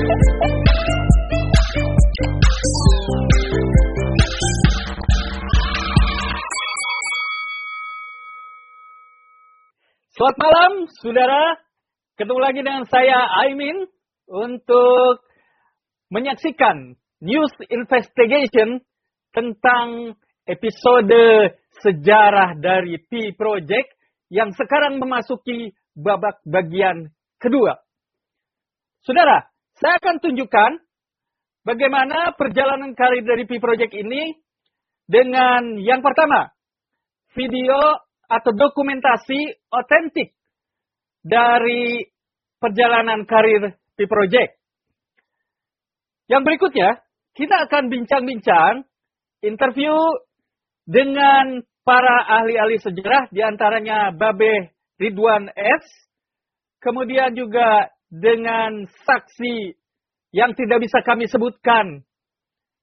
Selamat 0.00 0.16
malam, 10.40 10.88
saudara. 11.04 11.60
Ketemu 12.16 12.40
lagi 12.40 12.64
dengan 12.64 12.88
saya, 12.88 13.44
Aimin, 13.44 13.84
untuk 14.24 15.20
menyaksikan 16.08 16.96
news 17.20 17.52
investigation 17.68 18.80
tentang 19.36 20.16
episode 20.48 21.52
sejarah 21.84 22.56
dari 22.56 22.96
P 23.04 23.36
Project 23.36 23.92
yang 24.32 24.56
sekarang 24.56 24.96
memasuki 24.96 25.76
babak 25.92 26.40
bagian 26.48 27.12
kedua. 27.36 27.76
Saudara, 29.04 29.49
saya 29.80 29.96
akan 29.96 30.20
tunjukkan 30.20 30.70
bagaimana 31.64 32.36
perjalanan 32.36 32.92
karir 32.92 33.24
dari 33.24 33.48
P 33.48 33.56
Project 33.56 33.96
ini 33.96 34.36
dengan 35.08 35.80
yang 35.80 36.04
pertama, 36.04 36.52
video 37.32 37.80
atau 38.28 38.52
dokumentasi 38.54 39.56
otentik 39.72 40.36
dari 41.24 42.04
perjalanan 42.60 43.24
karir 43.24 43.74
P 43.96 44.04
Project. 44.04 44.60
Yang 46.28 46.42
berikutnya, 46.46 46.90
kita 47.34 47.66
akan 47.66 47.90
bincang-bincang 47.90 48.86
interview 49.42 49.96
dengan 50.84 51.64
para 51.82 52.22
ahli-ahli 52.38 52.78
sejarah, 52.78 53.32
di 53.32 53.40
antaranya 53.40 54.12
Babe 54.12 54.76
Ridwan 55.00 55.48
S, 55.56 55.84
kemudian 56.84 57.32
juga 57.34 57.88
dengan 58.10 58.84
saksi 59.06 59.78
yang 60.34 60.54
tidak 60.58 60.82
bisa 60.82 61.02
kami 61.06 61.30
sebutkan 61.30 62.02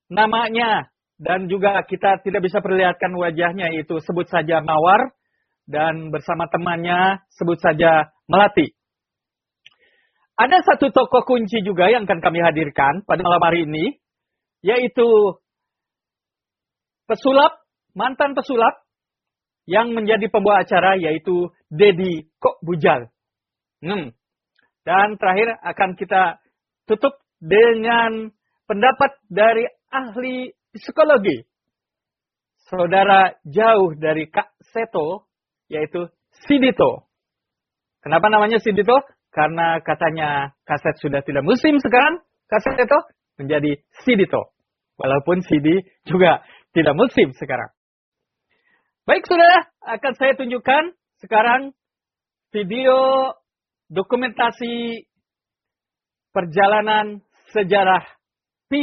namanya, 0.08 0.88
dan 1.20 1.52
juga 1.52 1.84
kita 1.84 2.24
tidak 2.24 2.48
bisa 2.48 2.64
perlihatkan 2.64 3.12
wajahnya, 3.12 3.76
itu 3.76 4.00
sebut 4.00 4.28
saja 4.32 4.64
Mawar, 4.64 5.12
dan 5.68 6.10
bersama 6.10 6.48
temannya 6.48 7.22
sebut 7.36 7.60
saja 7.60 8.12
Melati. 8.28 8.72
Ada 10.38 10.64
satu 10.64 10.94
tokoh 10.94 11.26
kunci 11.28 11.66
juga 11.66 11.90
yang 11.92 12.08
akan 12.08 12.22
kami 12.24 12.40
hadirkan 12.40 13.04
pada 13.04 13.26
malam 13.26 13.42
hari 13.44 13.66
ini, 13.68 14.00
yaitu 14.64 15.08
pesulap, 17.10 17.66
mantan 17.98 18.38
pesulap, 18.38 18.88
yang 19.68 19.92
menjadi 19.92 20.32
pembawa 20.32 20.64
acara 20.64 20.96
yaitu 20.96 21.52
Dedi 21.68 22.32
Kok 22.40 22.64
Bujal. 22.64 23.12
Hmm. 23.84 24.16
Dan 24.88 25.20
terakhir 25.20 25.60
akan 25.68 26.00
kita 26.00 26.40
tutup 26.88 27.20
dengan 27.44 28.32
pendapat 28.72 29.20
dari 29.28 29.68
ahli 29.92 30.56
psikologi. 30.72 31.44
Saudara 32.72 33.36
jauh 33.44 34.00
dari 34.00 34.32
Kak 34.32 34.56
Seto, 34.64 35.28
yaitu 35.68 36.08
Sidito. 36.48 37.04
Kenapa 38.00 38.32
namanya 38.32 38.64
Sidito? 38.64 39.04
Karena 39.28 39.84
katanya 39.84 40.56
kaset 40.64 40.96
sudah 41.04 41.20
tidak 41.20 41.44
musim 41.44 41.84
sekarang, 41.84 42.24
kaset 42.48 42.80
itu 42.80 43.00
menjadi 43.44 43.84
Sidito. 44.08 44.56
Walaupun 44.96 45.44
CD 45.44 45.84
juga 46.08 46.48
tidak 46.72 46.96
musim 46.96 47.36
sekarang. 47.36 47.76
Baik 49.04 49.28
saudara, 49.28 49.68
akan 49.84 50.14
saya 50.16 50.34
tunjukkan 50.40 50.96
sekarang 51.20 51.76
video 52.56 53.32
dokumentasi 53.88 55.08
perjalanan 56.36 57.24
sejarah 57.56 58.04
P 58.68 58.74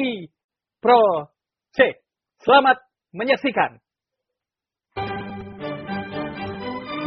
Pro 0.80 1.28
C. 1.77 2.01
Selamat 2.40 2.80
menyaksikan. 3.12 3.80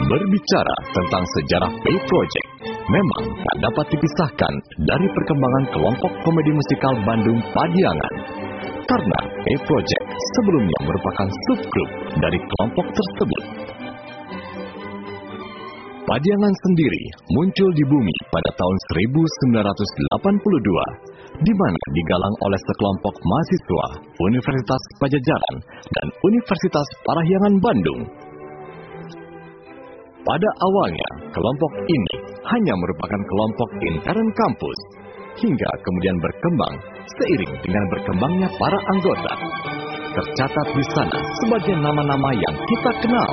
Berbicara 0.07 0.75
tentang 0.95 1.23
sejarah 1.35 1.71
P 1.83 1.85
Project, 1.99 2.49
memang 2.88 3.23
tak 3.27 3.57
dapat 3.59 3.85
dipisahkan 3.91 4.53
dari 4.88 5.07
perkembangan 5.11 5.66
kelompok 5.75 6.11
komedi 6.23 6.51
musikal 6.53 6.94
Bandung 7.03 7.41
Padiangan. 7.51 8.13
Karena 8.88 9.19
P 9.44 9.45
Project 9.67 10.05
sebelumnya 10.38 10.79
merupakan 10.88 11.27
subgrup 11.27 11.89
dari 12.23 12.39
kelompok 12.39 12.88
tersebut. 12.88 13.44
Padiangan 16.07 16.56
sendiri 16.63 17.03
muncul 17.35 17.68
di 17.75 17.84
bumi 17.84 18.16
pada 18.31 18.47
tahun 18.56 18.78
1982, 18.95 21.44
di 21.44 21.51
mana 21.51 21.81
digalang 21.91 22.35
oleh 22.47 22.59
sekelompok 22.63 23.16
mahasiswa 23.28 23.85
Universitas 24.23 24.84
Pajajaran 25.03 25.56
dan 25.68 26.07
Universitas 26.23 26.88
Parahyangan 27.03 27.59
Bandung 27.59 28.07
pada 30.28 30.50
awalnya, 30.59 31.09
kelompok 31.31 31.72
ini 31.88 32.16
hanya 32.51 32.74
merupakan 32.75 33.22
kelompok 33.24 33.69
intern 33.79 34.28
kampus, 34.35 34.79
hingga 35.39 35.69
kemudian 35.88 36.18
berkembang 36.19 36.75
seiring 37.16 37.53
dengan 37.63 37.84
berkembangnya 37.95 38.50
para 38.59 38.79
anggota. 38.91 39.34
Tercatat 40.19 40.68
di 40.75 40.85
sana 40.91 41.19
sebagai 41.44 41.75
nama-nama 41.79 42.35
yang 42.35 42.56
kita 42.59 42.91
kenal. 43.07 43.31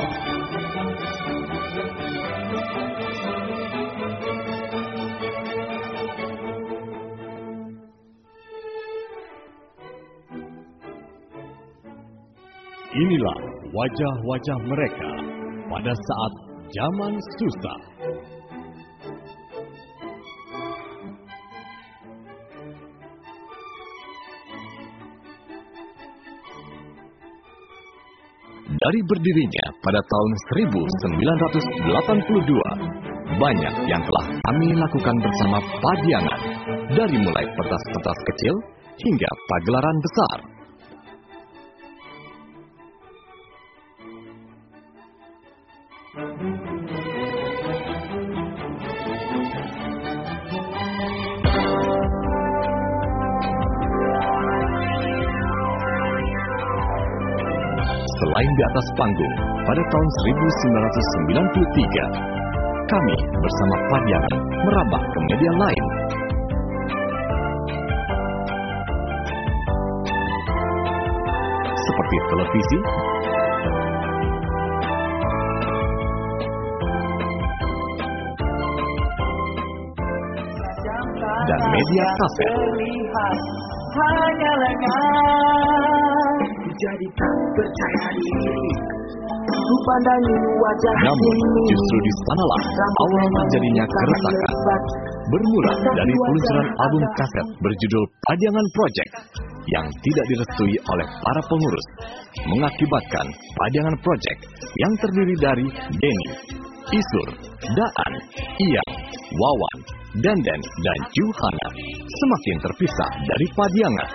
Inilah 12.95 13.39
wajah-wajah 13.75 14.59
mereka 14.71 15.11
pada 15.67 15.91
saat 15.91 16.33
zaman 16.71 17.19
susah. 17.19 17.79
Dari 28.63 29.01
berdirinya 29.11 29.65
pada 29.83 29.99
tahun 29.99 30.33
1982, 30.55 33.43
banyak 33.43 33.75
yang 33.91 34.03
telah 34.07 34.27
kami 34.39 34.71
lakukan 34.71 35.17
bersama 35.19 35.59
Padiangan, 35.83 36.41
dari 36.95 37.19
mulai 37.19 37.43
pentas-pentas 37.59 38.19
kecil 38.23 38.55
hingga 39.03 39.31
pagelaran 39.51 39.99
besar. 39.99 40.44
Atas 58.75 58.91
panggung, 58.99 59.35
pada 59.71 59.83
tahun 59.87 60.09
1993, 60.51 62.91
kami 62.91 63.17
bersama 63.39 63.75
Padiangan 63.87 64.35
merambah 64.67 64.99
ke 64.99 65.19
media 65.31 65.53
lain. 65.63 65.85
Seperti 71.71 72.17
televisi, 72.35 72.79
dan 81.47 81.61
media 81.71 82.05
kaset. 82.19 82.51
hanya 83.95 84.53
lengan 84.59 85.95
jadi 86.75 87.07
percaya 87.55 88.07
diri 88.19 88.95
ku 89.65 89.77
pandangi 89.87 90.35
wajah 90.61 90.95
Namun 91.05 91.37
justru 91.71 91.97
di 92.05 92.13
sanalah 92.27 92.63
awal 92.85 93.27
terjadinya 93.33 93.85
keretakan. 93.87 94.83
Bermula 95.25 95.73
dari 95.81 96.15
peluncuran 96.15 96.69
album 96.85 97.05
kaset 97.17 97.47
berjudul 97.65 98.05
Padiangan 98.29 98.67
Project 98.77 99.11
yang 99.73 99.87
tidak 100.05 100.25
direstui 100.29 100.77
oleh 100.93 101.09
para 101.09 101.41
pengurus, 101.49 101.87
mengakibatkan 102.45 103.27
Padiangan 103.33 103.97
Project 104.05 104.39
yang 104.77 104.93
terdiri 105.01 105.35
dari 105.41 105.67
Denny, 105.97 106.29
Isur, 106.93 107.29
Daan, 107.73 108.13
Iya, 108.61 108.85
Wawan, 109.33 109.79
Denden, 110.21 110.61
dan 110.61 110.99
Juhana 111.17 111.69
semakin 112.05 112.57
terpisah 112.61 113.11
dari 113.25 113.47
Padiangan. 113.57 114.11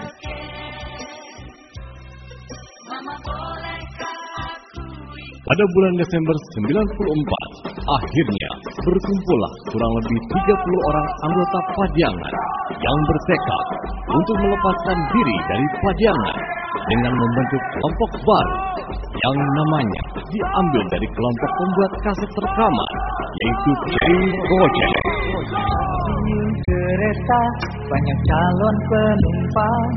Pada 5.49 5.65
bulan 5.65 5.93
Desember 5.97 6.35
94, 6.61 7.73
akhirnya 7.89 8.51
berkumpullah 8.85 9.53
kurang 9.73 9.93
lebih 9.97 10.19
30 10.45 10.45
orang 10.93 11.07
anggota 11.25 11.59
Padiangan 11.73 12.33
yang 12.69 12.97
bertekad 13.09 13.65
untuk 14.13 14.35
melepaskan 14.45 14.97
diri 15.09 15.37
dari 15.49 15.65
Padiangan 15.81 16.37
dengan 16.85 17.13
membentuk 17.17 17.61
kelompok 17.73 18.11
baru 18.29 18.57
yang 18.93 19.37
namanya 19.57 20.01
diambil 20.21 20.83
dari 20.93 21.07
kelompok 21.17 21.49
pembuat 21.57 21.91
kaset 22.05 22.31
rekaman 22.45 22.93
yaitu 23.41 23.71
K 23.73 23.93
Project. 24.53 24.93
Stasiun 25.49 26.49
kereta 26.61 27.41
banyak 27.89 28.19
calon 28.29 28.75
penumpang 28.85 29.89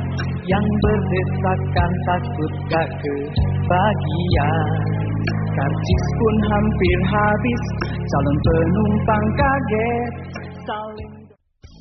yang 0.49 0.65
berdesakan 0.81 1.93
takut 2.09 2.53
gak 2.73 2.89
kebagian. 3.05 5.02
Karcis 5.31 6.05
pun 6.19 6.35
hampir 6.51 6.99
habis, 7.13 7.63
calon 8.09 8.37
penumpang 8.43 9.27
kaget 9.39 10.13
saling 10.67 11.13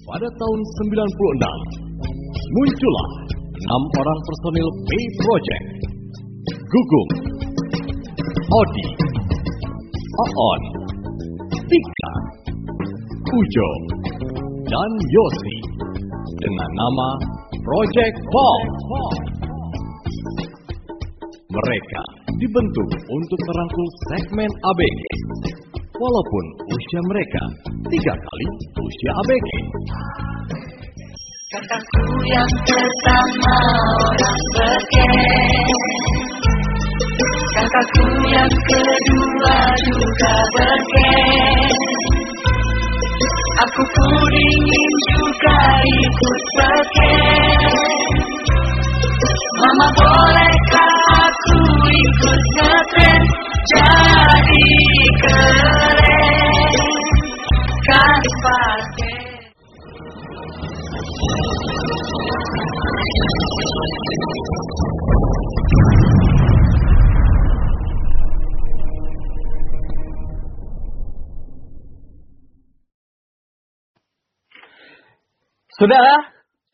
Pada 0.02 0.28
tahun 0.28 0.60
96, 0.82 2.52
muncullah 2.52 3.10
enam 3.62 3.84
orang 3.86 4.20
personil 4.26 4.68
P 4.86 4.90
Project. 5.22 5.66
Gugum, 6.72 7.08
Odi, 8.32 8.88
Oon, 10.24 10.62
Tika, 11.68 12.14
Ujo, 13.28 13.70
dan 14.72 14.92
Yosi 15.12 15.58
dengan 16.40 16.70
nama 16.80 17.10
Project 17.60 18.18
Ball. 18.32 18.62
Mereka 21.52 22.21
dibentuk 22.42 22.90
untuk 23.06 23.40
merangkul 23.46 23.88
segmen 24.10 24.50
ABG. 24.50 25.02
Walaupun 25.94 26.46
usia 26.74 27.02
mereka 27.06 27.44
tiga 27.86 28.14
kali 28.18 28.48
usia 28.82 29.12
ABG. 29.14 29.50
Kakakku 31.52 32.06
yang 32.32 32.52
pertama 32.64 33.58
orang 34.08 34.40
beken 34.56 35.14
Kakakku 37.52 38.08
yang 38.32 38.48
kedua 38.50 39.58
juga 39.84 40.34
beken 40.56 41.60
Aku 43.68 43.84
pun 43.84 44.32
ingin 44.32 44.94
juga 45.12 45.60
ikut 45.84 46.42
beken 46.56 47.74
Mama 49.60 49.88
bolehkah 50.00 50.81
Sudah, 75.82 76.14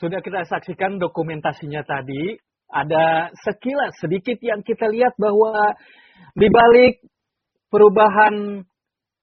sudah 0.04 0.20
kita 0.20 0.44
saksikan 0.52 1.00
dokumentasinya 1.00 1.80
tadi. 1.88 2.36
Ada 2.68 3.32
sekilas 3.48 3.96
sedikit 4.00 4.38
yang 4.44 4.60
kita 4.62 4.92
lihat 4.92 5.16
bahwa 5.16 5.76
di 6.36 6.48
balik 6.52 7.00
perubahan 7.72 8.66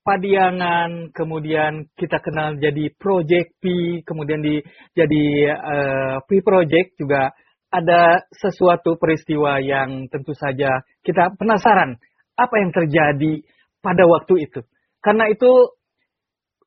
Padiangan, 0.04 1.16
kemudian 1.16 1.88
kita 1.96 2.20
kenal 2.20 2.60
jadi 2.60 2.92
Project 3.00 3.56
P, 3.56 3.64
kemudian 4.04 4.44
di 4.44 4.60
jadi 4.92 5.24
eh, 5.48 6.16
P 6.28 6.44
Project 6.44 7.00
juga 7.00 7.32
ada 7.72 8.20
sesuatu 8.28 9.00
peristiwa 9.00 9.64
yang 9.64 10.04
tentu 10.12 10.36
saja 10.36 10.84
kita 11.00 11.32
penasaran 11.40 11.96
apa 12.36 12.54
yang 12.60 12.70
terjadi 12.76 13.48
pada 13.80 14.04
waktu 14.04 14.44
itu. 14.44 14.60
Karena 15.00 15.32
itu 15.32 15.72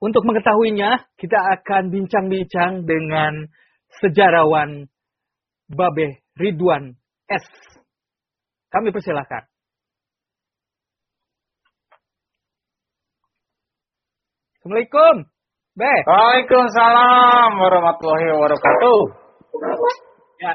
untuk 0.02 0.26
mengetahuinya, 0.26 1.06
kita 1.18 1.38
akan 1.62 1.94
bincang-bincang 1.94 2.90
dengan 2.90 3.50
sejarawan 4.02 4.90
Babe 5.70 6.26
Ridwan 6.38 6.94
S. 7.34 7.46
Kami 8.70 8.94
persilahkan. 8.94 9.50
Assalamualaikum. 14.62 15.16
Be. 15.78 15.94
Waalaikumsalam 16.06 17.52
warahmatullahi 17.58 18.26
wabarakatuh. 18.38 19.00
Ya. 20.42 20.54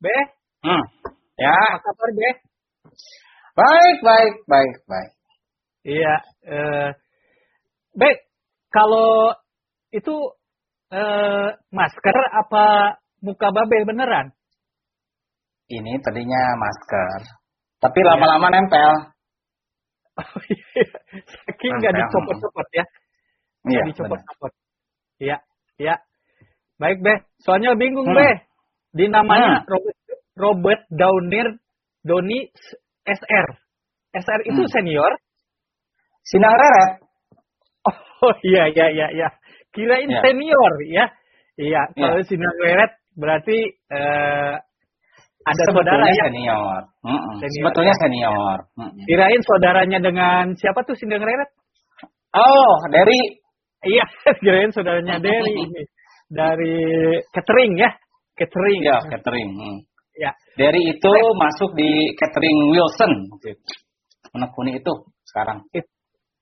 Be. 0.00 0.16
Hmm. 0.64 0.82
Ya, 1.40 1.56
Apa 1.56 1.80
kabar, 1.84 2.08
Be? 2.16 2.30
baik, 3.56 3.96
baik, 4.04 4.34
baik, 4.44 4.74
baik. 4.88 5.10
Iya. 5.84 6.14
Eh, 6.44 6.90
Be, 7.96 8.10
kalau 8.72 9.34
itu 9.90 10.14
eh, 10.92 11.48
masker 11.72 12.16
apa 12.36 12.96
muka 13.24 13.48
Babe 13.52 13.84
beneran? 13.84 14.32
Ini 15.70 16.02
tadinya 16.02 16.42
masker, 16.58 17.30
tapi 17.78 18.00
lama-lama 18.02 18.50
nempel. 18.50 19.14
Oh, 20.18 20.42
iya. 20.50 20.84
Saking 21.46 21.72
nggak 21.78 21.94
dicopot-copot 21.94 22.68
ya. 22.74 22.84
Iya, 23.70 23.80
dicopot-copot. 23.86 24.52
Iya, 25.22 25.36
iya. 25.78 25.94
Baik, 26.76 26.98
Be. 27.00 27.14
Soalnya 27.46 27.78
bingung, 27.78 28.10
Hmm. 28.10 28.18
Be. 28.18 28.30
Di 28.90 29.06
namanya 29.06 29.62
Hmm. 29.62 29.68
Robert, 29.70 29.98
Robert 30.34 30.82
Downey 30.90 31.40
Doni 32.02 32.50
SR. 33.06 33.46
SR 34.10 34.40
itu 34.50 34.62
Hmm. 34.66 34.72
senior. 34.74 35.12
Sinang 36.26 36.56
reret. 36.58 36.92
Oh, 37.86 38.34
iya, 38.50 38.68
iya, 38.74 38.86
iya, 38.90 39.06
iya. 39.14 39.28
Kirain 39.70 40.10
Iya. 40.10 40.20
senior, 40.26 40.72
ya. 40.90 41.06
Iya, 41.54 41.82
Iya. 41.94 42.08
kalau 42.10 42.20
Sinar 42.26 42.54
Weret 42.58 42.92
berarti 43.14 43.58
eh, 43.92 44.54
ada 45.40 45.62
saudara 45.72 46.04
ya. 46.04 46.24
senior. 46.28 46.80
Senior. 47.40 47.48
Sebetulnya 47.48 47.94
senior. 47.96 48.58
Kirain 49.08 49.40
saudaranya 49.40 49.98
dengan 50.04 50.44
siapa 50.56 50.84
tuh 50.84 50.92
Sinar 50.94 51.20
Weret? 51.24 51.50
Oh, 52.36 52.76
dari 52.92 53.40
Iya, 53.80 54.04
kirain 54.44 54.70
saudaranya 54.76 55.16
dari 55.16 55.56
ini. 55.56 55.82
Dari 56.28 56.76
catering 57.32 57.80
ya. 57.80 57.90
Catering. 58.36 58.80
ya 58.84 58.96
catering. 59.08 59.48
Hmm. 59.56 59.78
Ya. 60.16 60.30
Dari 60.56 60.80
itu 60.96 61.12
masuk 61.36 61.72
di 61.76 62.12
catering 62.16 62.58
Wilson. 62.76 63.12
Menekuni 64.36 64.76
itu 64.76 64.92
sekarang. 65.32 65.64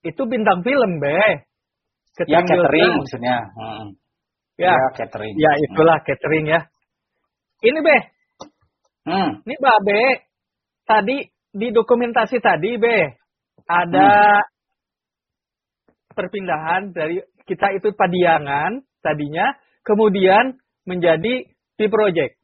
Itu 0.02 0.22
bintang 0.26 0.66
film, 0.66 0.98
Be. 0.98 1.46
Ya 2.26 2.42
catering 2.42 2.90
Wilson. 2.90 2.98
maksudnya. 3.06 3.36
Hmm. 3.54 3.86
Ya. 4.58 4.74
Ya, 4.74 4.86
catering. 4.98 5.34
Ya, 5.38 5.52
itulah 5.70 5.96
catering 6.02 6.44
ya. 6.50 6.60
Ini, 7.62 7.78
Be. 7.78 7.96
Hmm. 9.08 9.30
Ini 9.48 9.56
Babe. 9.56 10.28
Tadi 10.84 11.16
di 11.56 11.68
dokumentasi 11.72 12.36
tadi, 12.44 12.76
Be. 12.76 13.16
Ada 13.64 14.40
perpindahan 16.12 16.92
dari 16.92 17.20
kita 17.48 17.72
itu 17.76 17.92
Padiangan 17.96 18.84
tadinya, 19.00 19.56
kemudian 19.80 20.60
menjadi 20.84 21.48
P 21.76 21.78
Project. 21.88 22.36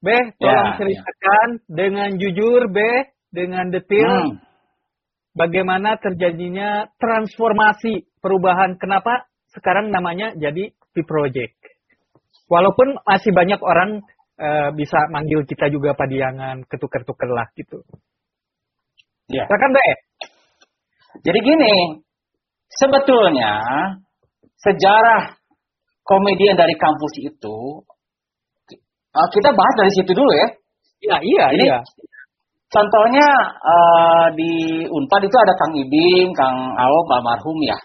Be, 0.00 0.32
tolong 0.40 0.72
Ya, 0.72 0.78
ceritakan 0.80 1.48
dengan 1.68 2.08
jujur, 2.16 2.72
Be, 2.72 3.12
dengan 3.28 3.68
detail 3.68 4.08
Hmm. 4.08 4.40
bagaimana 5.36 6.00
terjadinya 6.00 6.88
transformasi 6.96 8.08
perubahan. 8.24 8.80
Kenapa 8.80 9.28
sekarang 9.52 9.92
namanya 9.92 10.32
jadi 10.40 10.72
P 10.72 10.96
Project? 11.04 11.56
Walaupun 12.48 12.96
masih 13.04 13.30
banyak 13.30 13.60
orang 13.60 14.02
eh, 14.40 14.68
bisa 14.72 14.98
manggil 15.12 15.44
kita 15.44 15.68
juga 15.68 15.92
Padiangan, 15.92 16.64
ketuker-tuker 16.64 17.28
lah 17.28 17.46
gitu. 17.52 17.84
Ya. 19.28 19.44
Silakan, 19.46 19.70
Be. 19.76 19.88
Jadi 21.20 21.38
gini, 21.44 21.74
sebetulnya 22.80 23.52
sejarah 24.64 25.36
komedian 26.02 26.56
dari 26.56 26.74
kampus 26.74 27.12
itu 27.20 27.58
eh, 29.14 29.28
kita 29.30 29.50
bahas 29.52 29.74
dari 29.76 29.92
situ 29.92 30.12
dulu 30.16 30.32
ya. 30.32 30.48
Iya, 31.00 31.16
iya, 31.24 31.44
Ini 31.56 31.64
iya. 31.64 31.78
contohnya 32.68 33.28
eh, 33.60 34.26
di 34.36 34.52
Unpad 34.88 35.22
itu 35.28 35.36
ada 35.36 35.54
Kang 35.56 35.72
Ibing, 35.76 36.28
Kang 36.32 36.56
Awop 36.76 37.06
almarhum 37.12 37.58
ya. 37.64 37.78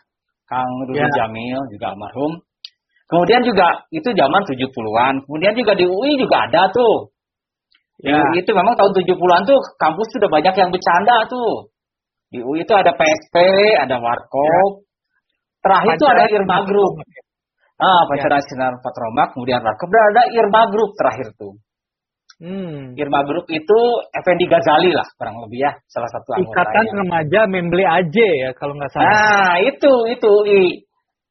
Kang 0.46 0.70
Rudi 0.86 1.02
Ya. 1.02 1.10
Jamil 1.10 1.58
juga 1.74 1.92
almarhum. 1.94 2.45
Kemudian 3.06 3.42
juga 3.46 3.86
itu 3.94 4.10
zaman 4.10 4.42
70-an. 4.50 5.14
Kemudian 5.30 5.54
juga 5.54 5.78
di 5.78 5.86
UI 5.86 6.18
juga 6.18 6.50
ada 6.50 6.70
tuh. 6.74 7.14
Di 8.02 8.10
Ya. 8.12 8.18
UI 8.18 8.42
itu 8.42 8.52
memang 8.52 8.76
tahun 8.76 8.92
70-an 8.92 9.42
tuh 9.46 9.60
kampus 9.78 10.08
sudah 10.18 10.30
banyak 10.30 10.56
yang 10.58 10.70
bercanda 10.74 11.30
tuh. 11.30 11.70
Di 12.34 12.42
UI 12.42 12.66
itu 12.66 12.74
ada 12.74 12.92
PSP, 12.98 13.36
ada 13.78 14.02
Warkop. 14.02 14.84
Terakhir 15.62 15.98
itu 15.98 16.06
ada. 16.06 16.24
Irma 16.30 16.58
Group. 16.66 16.94
Ah, 17.76 18.08
Pancasila 18.08 18.40
Sinar 18.40 18.74
Patromak, 18.80 19.36
kemudian 19.36 19.60
Rakep, 19.60 19.90
dan 19.92 20.04
ada 20.16 20.24
Irma 20.32 20.64
Group 20.72 20.96
terakhir 20.96 21.36
tuh. 21.36 21.60
Hmm. 22.40 22.96
Irma 23.00 23.24
Group 23.24 23.48
itu 23.48 23.80
Effendi 24.12 24.48
Ghazali 24.48 24.92
lah, 24.92 25.08
kurang 25.16 25.40
lebih 25.48 25.64
ya, 25.64 25.72
salah 25.88 26.08
satu 26.12 26.36
Ikatan 26.36 26.44
anggotanya. 26.44 26.92
Remaja 27.04 27.42
Memble 27.48 27.84
Aje 27.88 28.30
ya 28.44 28.50
kalau 28.56 28.76
nggak 28.76 28.92
salah. 28.92 29.08
Nah, 29.08 29.54
itu, 29.64 29.94
itu. 30.12 30.32
I. 30.48 30.64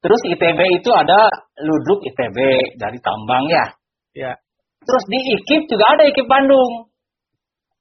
Terus 0.05 0.21
ITB 0.37 0.59
itu 0.77 0.89
ada 0.93 1.33
Ludruk 1.65 2.05
ITB 2.05 2.37
dari 2.77 3.01
Tambang 3.01 3.49
ya. 3.49 3.65
Ya. 4.13 4.37
Terus 4.85 5.03
di 5.09 5.17
IKIP 5.17 5.65
juga 5.65 5.97
ada 5.97 6.05
IKIP 6.05 6.29
Bandung. 6.29 6.93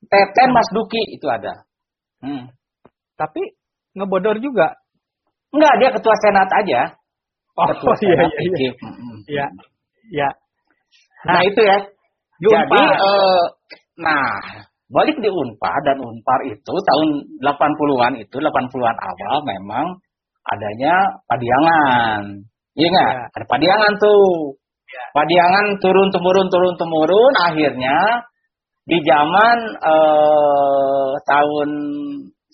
Teten 0.08 0.48
Mas 0.56 0.64
Duki 0.72 1.04
itu 1.12 1.28
ada. 1.28 1.68
Hmm. 2.24 2.48
Tapi 3.20 3.44
ngebodor 3.92 4.40
juga. 4.40 4.72
Enggak, 5.52 5.74
dia 5.76 5.90
ketua 5.92 6.16
senat 6.24 6.48
aja. 6.48 6.80
Oh 7.60 7.68
ketua 7.76 7.92
iya 7.92 8.00
senat 8.00 8.30
iya 8.32 8.40
iya. 8.40 8.48
IKIP. 8.48 8.76
Mm-mm. 8.80 9.16
Iya. 9.28 9.46
Iya. 10.08 10.28
Nah, 11.28 11.40
itu 11.44 11.60
ya. 11.60 11.76
Di 12.40 12.48
Jadi, 12.48 12.80
eh, 12.88 13.44
nah, 14.00 14.24
balik 14.88 15.20
di 15.20 15.28
Unpar 15.28 15.76
dan 15.84 16.00
Unpar 16.00 16.40
itu 16.48 16.72
tahun 16.72 17.08
80-an 17.44 18.12
itu, 18.16 18.36
80-an 18.40 18.96
awal 18.96 19.34
memang 19.44 19.86
adanya 20.44 20.94
Padiangan. 21.30 22.22
Iya 22.76 22.86
nggak? 22.90 23.10
Iya. 23.14 23.24
Ada 23.36 23.44
Padiangan 23.48 23.92
tuh. 23.96 24.58
Iya. 24.84 25.02
Padiangan 25.16 25.66
turun 25.80 26.08
temurun 26.12 26.48
turun 26.52 26.74
temurun 26.76 27.32
akhirnya 27.40 27.96
di 28.84 29.00
zaman 29.00 29.56
eh, 29.80 31.10
tahun 31.24 31.68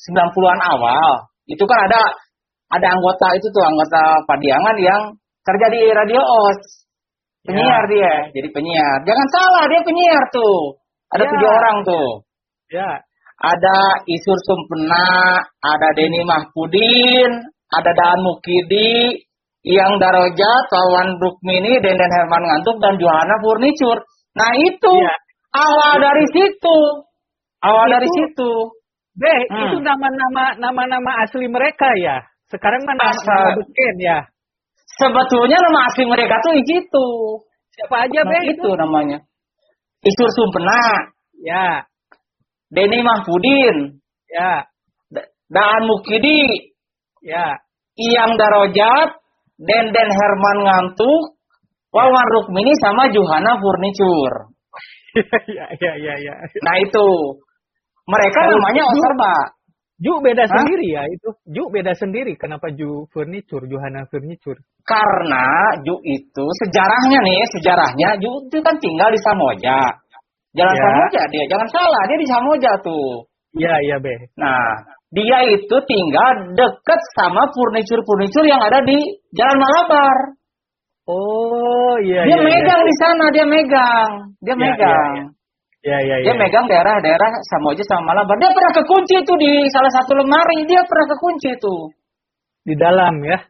90-an 0.01 0.61
awal 0.63 1.27
itu 1.51 1.65
kan 1.67 1.79
ada 1.91 2.01
ada 2.71 2.87
anggota 2.95 3.27
itu 3.35 3.47
tuh 3.51 3.63
anggota 3.67 4.03
Padiangan 4.31 4.77
yang 4.79 5.03
kerja 5.43 5.67
di 5.73 5.81
Radio 5.91 6.23
OS. 6.23 6.63
Penyiar 7.41 7.89
dia, 7.89 8.29
jadi 8.37 8.53
penyiar. 8.53 9.01
Jangan 9.09 9.27
salah, 9.33 9.65
dia 9.65 9.81
penyiar 9.81 10.25
tuh. 10.29 10.77
Ada 11.09 11.25
Ya. 11.25 11.31
tujuh 11.33 11.49
orang 11.49 11.77
tuh. 11.89 12.09
Ya. 12.69 12.91
Ada 13.41 14.05
Isur 14.05 14.37
Sumpena, 14.45 15.41
ada 15.65 15.89
Denny 15.97 16.21
Mahpudin, 16.21 17.41
ada 17.79 17.91
Daan 17.95 18.21
Mukidi, 18.27 19.15
Yang 19.61 19.93
Darojat, 20.01 20.65
Wawan 20.73 21.21
Rukmini, 21.21 21.77
Denden 21.85 22.09
Herman 22.09 22.43
Ngantuk, 22.49 22.81
dan 22.81 22.97
Johanna 22.97 23.37
Furniture. 23.45 24.01
Nah 24.33 24.51
itu 24.57 24.93
Iya. 24.97 25.15
awal 25.53 25.93
dari 26.01 26.25
situ. 26.33 26.79
Awal 27.61 27.87
Itu- 27.87 27.93
dari 27.93 28.09
situ. 28.09 28.53
Beh, 29.21 29.41
Hmm. 29.53 29.61
itu 29.69 29.77
nama-nama 29.85 30.57
nama-nama 30.57 31.11
asli 31.29 31.45
mereka 31.45 31.93
ya. 32.01 32.25
Sekarang 32.49 32.81
mah 32.89 32.97
nama, 32.97 33.53
beken 33.53 33.95
ya. 34.01 34.19
Sebetulnya 34.97 35.59
nama 35.61 35.81
asli 35.93 36.09
mereka 36.09 36.41
tuh 36.41 36.57
di 36.57 36.65
situ. 36.65 37.07
Siapa 37.77 38.09
aja 38.09 38.21
Nah, 38.25 38.31
Beh 38.33 38.43
itu 38.55 38.71
namanya. 38.81 39.19
Isur 40.01 40.29
Sumpena, 40.33 40.81
Ya, 41.41 41.85
Denny 42.73 43.01
Mahpudin, 43.05 43.97
ya, 44.29 44.65
Daan 45.51 45.83
Mukidi, 45.89 46.70
ya. 47.25 47.47
Iyang 48.01 48.33
Darojat, 48.41 49.21
Denden 49.61 50.09
Herman 50.09 50.59
Ngantuk, 50.65 51.37
Wawan 51.93 52.27
Rukmini 52.39 52.73
sama 52.81 53.11
Johanna 53.13 53.59
Furniture. 53.61 54.37
ya, 55.59 55.67
ya, 55.75 55.93
ya, 55.99 56.15
ya. 56.17 56.35
Nah 56.63 56.77
itu. 56.81 57.07
Mereka 58.07 58.41
Kalau 58.43 58.57
namanya 58.59 58.83
itu- 58.83 58.93
Oserba. 58.99 59.35
Ju 60.01 60.17
beda 60.25 60.49
Hah? 60.49 60.53
sendiri 60.57 60.97
ya 60.97 61.05
itu. 61.05 61.29
Ju 61.53 61.63
beda 61.69 61.93
sendiri. 61.93 62.33
Kenapa 62.41 62.73
Ju 62.73 63.05
Furniture, 63.13 63.69
Johanna 63.69 64.09
Furniture? 64.09 64.57
Karena 64.81 65.45
Ju 65.85 65.93
itu 66.09 66.45
sejarahnya 66.65 67.21
nih, 67.21 67.45
sejarahnya 67.53 68.09
Ju 68.17 68.49
itu 68.49 68.57
kan 68.65 68.81
tinggal 68.81 69.13
di 69.13 69.21
Samoja. 69.21 69.93
Jalan 70.57 70.73
Ya. 70.73 70.83
Samoja 70.83 71.21
dia, 71.31 71.45
jangan 71.53 71.69
salah, 71.69 72.03
dia 72.09 72.17
di 72.19 72.27
Samoja 72.27 72.71
tuh. 72.81 73.29
Iya, 73.61 73.75
iya, 73.87 73.97
Beh. 74.01 74.19
Nah, 74.41 74.83
dia 75.11 75.39
itu 75.51 75.77
tinggal 75.87 76.31
deket 76.55 77.01
sama 77.19 77.43
furniture-furniture 77.51 78.47
yang 78.47 78.63
ada 78.63 78.79
di 78.83 78.99
Jalan 79.35 79.59
Malabar. 79.59 80.17
Oh, 81.11 81.95
iya, 81.99 82.23
dia 82.23 82.39
iya. 82.39 82.45
megang 82.45 82.83
di 82.87 82.95
sana, 83.03 83.25
dia 83.35 83.43
megang. 83.43 84.11
Dia 84.39 84.55
Ya, 84.55 84.57
megang. 84.57 85.15
Iya, 85.81 85.99
iya, 86.07 86.17
iya. 86.23 86.25
Dia 86.31 86.35
megang 86.39 86.67
daerah-daerah 86.71 87.29
Samoja 87.51 87.83
sama 87.83 88.15
Malabar. 88.15 88.37
Dia 88.39 88.53
pernah 88.55 88.73
kekunci 88.79 89.15
itu 89.19 89.33
di 89.35 89.51
salah 89.75 89.91
satu 89.91 90.15
lemari, 90.15 90.63
dia 90.69 90.83
pernah 90.87 91.07
kekunci 91.11 91.49
itu. 91.59 91.77
di 92.61 92.77
dalam 92.77 93.17
ya. 93.25 93.41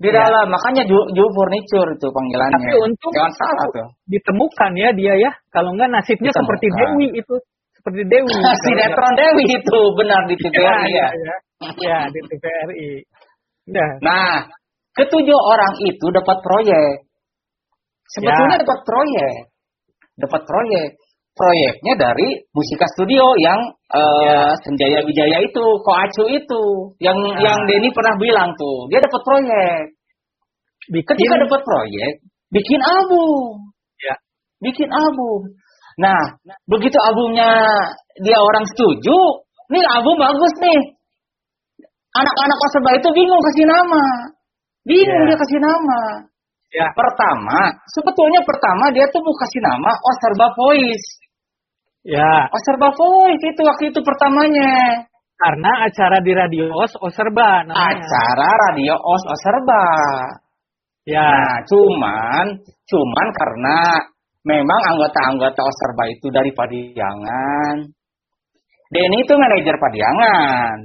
Di 0.00 0.08
Ya. 0.08 0.24
dalam, 0.24 0.48
makanya 0.48 0.86
Ju, 0.88 0.96
Ju 1.12 1.24
Furniture 1.34 1.90
itu 1.92 2.06
panggilannya. 2.08 2.54
Tapi 2.56 2.72
untung 2.80 3.12
Jangan 3.12 3.34
salah 3.36 3.66
tuh. 3.68 3.88
ditemukan 4.08 4.70
ya 4.78 4.88
dia 4.96 5.14
ya. 5.18 5.30
Kalau 5.52 5.74
enggak 5.76 5.90
nasibnya 5.92 6.30
Ditemukan. 6.32 6.40
seperti 6.40 6.66
Dewi 6.72 7.06
itu. 7.20 7.34
Seperti 7.80 8.02
Dewi. 8.12 8.28
Sinetron 8.68 9.14
Dewi 9.16 9.44
itu 9.48 9.78
benar 9.96 10.20
di 10.28 10.36
Ya, 10.36 10.44
TVRI 10.52 10.92
ya, 10.92 11.08
ya. 11.08 11.36
ya. 11.80 11.98
Di 12.12 12.20
TVRI. 12.28 12.90
Ya. 13.72 13.86
Nah, 14.04 14.44
ketujuh 15.00 15.40
orang 15.40 15.74
itu 15.88 16.06
dapat 16.12 16.36
proyek. 16.44 17.08
Sebetulnya 18.12 18.60
Ya. 18.60 18.62
dapat 18.68 18.78
proyek. 18.84 19.34
Dapat 20.20 20.42
proyek. 20.44 20.88
Proyeknya 21.30 21.94
dari 21.96 22.28
Musika 22.52 22.84
Studio 22.92 23.32
yang 23.40 23.56
eh, 23.96 24.22
Ya. 24.28 24.52
Senjaya 24.60 25.00
Wijaya 25.00 25.40
itu, 25.40 25.64
Koacu 25.80 26.28
itu, 26.28 26.62
yang 27.00 27.16
Ya. 27.16 27.48
yang 27.48 27.58
Denny 27.64 27.88
pernah 27.96 28.12
bilang 28.20 28.52
tuh, 28.60 28.92
dia 28.92 29.00
dapat 29.00 29.20
proyek. 29.24 29.80
Bikin, 30.92 31.06
Ketika 31.16 31.34
dapat 31.48 31.60
proyek, 31.64 32.12
bikin 32.52 32.80
album. 32.84 33.72
Ya. 34.04 34.14
Bikin 34.60 34.90
album. 34.92 35.54
Nah, 36.00 36.22
begitu 36.64 36.96
albumnya 36.96 37.52
dia 38.24 38.38
orang 38.40 38.64
setuju, 38.72 39.16
nih 39.68 39.84
album 39.84 40.16
bagus 40.16 40.52
nih. 40.64 40.80
Anak-anak 42.10 42.58
Oserba 42.66 42.90
itu 42.96 43.08
bingung 43.14 43.42
kasih 43.44 43.66
nama. 43.68 44.04
Bingung 44.88 45.22
Ya. 45.22 45.26
dia 45.30 45.36
kasih 45.38 45.60
nama. 45.60 46.00
Ya. 46.72 46.86
Pertama, 46.96 47.76
sebetulnya 47.92 48.40
pertama 48.48 48.88
dia 48.90 49.04
tuh 49.12 49.20
mau 49.20 49.34
kasih 49.36 49.60
nama 49.62 49.90
Oserba 49.92 50.46
Voice. 50.56 51.06
Ya, 52.02 52.48
Oserba 52.48 52.88
Voice 52.96 53.44
itu 53.44 53.60
waktu 53.60 53.84
itu 53.92 54.00
pertamanya. 54.00 55.04
karena 55.40 55.88
acara 55.88 56.20
di 56.20 56.36
radio 56.36 56.68
Os 56.68 56.92
Oserba 57.00 57.64
namanya. 57.64 57.96
Acara 57.96 58.48
radio 58.68 58.92
Os 58.92 59.24
Oserba. 59.24 59.84
Ya, 61.08 61.24
Nah, 61.24 61.64
cuman, 61.64 62.44
cuman 62.84 63.28
karena 63.32 63.76
memang 64.46 64.80
anggota-anggota 64.94 65.60
Oserba 65.60 66.04
itu 66.08 66.26
dari 66.32 66.50
Padiangan. 66.54 67.76
Denny 68.90 69.16
itu 69.22 69.34
manajer 69.38 69.76
Padiangan. 69.78 70.76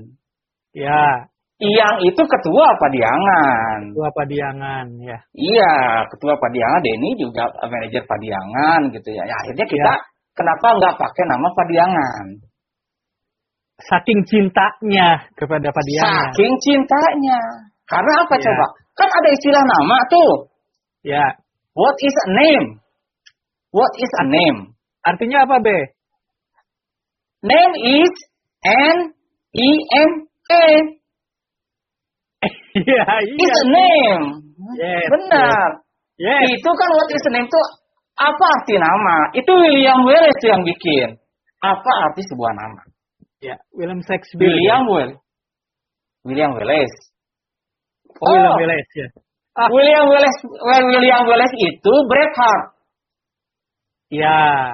ya. 0.76 1.26
Iyang 1.56 2.04
itu 2.04 2.20
ketua 2.20 2.68
Padiangan. 2.84 3.96
Dua 3.96 4.12
Padiangan 4.12 4.92
ya. 5.00 5.16
Iya, 5.32 6.04
ketua 6.12 6.36
Padiangan, 6.36 6.84
Denny 6.84 7.16
juga 7.16 7.48
manajer 7.64 8.04
Padiangan 8.04 8.92
gitu 8.92 9.10
ya. 9.16 9.24
Ya, 9.24 9.36
akhirnya 9.40 9.64
kita 9.64 9.92
Ya. 9.96 10.04
kenapa 10.36 10.68
nggak 10.76 10.96
pakai 11.00 11.24
nama 11.32 11.48
Padiangan? 11.56 12.26
Saking 13.88 14.20
cintanya 14.28 15.08
kepada 15.40 15.72
Padiangan. 15.72 16.32
Saking 16.36 16.54
cintanya. 16.60 17.40
Karena 17.88 18.14
apa 18.28 18.36
Ya. 18.36 18.44
coba? 18.52 18.66
Kan 19.00 19.10
ada 19.12 19.30
istilah 19.32 19.64
nama 19.64 19.98
tuh. 20.12 20.32
Ya. 21.08 21.24
What 21.72 21.96
is 22.04 22.16
a 22.16 22.28
name? 22.36 22.68
What 23.76 23.92
is 24.00 24.08
a 24.08 24.26
name? 24.32 24.72
Artinya 25.04 25.44
apa, 25.44 25.60
Be? 25.60 25.78
Name 27.44 27.74
is 28.00 28.14
N 28.64 28.98
E 29.52 29.70
M 30.00 30.12
A. 30.48 30.66
Iya, 32.76 33.04
Is 33.36 33.40
iya. 33.40 33.52
a 33.52 33.64
name. 33.72 34.26
Yes, 34.80 35.08
Benar. 35.12 35.68
Yes. 36.20 36.56
Itu 36.56 36.70
kan 36.72 36.90
what 36.92 37.10
is 37.12 37.24
a 37.28 37.32
name 37.36 37.48
tuh 37.52 37.66
apa 38.16 38.44
arti 38.60 38.76
nama? 38.80 39.18
Itu 39.36 39.52
William 39.52 40.08
Wallace 40.08 40.44
yang 40.48 40.64
bikin. 40.64 41.20
Apa 41.60 41.92
arti 42.08 42.24
sebuah 42.32 42.52
nama? 42.56 42.82
Ya, 43.44 43.60
William 43.76 44.00
Shakespeare. 44.04 44.40
William 44.40 44.88
Wallace. 44.88 45.20
William 46.24 46.52
Wallace. 46.56 46.96
Oh, 48.24 48.32
William 48.32 48.56
Oh. 48.56 48.60
Wallace 48.60 48.92
ya. 48.96 49.08
Ah. 49.56 49.68
William 49.72 50.06
Wallace, 50.12 50.40
William 50.96 51.22
Wallace 51.28 51.56
itu 51.60 51.94
Braveheart. 52.12 52.75
Ya. 54.10 54.72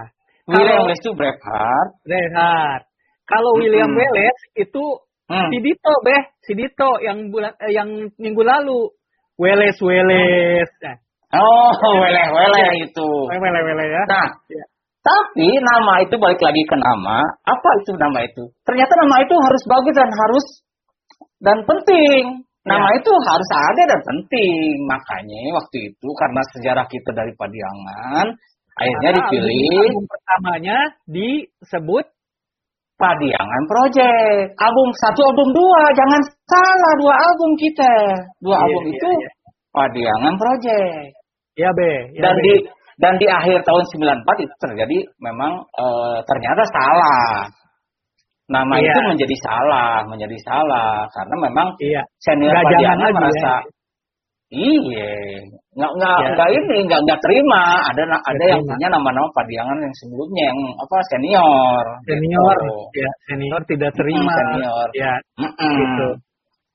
William 0.50 0.84
Wallace 0.84 1.00
itu 1.00 1.12
Braveheart. 1.16 1.90
Reinhard. 2.04 2.84
Kalau 3.30 3.52
William 3.56 3.88
Mm-mm. 3.88 4.00
Wallace 4.02 4.44
itu 4.58 4.84
Hmm. 5.32 5.48
si 5.48 5.64
Dito, 5.64 5.94
Beh. 6.04 6.22
Si 6.44 6.52
Dito 6.60 7.00
yang 7.00 7.32
bulan 7.32 7.56
eh, 7.64 7.72
yang 7.72 7.88
minggu 8.20 8.44
lalu. 8.44 8.92
Wallace, 9.40 9.80
Wallace. 9.80 10.76
Nah, 10.84 10.98
Oh, 11.40 11.72
weleh 12.04 12.28
weleh 12.36 12.68
Iya. 12.76 12.84
itu. 12.92 13.10
Wallace, 13.32 13.64
Wallace 13.64 13.88
ya. 13.96 14.04
Nah, 14.12 14.28
Ya. 14.52 14.64
tapi 15.00 15.48
nama 15.64 16.04
itu 16.04 16.20
balik 16.20 16.44
lagi 16.44 16.64
ke 16.68 16.76
nama. 16.76 17.24
Apa 17.48 17.70
itu 17.80 17.96
nama 17.96 18.20
itu? 18.28 18.44
Ternyata 18.68 18.92
nama 19.00 19.16
itu 19.24 19.36
harus 19.40 19.64
bagus 19.64 19.94
dan 19.96 20.10
harus 20.12 20.46
dan 21.40 21.58
penting. 21.64 22.44
Nama 22.68 22.88
Ya. 22.92 22.98
itu 23.00 23.12
harus 23.16 23.50
ada 23.72 23.84
dan 23.88 24.02
penting. 24.04 24.84
Makanya 24.84 25.42
waktu 25.56 25.78
itu 25.96 26.08
karena 26.20 26.42
sejarah 26.52 26.86
kita 26.92 27.16
dari 27.16 27.32
Padiangan, 27.40 28.36
akhirnya 28.82 29.10
Karena 29.14 29.18
dipilih 29.30 29.62
album, 29.86 30.04
pertamanya 30.10 30.78
disebut 31.06 32.06
Padiangan 32.98 33.64
Project. 33.66 34.54
Album 34.62 34.88
satu, 35.02 35.22
album 35.26 35.50
dua. 35.58 35.82
Jangan 35.98 36.22
salah, 36.46 36.94
dua 37.02 37.14
album 37.18 37.52
kita. 37.58 37.94
Dua 38.42 38.58
Iya, 38.58 38.64
album 38.66 38.84
iya, 38.86 38.94
itu 38.94 39.10
iya. 39.10 39.30
Padiangan 39.74 40.36
Project. 40.38 41.10
ya 41.58 41.70
be. 41.74 41.92
Ya, 42.16 42.22
dan 42.26 42.36
Be. 42.38 42.42
di 42.46 42.54
dan 43.02 43.14
di 43.18 43.28
akhir 43.28 43.58
tahun 43.66 43.84
94 43.90 44.46
itu 44.46 44.56
terjadi 44.62 44.98
memang 45.20 45.52
eh, 45.66 46.18
ternyata 46.26 46.62
salah. 46.70 47.50
Nama 48.52 48.74
Iya. 48.78 48.92
itu 48.92 49.00
menjadi 49.16 49.36
salah, 49.48 50.04
menjadi 50.06 50.38
salah 50.46 51.08
karena 51.10 51.36
memang 51.50 51.68
Iya. 51.82 52.02
senior 52.22 52.54
Padiangan 52.54 53.00
lagi 53.02 53.16
merasa 53.18 53.54
ya. 53.58 53.60
iya 54.52 55.12
nggak 55.72 55.92
nggak 55.96 56.18
Ya. 56.20 56.28
nggak 56.36 56.50
ini 56.52 56.78
nggak 56.84 57.00
nggak 57.08 57.20
terima 57.24 57.64
ada 57.88 58.04
ada 58.04 58.44
yang 58.44 58.60
punya 58.68 58.88
nama-nama 58.92 59.28
Padiangan 59.32 59.80
yang 59.80 59.94
sebelumnya 60.04 60.44
yang 60.52 60.60
apa 60.76 60.98
senior 61.08 61.86
Senior, 62.04 62.58
gitu. 62.60 63.00
ya 63.00 63.12
senior 63.32 63.62
tidak 63.72 63.92
terima. 63.96 64.32
senior. 64.36 64.88
Ya, 64.92 65.14
Mm-mm. 65.40 65.72
gitu. 65.80 66.10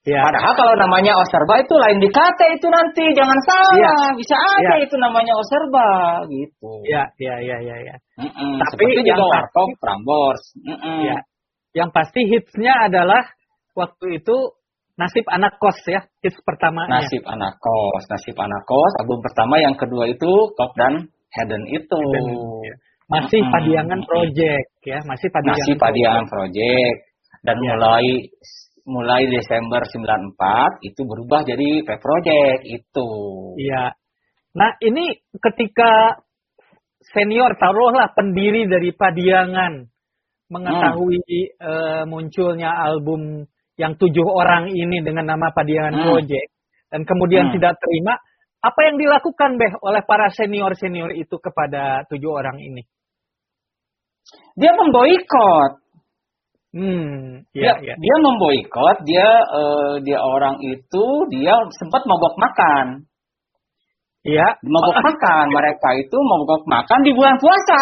Ya, 0.07 0.23
Padahal 0.23 0.55
kalau 0.55 0.75
namanya 0.79 1.19
Oserba 1.19 1.67
itu 1.67 1.75
lain 1.75 1.99
dikata 1.99 2.47
itu 2.55 2.71
nanti 2.71 3.11
jangan 3.11 3.35
salah 3.43 4.15
bisa 4.15 4.39
aja 4.39 4.79
Iya. 4.79 4.87
itu 4.87 4.95
namanya 5.03 5.35
Oserba 5.35 5.89
gitu. 6.31 6.71
ya, 6.87 7.11
ya, 7.19 7.35
ya, 7.43 7.59
ya, 7.59 7.77
ya. 7.91 7.95
Mm-mm. 8.23 8.55
Tapi 8.63 8.87
Seperti 8.87 9.03
yang 9.03 9.19
juga 9.19 9.35
Warkop, 9.35 9.69
Prambors. 9.83 10.43
Mm-mm. 10.63 11.11
Ya. 11.11 11.19
Yang 11.75 11.91
pasti 11.91 12.21
hitsnya 12.23 12.87
adalah 12.87 13.27
waktu 13.75 14.23
itu 14.23 14.37
nasib 14.97 15.25
anak 15.29 15.61
kos 15.61 15.77
ya, 15.85 16.01
hits 16.25 16.41
pertamanya. 16.43 17.05
Nasib 17.05 17.23
anak 17.29 17.61
kos, 17.61 18.05
nasib 18.09 18.37
anak 18.41 18.65
kos. 18.65 18.93
Album 19.05 19.21
pertama, 19.21 19.61
yang 19.61 19.77
kedua 19.77 20.09
itu 20.09 20.33
Kop 20.57 20.73
dan 20.77 21.13
Hayden 21.37 21.65
itu. 21.69 22.01
Ya. 22.65 22.75
Masih 23.07 23.39
Mm-mm. 23.39 23.55
Padiangan 23.55 24.01
Project 24.03 24.69
ya, 24.83 24.99
masih 25.07 25.29
Padiangan. 25.31 25.63
Nasib 25.63 25.77
Padiangan 25.79 26.27
Project. 26.27 26.97
Dan 27.47 27.57
Ya. 27.63 27.79
mulai 27.79 28.07
mulai 28.87 29.23
Desember 29.31 29.83
94 29.87 30.83
itu 30.83 31.01
berubah 31.07 31.47
jadi 31.47 31.85
P 31.87 31.91
Project 32.03 32.61
itu. 32.67 33.09
Iya. 33.61 33.95
Nah, 34.57 34.71
ini 34.81 35.13
ketika 35.37 36.17
senior 37.13 37.55
taruhlah 37.61 38.11
pendiri 38.17 38.67
dari 38.67 38.91
Padiangan 38.91 39.87
mengetahui 40.51 41.21
eh, 41.59 42.03
munculnya 42.07 42.71
album 42.71 43.47
yang 43.77 43.97
tujuh 43.97 44.25
orang 44.25 44.73
ini 44.73 45.05
dengan 45.05 45.37
nama 45.37 45.53
Padiangan 45.53 45.95
Hmm. 45.97 46.05
Project 46.09 46.49
dan 46.93 47.05
kemudian 47.05 47.53
Hmm. 47.53 47.55
tidak 47.61 47.77
terima, 47.77 48.17
apa 48.65 48.81
yang 48.89 48.97
dilakukan 48.97 49.61
Beh 49.61 49.73
oleh 49.85 50.03
para 50.03 50.33
senior-senior 50.33 51.13
itu 51.15 51.37
kepada 51.39 52.05
tujuh 52.09 52.33
orang 52.33 52.57
ini? 52.59 52.83
Dia 54.57 54.73
memboikot. 54.75 55.85
Hmm, 56.77 57.47
Dia, 57.57 57.73
ya, 57.73 57.75
ya. 57.81 57.95
dia 57.97 58.17
memboikot. 58.21 58.97
Dia 59.09 59.29
eh, 59.45 59.95
dia 60.05 60.19
orang 60.21 60.61
itu 60.61 61.05
dia 61.33 61.55
sempat 61.79 62.05
mogok 62.05 62.37
makan. 62.37 63.07
Iya. 64.27 64.61
Mogok 64.67 64.99
makan. 65.09 65.47
Mereka 65.53 65.89
itu 66.03 66.17
mogok 66.21 66.67
makan 66.67 67.01
di 67.07 67.15
bulan 67.15 67.39
puasa. 67.39 67.81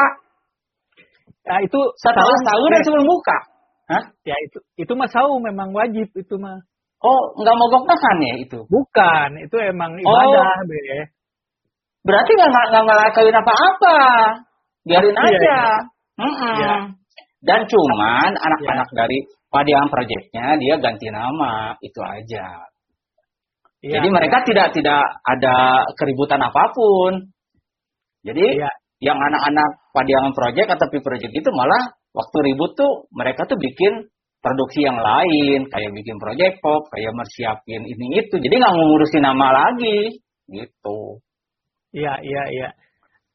Nah, 1.44 1.58
itu 1.60 1.80
Setelah 2.00 2.38
sahur 2.44 2.68
dan 2.72 2.82
sebelum 2.84 3.04
buka. 3.08 3.38
Hah? 3.84 4.04
Ya 4.24 4.36
itu 4.48 4.58
itu 4.80 4.92
mah 4.96 5.08
saum 5.12 5.40
memang 5.44 5.72
wajib 5.76 6.08
itu 6.16 6.34
mah. 6.40 6.64
Oh, 7.04 7.36
nggak 7.36 7.56
mogok 7.60 7.84
makan 7.84 8.16
ya 8.24 8.34
itu? 8.40 8.64
Bukan, 8.64 9.30
itu 9.44 9.56
emang 9.60 9.92
Oh. 10.00 10.08
ibadah, 10.08 10.56
Beh. 10.64 11.04
Berarti 12.04 12.30
nggak 12.32 12.50
nggak 12.72 12.84
ngelakuin 12.88 13.36
apa-apa. 13.44 13.96
Biarin 14.84 15.12
Iya, 15.16 15.24
aja. 15.24 15.36
iya. 15.36 15.60
Iya. 16.56 16.74
Dan 17.44 17.60
cuman 17.68 18.30
anak-anak 18.40 18.88
dari 18.96 19.20
Padiangan 19.52 19.92
Projectnya 19.92 20.56
dia 20.56 20.74
ganti 20.80 21.08
nama 21.12 21.76
itu 21.84 22.00
aja. 22.00 22.46
Iya, 23.84 24.00
Jadi 24.00 24.08
mereka 24.08 24.40
tidak 24.48 24.72
tidak 24.72 25.04
ada 25.28 25.84
keributan 26.00 26.40
apa 26.40 26.72
pun. 26.72 27.12
Jadi 28.24 28.64
Iya. 28.64 28.70
yang 29.04 29.20
anak-anak 29.20 29.70
Padiangan 29.92 30.32
Project 30.32 30.68
atau 30.72 30.86
Pi 30.88 31.04
Project 31.04 31.32
itu 31.36 31.50
malah 31.52 31.92
waktu 32.14 32.36
ribut 32.46 32.78
tuh 32.78 33.10
mereka 33.10 33.44
tuh 33.44 33.58
bikin 33.58 34.08
produksi 34.40 34.84
yang 34.86 34.96
lain 34.96 35.66
kayak 35.68 35.90
bikin 35.92 36.16
project 36.22 36.60
pop 36.62 36.86
kayak 36.94 37.10
mersiapin 37.16 37.82
ini 37.82 38.22
itu 38.22 38.34
jadi 38.38 38.54
nggak 38.54 38.74
ngurusin 38.76 39.22
nama 39.24 39.46
lagi 39.50 40.20
gitu 40.48 41.18
Iya, 41.94 42.18
iya, 42.26 42.42
iya. 42.50 42.68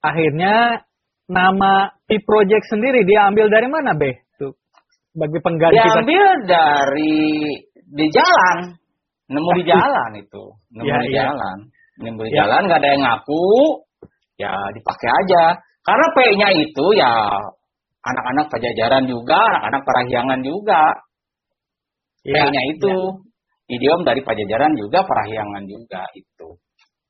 Akhirnya 0.04 0.84
nama 1.32 1.96
P 2.04 2.20
Project 2.28 2.68
sendiri 2.68 3.08
dia 3.08 3.32
ambil 3.32 3.48
dari 3.48 3.72
mana, 3.72 3.96
Be? 3.96 4.20
Tuh. 4.36 4.52
Bagi 5.16 5.40
pengganti 5.40 5.80
diambil 5.80 6.24
dari 6.44 7.24
di 7.88 8.06
jalan 8.12 8.76
nemu 9.32 9.50
di 9.56 9.64
jalan 9.72 10.10
itu 10.20 10.44
nemu 10.76 10.92
Ya, 10.92 10.98
di 11.00 11.10
ya. 11.16 11.24
jalan 11.24 11.58
nemu 12.04 12.20
di 12.20 12.32
Ya. 12.36 12.38
jalan 12.44 12.62
nggak 12.68 12.80
ada 12.84 12.90
yang 12.92 13.02
ngaku 13.08 13.48
ya 14.44 14.52
dipakai 14.76 15.08
aja 15.08 15.44
karena 15.88 16.06
P-nya 16.20 16.50
itu 16.60 16.86
ya 17.00 17.14
anak-anak 18.12 18.46
pajajaran 18.52 19.04
juga 19.06 19.40
anak-anak 19.40 19.82
parahyangan 19.86 20.40
juga 20.44 20.84
Iya, 22.20 22.52
P-nya 22.52 22.62
itu 22.76 22.92
iya. 22.92 23.76
idiom 23.80 24.04
dari 24.04 24.20
pajajaran 24.20 24.76
juga 24.76 25.08
parahyangan 25.08 25.64
juga 25.66 26.04
itu 26.18 26.60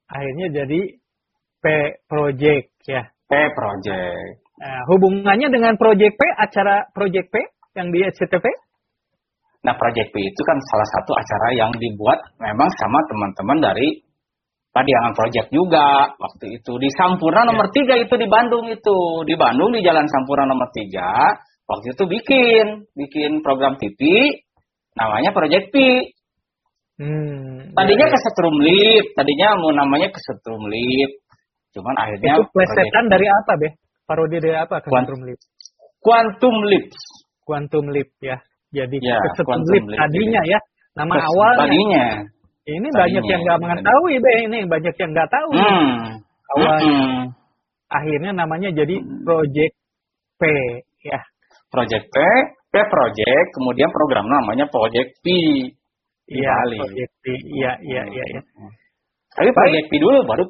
Akhirnya 0.09 0.47
jadi 0.53 0.81
P 1.59 1.65
Project 2.05 2.67
ya. 2.85 3.09
P 3.25 3.33
Project 3.57 4.49
Nah, 4.59 4.83
hubungannya 4.91 5.47
dengan 5.47 5.79
Project 5.79 6.19
P, 6.19 6.21
acara 6.35 6.91
Project 6.91 7.31
P 7.31 7.35
yang 7.79 7.95
di 7.95 8.03
SCTV? 8.03 8.43
Nah, 9.63 9.71
Project 9.79 10.11
P 10.11 10.15
itu 10.19 10.41
kan 10.43 10.59
salah 10.67 10.87
satu 10.99 11.11
acara 11.15 11.47
yang 11.55 11.71
dibuat 11.79 12.19
memang 12.43 12.67
sama 12.75 12.99
teman-teman 13.07 13.71
dari 13.71 14.03
Padiangan 14.69 15.17
Project 15.17 15.49
juga 15.49 16.13
waktu 16.13 16.61
itu 16.61 16.71
di 16.77 16.89
Sampurna 16.93 17.41
nomor 17.41 17.73
tiga 17.73 17.97
itu 17.97 18.13
di 18.15 18.29
Bandung 18.29 18.69
itu 18.69 18.97
di 19.25 19.33
Bandung 19.33 19.73
di 19.73 19.81
Jalan 19.81 20.05
Sampurna 20.05 20.45
nomor 20.45 20.69
tiga 20.69 21.09
waktu 21.65 21.97
itu 21.97 22.03
bikin 22.05 22.65
bikin 22.93 23.41
program 23.41 23.81
TV 23.81 23.97
namanya 24.93 25.33
Project 25.33 25.73
P 25.73 25.77
Hmm. 26.99 27.71
tadinya 27.79 28.11
iya, 28.11 28.11
ke 28.11 28.19
Setrum 28.27 28.59
Lip 28.59 29.15
tadinya 29.15 29.55
mau 29.55 29.71
namanya 29.71 30.11
ke 30.11 30.19
Setrum 30.19 30.67
Lip 30.67 31.23
cuman 31.71 31.95
akhirnya 31.95 32.35
Itu 32.35 32.43
plesetan 32.51 33.07
dari 33.07 33.23
apa, 33.23 33.51
Be? 33.55 33.69
Parodi 34.03 34.37
dari 34.43 34.57
apa? 34.59 34.83
Kuant- 34.83 35.07
Kesetrum 35.07 35.21
Lip. 35.23 35.39
Quantum 36.03 36.55
Quantum 37.45 37.85
Lip 37.93 38.09
ya. 38.19 38.37
Jadi 38.75 38.99
Ya, 38.99 39.15
Kesetrum 39.15 39.47
Quantum 39.63 39.71
Lip 39.79 39.85
Leap, 39.95 39.99
tadinya 40.01 40.41
ya. 40.43 40.59
Nama 40.99 41.13
awalnya. 41.23 41.61
tadinya 41.63 42.07
Ini 42.69 42.87
Tadinya, 42.89 43.01
banyak 43.01 43.23
yang 43.25 43.41
nggak 43.41 43.59
mengetahui, 43.65 44.13
Be. 44.21 44.31
Ini 44.45 44.57
banyak 44.69 44.95
yang 45.01 45.11
nggak 45.15 45.29
tahu. 45.33 45.49
hmm. 45.57 45.89
Awalnya. 46.49 46.81
Mm-mm. 46.85 47.23
Akhirnya 47.89 48.31
namanya 48.37 48.69
jadi 48.69 48.95
Project 49.25 49.73
P 50.37 50.41
ya. 51.05 51.19
Project 51.73 52.05
P, 52.09 52.17
P 52.69 52.75
Project, 52.85 53.47
kemudian 53.57 53.89
program 53.89 54.25
namanya 54.29 54.65
Project 54.69 55.17
P. 55.21 55.27
Di 56.29 56.37
Iya. 56.37 56.53
Project 56.77 57.11
P. 57.21 57.25
Iya, 57.57 57.71
iya, 57.81 58.01
iya, 58.05 58.23
iya. 58.37 58.41
Tapi 59.33 59.49
Project 59.49 59.85
P 59.89 59.93
dulu 59.97 60.21
baru 60.25 60.45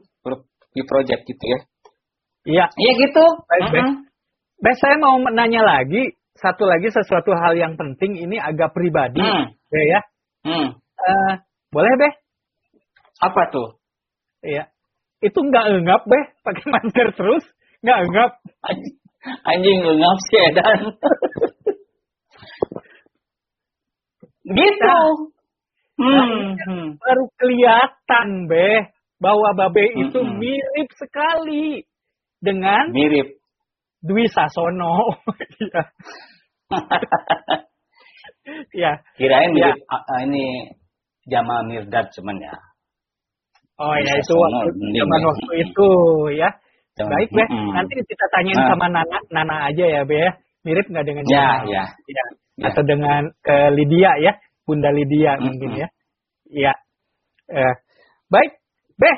P 0.72 0.76
Project 0.84 1.22
gitu 1.24 1.44
ya. 1.48 1.60
Iya, 2.48 2.66
Iya 2.76 2.92
gitu. 3.08 3.26
Baik, 3.48 3.64
baik. 3.72 3.84
Mm-mm. 3.84 3.96
Be, 4.60 4.72
saya 4.76 4.96
mau 5.00 5.16
menanya 5.20 5.64
lagi 5.64 6.12
satu 6.36 6.64
lagi 6.68 6.92
sesuatu 6.92 7.32
hal 7.36 7.56
yang 7.56 7.76
penting 7.76 8.16
ini 8.16 8.36
agak 8.40 8.72
pribadi, 8.76 9.20
Hmm. 9.24 9.52
Be 9.72 9.82
ya. 9.88 10.02
Hmm. 10.48 10.68
Eh, 10.76 11.34
boleh, 11.74 11.94
Be? 12.00 12.10
Apa 13.20 13.52
tuh? 13.52 13.80
Iya. 14.46 14.72
Itu 15.20 15.44
nggak 15.44 15.66
engap, 15.80 16.02
Be, 16.08 16.20
pakai 16.44 16.66
masker 16.72 17.08
terus, 17.16 17.44
nggak 17.84 18.00
engap. 18.08 18.32
Anjing, 18.64 18.96
anjing 19.44 19.80
lu 19.84 20.12
sih 20.32 20.48
dan. 20.56 20.80
gitu. 24.50 25.00
Hmm. 26.00 26.56
hmm. 26.56 26.88
Baru 26.96 27.24
kelihatan, 27.36 28.48
Be, 28.48 28.96
bahwa 29.20 29.52
Babe 29.52 29.92
itu 30.00 30.16
Mm-mm. 30.16 30.40
mirip 30.40 30.90
sekali 30.96 31.84
dengan 32.40 32.88
Mirip. 32.96 33.36
Dwi 34.00 34.32
Sasono. 34.32 35.20
Iya. 35.60 35.82
Iya. 38.74 38.92
Kirain 39.20 39.52
Ya. 39.54 39.76
mirip 39.76 39.78
ah, 39.92 40.24
ini 40.26 40.72
Jamal 41.32 41.62
Mirdad 41.66 42.10
cuman 42.12 42.38
ya. 42.42 42.54
Oh 43.80 43.96
ya 43.96 44.14
itu 44.20 44.34
waktu 44.36 44.76
zaman 44.76 45.20
ya. 45.24 45.28
waktu 45.32 45.52
itu 45.64 45.90
ya. 46.36 46.50
Jamal- 47.00 47.16
Baik 47.16 47.30
Be, 47.32 47.44
Mm-mm. 47.48 47.72
nanti 47.72 47.94
kita 48.04 48.26
tanyain 48.36 48.60
Ah. 48.60 48.68
sama 48.76 48.86
Nana, 48.92 49.18
Nana 49.32 49.56
aja 49.72 49.86
ya 49.88 50.02
Be 50.04 50.20
ya. 50.20 50.32
Mirip 50.68 50.92
nggak 50.92 51.06
dengan 51.08 51.24
Ya, 51.24 51.32
Jamal? 51.32 51.60
ya. 51.72 51.84
Ya. 52.12 52.26
Ya. 52.60 52.66
Atau 52.68 52.84
dengan 52.84 53.32
ke 53.40 53.56
Lydia 53.72 54.12
ya, 54.20 54.36
Bunda 54.68 54.92
Lydia 54.92 55.40
Mm-mm. 55.40 55.48
mungkin 55.48 55.70
ya. 55.80 55.88
Iya. 56.52 56.74
Eh, 57.50 57.74
baik, 58.28 58.60
Beh, 59.00 59.18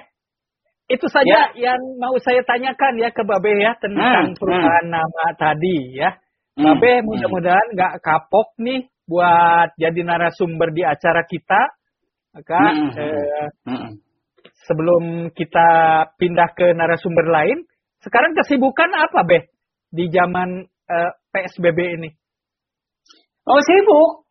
itu 0.93 1.10
saja 1.10 1.50
yang 1.58 1.82
mau 1.97 2.13
saya 2.21 2.45
tanyakan 2.45 3.02
ya 3.02 3.10
ke 3.10 3.26
Babe 3.26 3.50
ya 3.58 3.74
tentang 3.82 4.30
Hmm, 4.30 4.38
perubahan 4.38 4.93
nama 4.93 5.26
tadi 5.41 5.97
ya. 5.97 6.21
Hmm, 6.54 6.78
Babe 6.78 7.02
hmm. 7.02 7.10
mudah-mudahan 7.10 7.67
nggak 7.74 7.93
kapok 8.06 8.54
nih 8.62 8.86
buat 9.10 9.74
jadi 9.82 10.02
narasumber 10.06 10.69
di 10.69 10.86
acara 10.86 11.26
kita. 11.26 11.62
Maka 12.32 12.60
Hmm, 12.63 12.89
hmm, 12.89 12.96
eh, 12.96 13.48
Mm-mm. 13.67 13.91
sebelum 14.63 15.04
kita 15.36 15.67
pindah 16.15 16.50
ke 16.56 16.72
narasumber 16.72 17.28
lain, 17.28 17.67
sekarang 18.00 18.32
kesibukan 18.39 18.88
apa 18.96 19.20
Beh 19.28 19.44
di 19.91 20.08
zaman 20.08 20.63
eh, 20.65 21.12
PSBB 21.36 21.80
ini? 22.00 22.10
Oh 23.44 23.60
sibuk. 23.67 24.24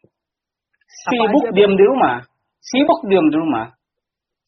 Sibuk 1.11 1.45
aja, 1.45 1.55
diam 1.55 1.73
di 1.77 1.85
rumah. 1.85 2.25
Sibuk 2.65 3.01
diam 3.05 3.27
di 3.29 3.37
rumah. 3.37 3.69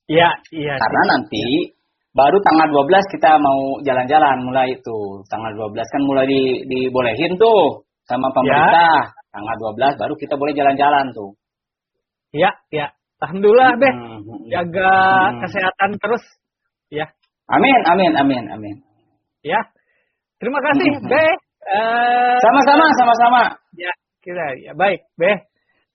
Iya, 0.08 0.28
iya. 0.52 0.74
Karena 0.76 1.02
nanti 1.16 1.72
baru 2.12 2.38
tanggal 2.44 2.68
12 2.68 3.14
kita 3.16 3.36
mau 3.40 3.80
jalan-jalan 3.84 4.36
mulai 4.44 4.72
itu. 4.74 4.98
Tanggal 5.28 5.52
12 5.56 5.76
kan 5.92 6.02
mulai 6.04 6.24
di, 6.28 6.42
dibolehin 6.66 7.36
tuh 7.36 7.84
sama 8.08 8.32
pemerintah. 8.32 9.12
Tanggal 9.32 9.56
12 9.76 10.00
baru 10.00 10.14
kita 10.16 10.34
boleh 10.36 10.52
jalan-jalan 10.56 11.12
tuh. 11.12 11.32
Iya, 12.32 12.50
iya. 12.72 12.86
Alhamdulillah 13.22 13.70
Beh, 13.78 13.94
Hmm, 13.94 14.18
hmm, 14.26 14.40
jaga 14.50 14.92
Hmm. 15.30 15.38
kesehatan 15.46 15.90
terus 16.02 16.24
ya. 16.90 17.06
Amin, 17.46 17.80
amin, 17.86 18.12
amin, 18.18 18.44
amin. 18.50 18.76
Ya. 19.46 19.62
Terima 20.42 20.58
kasih, 20.58 20.90
Mhm. 20.98 21.06
Be. 21.06 21.24
Eh, 21.62 22.36
Sama-sama, 22.42 22.86
sama-sama. 22.98 23.42
Ya, 23.78 23.92
kita 24.26 24.58
ya 24.58 24.72
baik, 24.74 25.06
Be. 25.14 25.46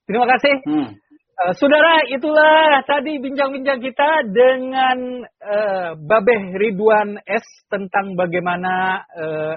Terima 0.07 0.23
kasih. 0.23 0.55
Hmm. 0.63 0.89
Eh, 1.37 1.53
saudara, 1.59 2.01
itulah 2.09 2.81
tadi 2.87 3.19
bincang-bincang 3.21 3.77
kita 3.83 4.25
dengan 4.31 5.27
eh, 5.27 5.89
Babeh 5.99 6.41
Ridwan 6.57 7.19
S 7.27 7.45
tentang 7.69 8.15
bagaimana 8.17 9.03
eh, 9.13 9.55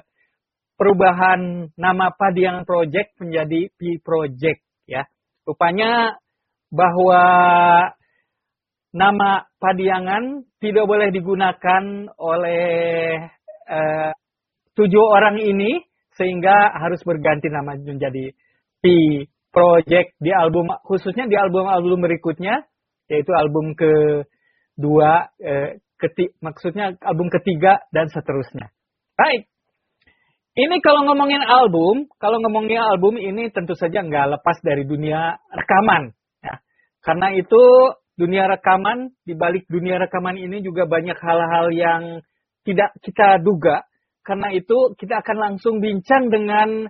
perubahan 0.76 1.72
nama 1.78 2.12
Padiang 2.12 2.68
Project 2.68 3.16
menjadi 3.22 3.70
P 3.78 3.96
Project 4.04 4.60
ya. 4.84 5.06
Rupanya 5.48 6.19
bahwa 6.70 7.22
nama 8.90 9.46
Padiangan 9.58 10.46
tidak 10.58 10.86
boleh 10.86 11.12
digunakan 11.14 12.10
oleh 12.18 12.62
eh, 13.70 14.10
tujuh 14.74 15.04
orang 15.04 15.38
ini 15.38 15.82
sehingga 16.14 16.74
harus 16.74 17.02
berganti 17.06 17.50
nama 17.50 17.78
menjadi 17.78 18.34
P 18.82 18.84
Project 19.50 20.14
di 20.22 20.30
album 20.30 20.70
khususnya 20.86 21.26
di 21.26 21.34
album-album 21.34 22.06
berikutnya 22.06 22.66
yaitu 23.10 23.34
album 23.34 23.74
kedua 23.74 25.26
eh, 25.42 25.82
keti, 25.98 26.32
maksudnya 26.40 26.96
album 27.02 27.28
ketiga 27.28 27.82
dan 27.90 28.06
seterusnya. 28.08 28.72
Baik. 29.18 29.50
Ini 30.50 30.82
kalau 30.82 31.06
ngomongin 31.06 31.42
album, 31.46 32.10
kalau 32.18 32.42
ngomongin 32.42 32.78
album 32.78 33.18
ini 33.18 33.54
tentu 33.54 33.78
saja 33.78 34.02
nggak 34.02 34.38
lepas 34.38 34.58
dari 34.62 34.82
dunia 34.82 35.38
rekaman. 35.50 36.14
Karena 37.00 37.32
itu 37.32 37.62
dunia 38.16 38.44
rekaman, 38.52 39.16
di 39.24 39.32
balik 39.32 39.64
dunia 39.72 39.96
rekaman 39.96 40.36
ini 40.36 40.60
juga 40.60 40.84
banyak 40.84 41.16
hal-hal 41.16 41.66
yang 41.72 42.02
tidak 42.68 42.92
kita 43.00 43.40
duga. 43.40 43.84
Karena 44.20 44.52
itu 44.52 44.92
kita 45.00 45.24
akan 45.24 45.36
langsung 45.40 45.80
bincang 45.80 46.28
dengan 46.28 46.84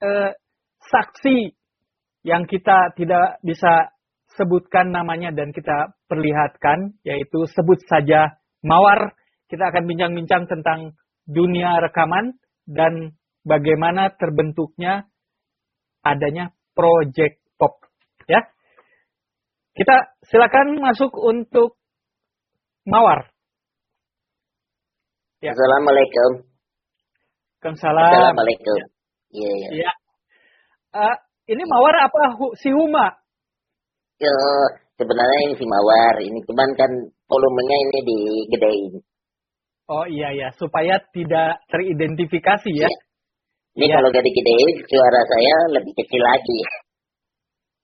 eh, 0.00 0.30
saksi 0.86 1.50
yang 2.22 2.46
kita 2.46 2.94
tidak 2.94 3.42
bisa 3.42 3.90
sebutkan 4.38 4.94
namanya 4.94 5.34
dan 5.34 5.50
kita 5.50 5.98
perlihatkan, 6.06 6.94
yaitu 7.02 7.44
sebut 7.50 7.82
saja 7.90 8.38
Mawar. 8.62 9.16
Kita 9.50 9.74
akan 9.74 9.82
bincang-bincang 9.90 10.46
tentang 10.46 10.94
dunia 11.26 11.82
rekaman 11.82 12.38
dan 12.70 13.18
bagaimana 13.42 14.14
terbentuknya 14.14 15.10
adanya 16.06 16.54
project 16.76 17.42
pop. 17.58 17.82
Ya, 18.30 18.46
kita 19.74 19.96
silakan 20.26 20.78
masuk 20.82 21.12
untuk 21.14 21.78
Mawar. 22.88 23.28
Ya. 25.40 25.52
Assalamualaikum. 25.52 26.48
Waalaikumsalam. 27.60 28.08
Assalamualaikum. 28.08 28.78
Iya, 29.30 29.50
iya. 29.56 29.68
Ya. 29.88 29.92
Eh, 30.96 31.16
ini 31.54 31.62
Mawar 31.68 31.94
apa 32.08 32.34
Hu- 32.40 32.56
si 32.58 32.72
Huma? 32.72 33.14
Yo, 34.20 34.32
sebenarnya 34.96 35.38
ini 35.48 35.54
si 35.56 35.64
Mawar. 35.64 36.14
Ini 36.20 36.38
cuman 36.44 36.68
kan 36.76 36.90
volumenya 37.28 37.76
ini 37.88 37.98
digedein. 38.04 38.94
Oh 39.90 40.06
iya 40.06 40.30
ya, 40.34 40.48
supaya 40.54 41.02
tidak 41.10 41.62
teridentifikasi 41.68 42.70
ya. 42.74 42.86
Iya. 42.86 42.98
Ini 43.80 43.84
Iya. 43.86 43.94
kalau 43.96 44.08
gak 44.12 44.24
digedein, 44.26 44.74
suara 44.88 45.20
saya 45.30 45.54
lebih 45.78 45.92
kecil 45.94 46.22
lagi. 46.26 46.58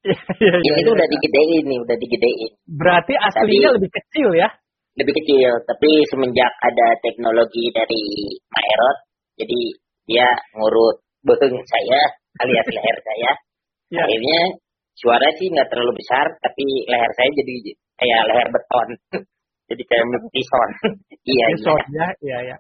Iya, 0.07 0.19
iya, 0.39 0.55
iya, 0.63 0.71
Ini 0.71 0.81
tuh 0.87 0.95
iya. 0.95 0.99
udah 1.03 1.09
digedein 1.11 1.65
nih, 1.67 1.79
udah 1.83 1.97
digedein. 1.99 2.53
Berarti 2.79 3.13
aslinya 3.19 3.71
lebih 3.75 3.91
kecil 3.91 4.29
ya? 4.39 4.49
Lebih 4.97 5.15
kecil, 5.19 5.51
tapi 5.67 5.91
semenjak 6.09 6.53
ada 6.63 6.87
teknologi 7.05 7.69
dari 7.75 8.03
Maerot, 8.49 8.99
jadi 9.37 9.61
dia 10.07 10.29
ngurut 10.57 10.97
beheng 11.27 11.59
saya, 11.67 12.01
alias 12.43 12.69
leher 12.71 12.99
saya. 13.03 13.33
Ya. 13.87 14.03
Akhirnya 14.03 14.59
suara 14.99 15.31
sih 15.39 15.47
nggak 15.47 15.71
terlalu 15.71 15.95
besar, 15.95 16.27
tapi 16.43 16.67
leher 16.91 17.07
saya 17.15 17.31
jadi 17.39 17.55
kayak 18.03 18.23
leher 18.27 18.49
beton. 18.51 18.89
jadi 19.71 19.83
kayak 19.87 20.05
tison. 20.35 20.71
iya, 21.31 21.47
iya. 21.55 21.75
Ya, 21.95 22.07
iya 22.19 22.39
ya. 22.51 22.57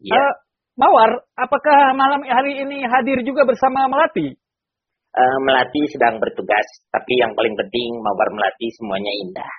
Iya. 0.00 0.16
Eh, 0.16 0.32
Mawar, 0.80 1.28
apakah 1.36 1.92
malam 1.92 2.24
hari 2.24 2.64
ini 2.64 2.88
hadir 2.88 3.20
juga 3.20 3.44
bersama 3.44 3.84
Melati? 3.84 4.32
Eh, 5.12 5.38
Melati 5.44 5.84
sedang 5.92 6.16
bertugas, 6.16 6.64
tapi 6.88 7.20
yang 7.20 7.36
paling 7.36 7.52
penting 7.52 8.00
Mawar 8.00 8.32
Melati 8.32 8.72
semuanya 8.80 9.12
indah. 9.12 9.54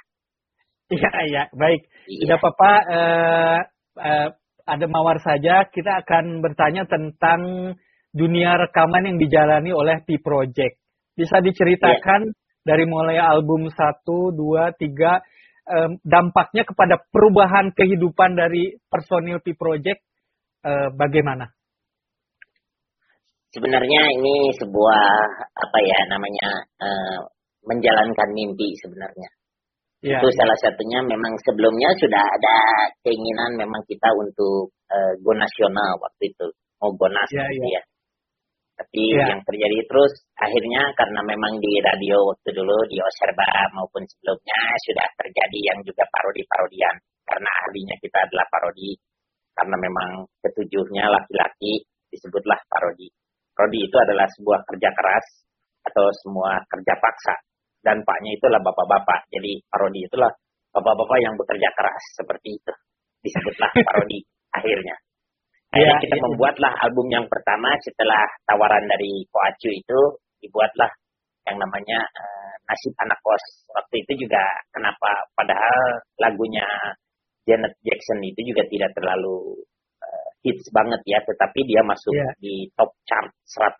Iya, 0.90 1.12
iya, 1.30 1.44
baik. 1.54 1.82
Iya. 2.10 2.20
Tidak 2.26 2.38
apa-apa, 2.42 2.72
eh, 2.90 3.60
eh, 4.02 4.28
ada 4.66 4.86
Mawar 4.90 5.22
saja. 5.22 5.70
Kita 5.70 6.02
akan 6.02 6.42
bertanya 6.42 6.90
tentang 6.90 7.74
dunia 8.10 8.58
rekaman 8.66 9.14
yang 9.14 9.18
dijalani 9.22 9.70
oleh 9.70 10.02
P 10.02 10.18
Project. 10.18 10.82
Bisa 11.14 11.38
diceritakan 11.38 12.34
dari 12.66 12.90
mulai 12.90 13.22
album 13.22 13.70
1, 13.70 14.34
2, 14.34 14.74
3, 14.74 15.22
em, 15.70 16.02
dampaknya 16.02 16.66
kepada 16.66 16.98
perubahan 17.14 17.70
kehidupan 17.78 18.34
dari 18.34 18.74
personil 18.90 19.38
P 19.38 19.54
Project 19.54 20.02
eh, 20.66 20.90
bagaimana? 20.98 21.52
Sebenarnya 23.54 24.02
ini 24.18 24.50
sebuah 24.58 25.06
apa 25.54 25.78
ya 25.86 26.00
namanya 26.10 26.50
eh, 26.82 27.20
menjalankan 27.70 28.30
mimpi 28.34 28.74
sebenarnya. 28.82 29.30
Ya, 30.04 30.20
Itu 30.20 30.28
salah 30.36 30.58
satunya 30.60 31.00
memang 31.00 31.32
sebelumnya 31.48 31.88
sudah 31.96 32.20
ada 32.20 32.56
keinginan 33.08 33.56
memang 33.56 33.80
kita 33.88 34.10
untuk 34.18 34.74
eh, 34.92 35.14
go 35.22 35.32
nasional 35.38 35.96
waktu 36.02 36.34
itu 36.34 36.48
mau 36.82 36.92
gonas 36.98 37.30
Ya, 37.32 37.46
gitu 37.54 37.70
ya. 37.72 37.80
ya. 37.80 37.84
Tapi 38.74 39.04
Ya. 39.16 39.26
yang 39.32 39.42
terjadi 39.46 39.80
terus 39.86 40.12
akhirnya 40.36 40.82
karena 40.98 41.22
memang 41.24 41.54
di 41.62 41.78
radio 41.80 42.20
waktu 42.26 42.50
dulu 42.58 42.74
di 42.90 42.98
Oserba 43.00 43.70
maupun 43.78 44.02
sebelumnya 44.10 44.60
sudah 44.90 45.08
terjadi 45.22 45.60
yang 45.72 45.80
juga 45.86 46.04
parodi-parodian 46.10 46.96
karena 47.24 47.50
ahlinya 47.64 47.96
kita 48.02 48.18
adalah 48.28 48.50
parodi 48.50 48.98
karena 49.54 49.78
memang 49.78 50.10
ketujuhnya 50.42 51.06
laki-laki 51.06 51.86
disebutlah 52.12 52.58
parodi. 52.68 53.08
Parodi 53.54 53.80
itu 53.86 53.98
adalah 54.02 54.26
sebuah 54.34 54.60
kerja 54.66 54.90
keras 54.94 55.26
atau 55.86 56.06
semua 56.26 56.58
kerja 56.66 56.94
paksa 56.98 57.36
dan 57.86 58.02
paknya 58.02 58.34
itulah 58.34 58.60
bapak-bapak. 58.64 59.30
Jadi 59.30 59.62
parodi 59.70 60.02
itulah 60.08 60.32
bapak-bapak 60.74 61.18
yang 61.22 61.34
bekerja 61.38 61.70
keras 61.78 62.04
seperti 62.18 62.58
itu. 62.58 62.74
Disebutlah 63.24 63.70
parodi 63.86 64.20
akhirnya. 64.52 64.96
Akhirnya 65.74 65.98
Ya, 65.98 66.06
kita 66.06 66.16
ya, 66.16 66.22
ya. 66.22 66.26
membuatlah 66.30 66.74
album 66.86 67.10
yang 67.10 67.26
pertama 67.26 67.74
setelah 67.82 68.22
tawaran 68.46 68.86
dari 68.86 69.26
Koacu 69.26 69.74
itu 69.74 70.00
dibuatlah 70.38 70.86
yang 71.50 71.58
namanya 71.58 71.98
eh, 71.98 72.54
Nasib 72.70 72.94
Anak 73.02 73.18
Kos. 73.26 73.42
Waktu 73.74 74.06
itu 74.06 74.30
juga 74.30 74.38
kenapa 74.70 75.10
padahal 75.34 75.98
lagunya 76.22 76.62
Janet 77.50 77.74
Jackson 77.82 78.22
itu 78.22 78.54
juga 78.54 78.64
tidak 78.70 78.94
terlalu 78.94 79.66
hits 80.44 80.68
banget 80.76 81.02
ya, 81.08 81.20
tetapi 81.24 81.60
dia 81.64 81.82
masuk 81.84 82.12
Ya. 82.14 82.30
di 82.40 82.68
top 82.76 82.92
chart 83.08 83.32
100 83.48 83.80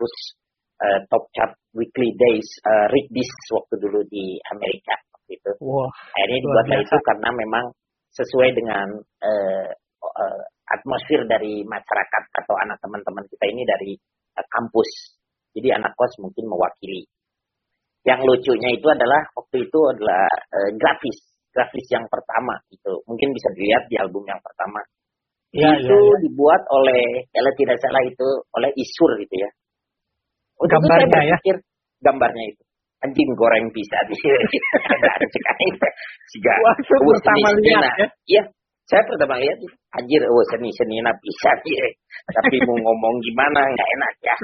eh, 0.84 1.00
top 1.12 1.24
chart 1.36 1.54
weekly 1.76 2.12
days 2.16 2.48
uh, 2.68 2.86
read 2.92 3.08
this 3.12 3.30
waktu 3.52 3.76
dulu 3.80 4.04
di 4.10 4.38
Amerika 4.52 4.96
waktu 5.16 5.32
itu. 5.40 5.52
Wah, 5.64 5.90
Akhirnya 6.18 6.40
dibuatlah 6.44 6.80
itu 6.84 6.98
karena 7.04 7.30
memang 7.34 7.66
sesuai 8.14 8.50
dengan 8.54 8.88
eh, 9.26 9.70
eh, 10.04 10.42
atmosfer 10.70 11.26
dari 11.26 11.62
masyarakat 11.66 12.24
atau 12.44 12.56
anak 12.62 12.78
teman-teman 12.84 13.26
kita 13.30 13.46
ini 13.50 13.64
dari 13.66 13.92
eh, 14.38 14.48
kampus. 14.50 14.90
Jadi 15.54 15.70
anak 15.70 15.94
kos 15.94 16.18
mungkin 16.22 16.50
mewakili. 16.50 17.06
Yang 18.04 18.20
lucunya 18.28 18.70
itu 18.76 18.88
adalah 18.90 19.22
waktu 19.38 19.64
itu 19.70 19.80
adalah 19.94 20.26
eh, 20.30 20.72
grafis. 20.78 21.20
grafis 21.54 21.86
yang 21.94 22.06
pertama 22.10 22.58
itu. 22.74 22.94
Mungkin 23.06 23.30
bisa 23.30 23.50
dilihat 23.54 23.86
di 23.86 23.96
album 24.02 24.26
yang 24.26 24.42
pertama. 24.42 24.82
Iya, 25.54 25.70
iya, 25.70 25.86
itu 25.86 25.98
iya. 26.02 26.18
dibuat 26.26 26.62
oleh 26.74 27.30
kalau 27.30 27.52
tidak 27.54 27.78
salah 27.78 28.02
itu 28.02 28.28
oleh 28.58 28.74
Isur 28.74 29.12
gitu 29.22 29.36
ya. 29.38 29.50
Itu 30.58 30.66
Gambarnya 30.66 31.14
saya 31.14 31.38
ya? 31.38 31.56
Gambarnya 32.02 32.46
itu. 32.50 32.64
Anjing 33.06 33.30
goreng 33.38 33.70
bisa 33.70 33.98
di 34.10 34.16
Siga. 36.34 36.54
Waktu 36.66 36.96
pertama 37.06 37.50
lihat 37.62 37.86
ya. 38.00 38.08
Iya, 38.26 38.44
saya 38.90 39.04
pertama 39.06 39.38
lihat 39.38 39.62
anjir 39.94 40.26
oh 40.26 40.44
seni-seni 40.50 41.06
nah 41.06 41.14
bisa 41.22 41.52
ya. 41.70 41.86
Tapi 42.34 42.58
mau 42.66 42.74
ngomong 42.74 43.16
gimana 43.22 43.62
nggak 43.62 43.90
enak 44.00 44.14
ya. 44.26 44.36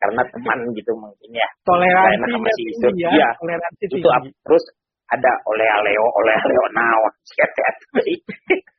Karena 0.00 0.22
teman 0.32 0.58
gitu 0.72 0.92
mungkin 0.96 1.30
ya. 1.36 1.48
Nggak 1.68 2.12
enak 2.16 2.28
sama 2.32 2.48
si 2.56 2.62
Isur. 2.72 2.92
ya. 2.96 3.10
Iya. 3.12 3.28
Toleransi 3.36 3.84
Itu 3.84 3.96
tinggi. 4.00 4.30
terus 4.48 4.64
ada 5.12 5.32
oleh 5.44 5.68
aleo 5.68 6.06
oleh 6.08 6.34
aleo 6.40 6.64
naon 6.72 7.12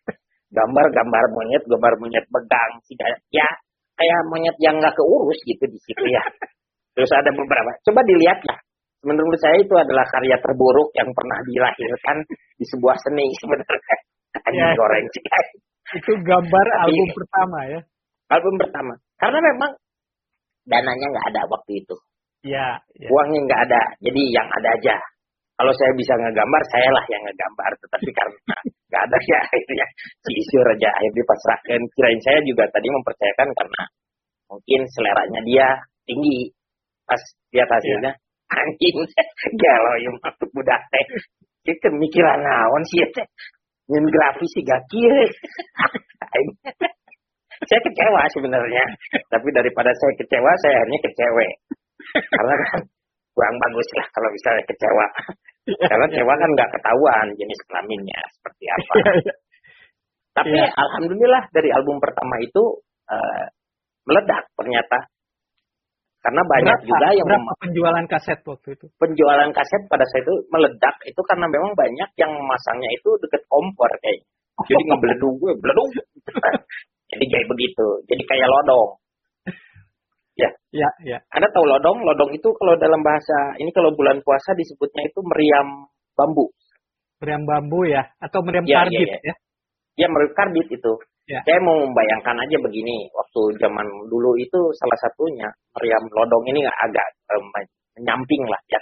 gambar-gambar 0.55 1.23
monyet 1.35 1.63
gambar 1.67 1.93
monyet 1.99 2.25
begang 2.31 2.71
sih 2.87 2.95
ya 3.29 3.47
kayak 3.95 4.19
monyet 4.31 4.55
yang 4.63 4.79
nggak 4.79 4.95
keurus 4.95 5.39
gitu 5.43 5.63
di 5.67 5.79
situ 5.83 6.05
ya 6.07 6.23
terus 6.95 7.11
ada 7.11 7.27
beberapa 7.29 7.71
coba 7.83 8.01
dilihat 8.07 8.39
lah 8.47 8.59
menurut 9.05 9.37
saya 9.37 9.59
itu 9.61 9.75
adalah 9.75 10.01
karya 10.09 10.33
terburuk 10.41 10.89
yang 10.97 11.11
pernah 11.13 11.37
dilahirkan 11.45 12.17
di 12.57 12.65
sebuah 12.65 12.95
seni 13.03 13.27
sebenarnya 13.37 13.95
anjing 14.41 14.63
Ya. 14.65 14.73
goreng 14.75 15.05
sih 15.13 15.23
Itu 15.95 16.11
gambar 16.17 16.65
Tapi- 16.65 16.81
album 16.89 17.07
pertama 17.13 17.59
ya. 17.69 17.79
album 18.33 18.53
pertama 18.57 18.93
karena 19.21 19.39
memang 19.39 19.71
dananya 20.65 21.05
nggak 21.13 21.27
ada 21.35 21.41
waktu 21.45 21.71
itu 21.83 21.95
Iya, 22.45 22.77
iya. 22.97 23.07
uangnya 23.09 23.39
nggak 23.45 23.61
ada 23.69 23.81
jadi 24.01 24.21
yang 24.33 24.47
ada 24.49 24.69
aja 24.77 24.95
kalau 25.55 25.71
saya 25.79 25.91
bisa 25.95 26.13
ngegambar 26.19 26.61
saya 26.67 26.89
lah 26.91 27.05
yang 27.07 27.23
ngegambar. 27.23 27.71
Tetapi 27.79 28.09
karena 28.11 28.55
nggak 28.91 29.03
ada 29.07 29.17
ya 29.23 29.39
akhirnya 29.39 29.87
si 30.23 30.31
Isur 30.35 30.67
aja 30.67 30.89
akhirnya 30.91 31.19
dipasrahkan. 31.23 31.79
Kirain 31.95 32.21
saya 32.23 32.39
juga 32.43 32.63
tadi 32.71 32.87
mempercayakan 32.91 33.49
karena 33.55 33.81
mungkin 34.51 34.79
seleranya 34.93 35.41
dia 35.47 35.67
tinggi 36.05 36.53
pas 37.07 37.21
lihat 37.55 37.69
hasilnya 37.71 38.11
anjing 38.51 38.97
galau 39.63 39.95
yang 40.03 40.15
masuk 40.19 40.49
budak 40.51 40.81
teh. 40.91 41.05
Dia 41.65 41.75
kemikiran 41.81 42.45
naon 42.45 42.83
sih 42.91 43.01
ya 43.01 43.07
teh? 43.15 43.27
Nyen 43.85 44.05
grafis 44.09 44.49
sih 44.49 44.65
gak 44.65 44.81
kira 44.89 45.29
Aing. 46.35 46.49
saya 47.69 47.79
kecewa 47.85 48.21
sebenarnya. 48.33 48.83
Tapi 49.31 49.47
daripada 49.55 49.93
saya 49.95 50.13
kecewa 50.19 50.51
saya 50.59 50.83
akhirnya 50.83 50.99
kecewe. 51.05 51.47
Karena 52.33 52.53
kan 52.59 52.81
kurang 53.35 53.55
bagus 53.59 53.87
lah 53.99 54.07
kalau 54.15 54.29
misalnya 54.31 54.63
kecewa. 54.65 55.07
Karena 55.91 56.05
kecewa 56.07 56.33
kan 56.39 56.49
nggak 56.55 56.69
ketahuan 56.79 57.27
jenis 57.35 57.59
kelaminnya 57.67 58.19
seperti 58.39 58.63
apa. 58.71 58.93
Iya, 58.95 59.11
iya. 59.21 59.33
tapi 60.35 60.55
Iya. 60.55 60.67
alhamdulillah 60.71 61.43
dari 61.51 61.69
album 61.75 61.99
pertama 61.99 62.35
itu 62.39 62.63
eh, 63.11 63.45
meledak 64.07 64.47
ternyata. 64.55 64.99
Karena 66.25 66.41
banyak 66.41 66.77
Berapa, 66.81 66.89
juga 66.89 67.07
yang 67.13 67.27
berapa 67.29 67.53
penjualan 67.61 68.05
kaset 68.09 68.39
waktu 68.49 68.69
itu? 68.73 68.85
penjualan 68.97 69.45
kaset 69.53 69.81
pada 69.85 70.09
saat 70.09 70.25
itu 70.25 70.33
meledak 70.49 70.97
itu 71.05 71.21
karena 71.21 71.45
memang 71.45 71.77
banyak 71.77 72.09
yang 72.17 72.33
memasangnya 72.33 72.89
itu 72.97 73.13
deket 73.21 73.45
kompor 73.45 73.85
kayaknya. 74.01 74.25
Jadi 74.65 74.83
ngebeledung 74.89 75.37
gue 75.37 75.53
beledung 75.61 75.89
jadi 77.13 77.25
kayak 77.29 77.45
begitu. 77.45 77.87
Jadi 78.09 78.23
kayak 78.25 78.47
lodong 78.49 78.97
Iya, 80.35 80.49
iya. 81.07 81.17
Anda 81.31 81.47
tahu 81.55 81.63
lodong? 81.63 82.03
Lodong 82.03 82.35
itu 82.35 82.51
kalau 82.59 82.75
dalam 82.75 82.99
bahasa 82.99 83.55
ini 83.63 83.71
kalau 83.71 83.95
bulan 83.95 84.19
puasa 84.19 84.51
disebutnya 84.59 85.07
itu 85.07 85.23
meriam 85.23 85.87
bambu. 86.19 86.51
Meriam 87.23 87.47
bambu 87.47 87.87
ya 87.87 88.03
atau 88.19 88.43
meriam 88.43 88.67
Iya, 88.67 88.83
karbit 88.83 89.07
iya, 89.07 89.17
ya. 89.23 89.35
Ya 89.95 90.07
meriam 90.11 90.35
karbit 90.35 90.67
itu. 90.67 90.93
Ya. 91.25 91.41
Saya 91.41 91.57
mau 91.63 91.79
membayangkan 91.81 92.37
aja 92.37 92.57
begini, 92.61 93.09
waktu 93.09 93.41
zaman 93.57 93.87
dulu 94.11 94.37
itu 94.37 94.59
salah 94.77 94.99
satunya 95.01 95.49
meriam 95.73 96.03
lodong 96.11 96.43
ini 96.51 96.61
agak 96.67 97.07
eh, 97.33 97.41
menyamping 97.97 98.43
lah 98.45 98.59
ya 98.69 98.77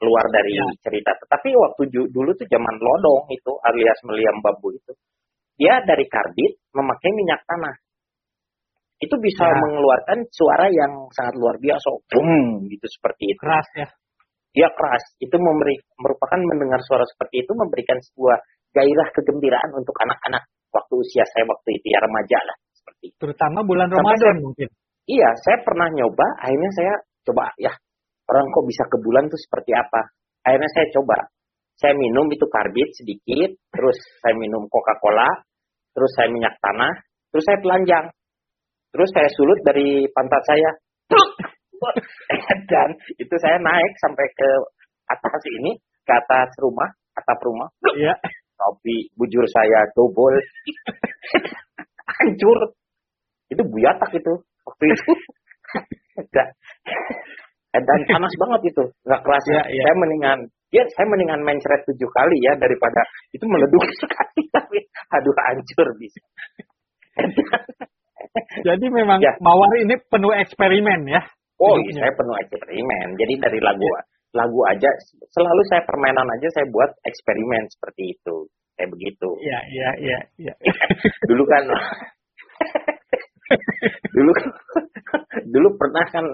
keluar 0.00 0.24
dari 0.32 0.56
Ya. 0.56 0.64
cerita. 0.82 1.12
Tetapi 1.22 1.48
waktu 1.54 1.82
dulu 2.10 2.30
tuh 2.34 2.46
zaman 2.48 2.74
lodong 2.80 3.28
itu 3.30 3.52
alias 3.68 3.98
meriam 4.08 4.40
bambu 4.42 4.72
itu, 4.74 4.90
dia 5.60 5.78
dari 5.84 6.06
karbit 6.08 6.56
memakai 6.72 7.10
minyak 7.14 7.44
tanah. 7.46 7.76
Itu 8.98 9.14
bisa 9.22 9.46
Ya. 9.46 9.54
mengeluarkan 9.62 10.26
suara 10.34 10.66
yang 10.70 11.06
sangat 11.14 11.34
luar 11.38 11.54
biasa, 11.62 11.86
boom 12.10 12.66
gitu 12.66 12.86
seperti 12.90 13.30
itu. 13.34 13.40
Keras 13.40 13.68
ya. 13.78 13.88
dia 14.48 14.64
keras 14.74 15.04
itu 15.22 15.36
memberi 15.38 15.76
merupakan 16.00 16.40
mendengar 16.40 16.80
suara 16.82 17.04
seperti 17.06 17.46
itu 17.46 17.52
memberikan 17.54 17.94
sebuah 18.00 18.42
gairah 18.74 19.08
kegembiraan 19.14 19.70
untuk 19.76 19.94
anak-anak 20.02 20.50
waktu 20.72 20.94
usia 20.98 21.22
saya 21.30 21.44
waktu 21.46 21.78
itu 21.78 21.86
ya 21.94 22.00
remaja 22.02 22.38
lah 22.42 22.56
seperti 22.74 23.12
itu. 23.12 23.16
Terutama 23.22 23.62
bulan 23.62 23.86
Ramadan 23.92 24.40
mungkin. 24.42 24.66
Iya, 25.06 25.30
saya 25.46 25.62
pernah 25.62 25.88
nyoba, 25.92 26.26
akhirnya 26.42 26.72
saya 26.74 26.94
coba 27.28 27.54
ya 27.60 27.72
orang 28.28 28.46
kok 28.52 28.64
bisa 28.68 28.82
ke 28.88 28.96
bulan 29.00 29.24
tuh 29.32 29.40
seperti 29.40 29.72
apa. 29.72 30.00
Akhirnya 30.44 30.70
saya 30.72 30.86
coba, 30.96 31.18
saya 31.80 31.94
minum 31.96 32.26
itu 32.28 32.44
karbit 32.48 32.88
sedikit, 32.98 33.50
terus 33.72 33.96
saya 34.20 34.36
minum 34.36 34.68
Coca-Cola, 34.68 35.28
terus 35.96 36.10
saya 36.16 36.28
minyak 36.32 36.56
tanah, 36.60 36.92
terus 37.32 37.44
saya 37.44 37.58
telanjang, 37.64 38.04
terus 38.92 39.10
saya 39.12 39.28
sulut 39.36 39.58
dari 39.64 40.06
pantat 40.12 40.42
saya, 40.48 40.70
dan 42.72 42.88
itu 43.16 43.34
saya 43.38 43.56
naik 43.60 43.92
sampai 44.02 44.26
ke 44.34 44.48
atas 45.08 45.42
ini, 45.60 45.72
ke 46.04 46.12
atas 46.12 46.50
rumah, 46.60 46.88
atap 47.16 47.38
rumah, 47.42 47.68
Iya. 47.96 48.14
tapi 48.58 49.08
bujur 49.14 49.44
saya 49.48 49.86
double 49.94 50.38
hancur. 52.18 52.58
Itu 53.48 53.62
buyatak 53.64 54.12
itu 54.12 54.34
waktu 54.68 54.84
itu. 54.92 55.10
Nggak. 56.28 56.48
dan 57.78 58.00
panas 58.10 58.34
banget 58.36 58.60
itu. 58.74 58.84
Nggak 59.06 59.20
keras. 59.24 59.44
Iya, 59.48 59.62
iya. 59.72 59.82
saya 59.86 59.94
mendingan 59.96 60.38
ya 60.68 60.84
saya 60.92 61.06
mendingan 61.08 61.40
main 61.46 61.56
ceret 61.64 61.80
tujuh 61.88 62.10
kali 62.12 62.36
ya 62.44 62.52
daripada 62.60 63.00
itu 63.32 63.44
meleduk 63.48 63.84
sekali. 64.02 64.42
Tapi 64.52 64.78
aduh 65.14 65.34
hancur 65.48 65.88
bisa 65.96 66.20
Jadi 68.68 68.86
memang 68.90 69.18
Ya. 69.22 69.34
Mawar 69.42 69.70
ini 69.80 69.94
penuh 70.08 70.32
eksperimen 70.34 71.00
ya. 71.08 71.22
oh 71.58 71.74
Hidupnya. 71.74 72.06
saya 72.06 72.12
penuh 72.14 72.36
eksperimen. 72.38 73.06
Jadi 73.18 73.34
dari 73.42 73.58
lagu 73.58 73.86
lagu 74.36 74.60
aja 74.68 74.90
selalu 75.32 75.62
saya 75.72 75.82
permainan 75.88 76.28
aja 76.28 76.48
saya 76.52 76.66
buat 76.68 76.90
eksperimen 77.02 77.66
seperti 77.72 78.14
itu. 78.14 78.46
Kayak 78.78 78.94
begitu. 78.94 79.28
Iya, 79.42 79.58
iya, 79.74 79.90
iya, 79.98 80.18
iya. 80.38 80.54
dulu 81.30 81.42
kan 81.50 81.66
dulu 84.16 84.32
dulu 85.50 85.68
pernah 85.80 86.04
kan 86.14 86.24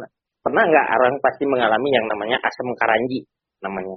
pernah 0.44 0.62
nggak 0.68 0.86
orang 0.92 1.16
pasti 1.24 1.48
mengalami 1.48 1.88
yang 1.88 2.04
namanya 2.04 2.36
asam 2.44 2.68
karanji 2.76 3.24
namanya? 3.64 3.96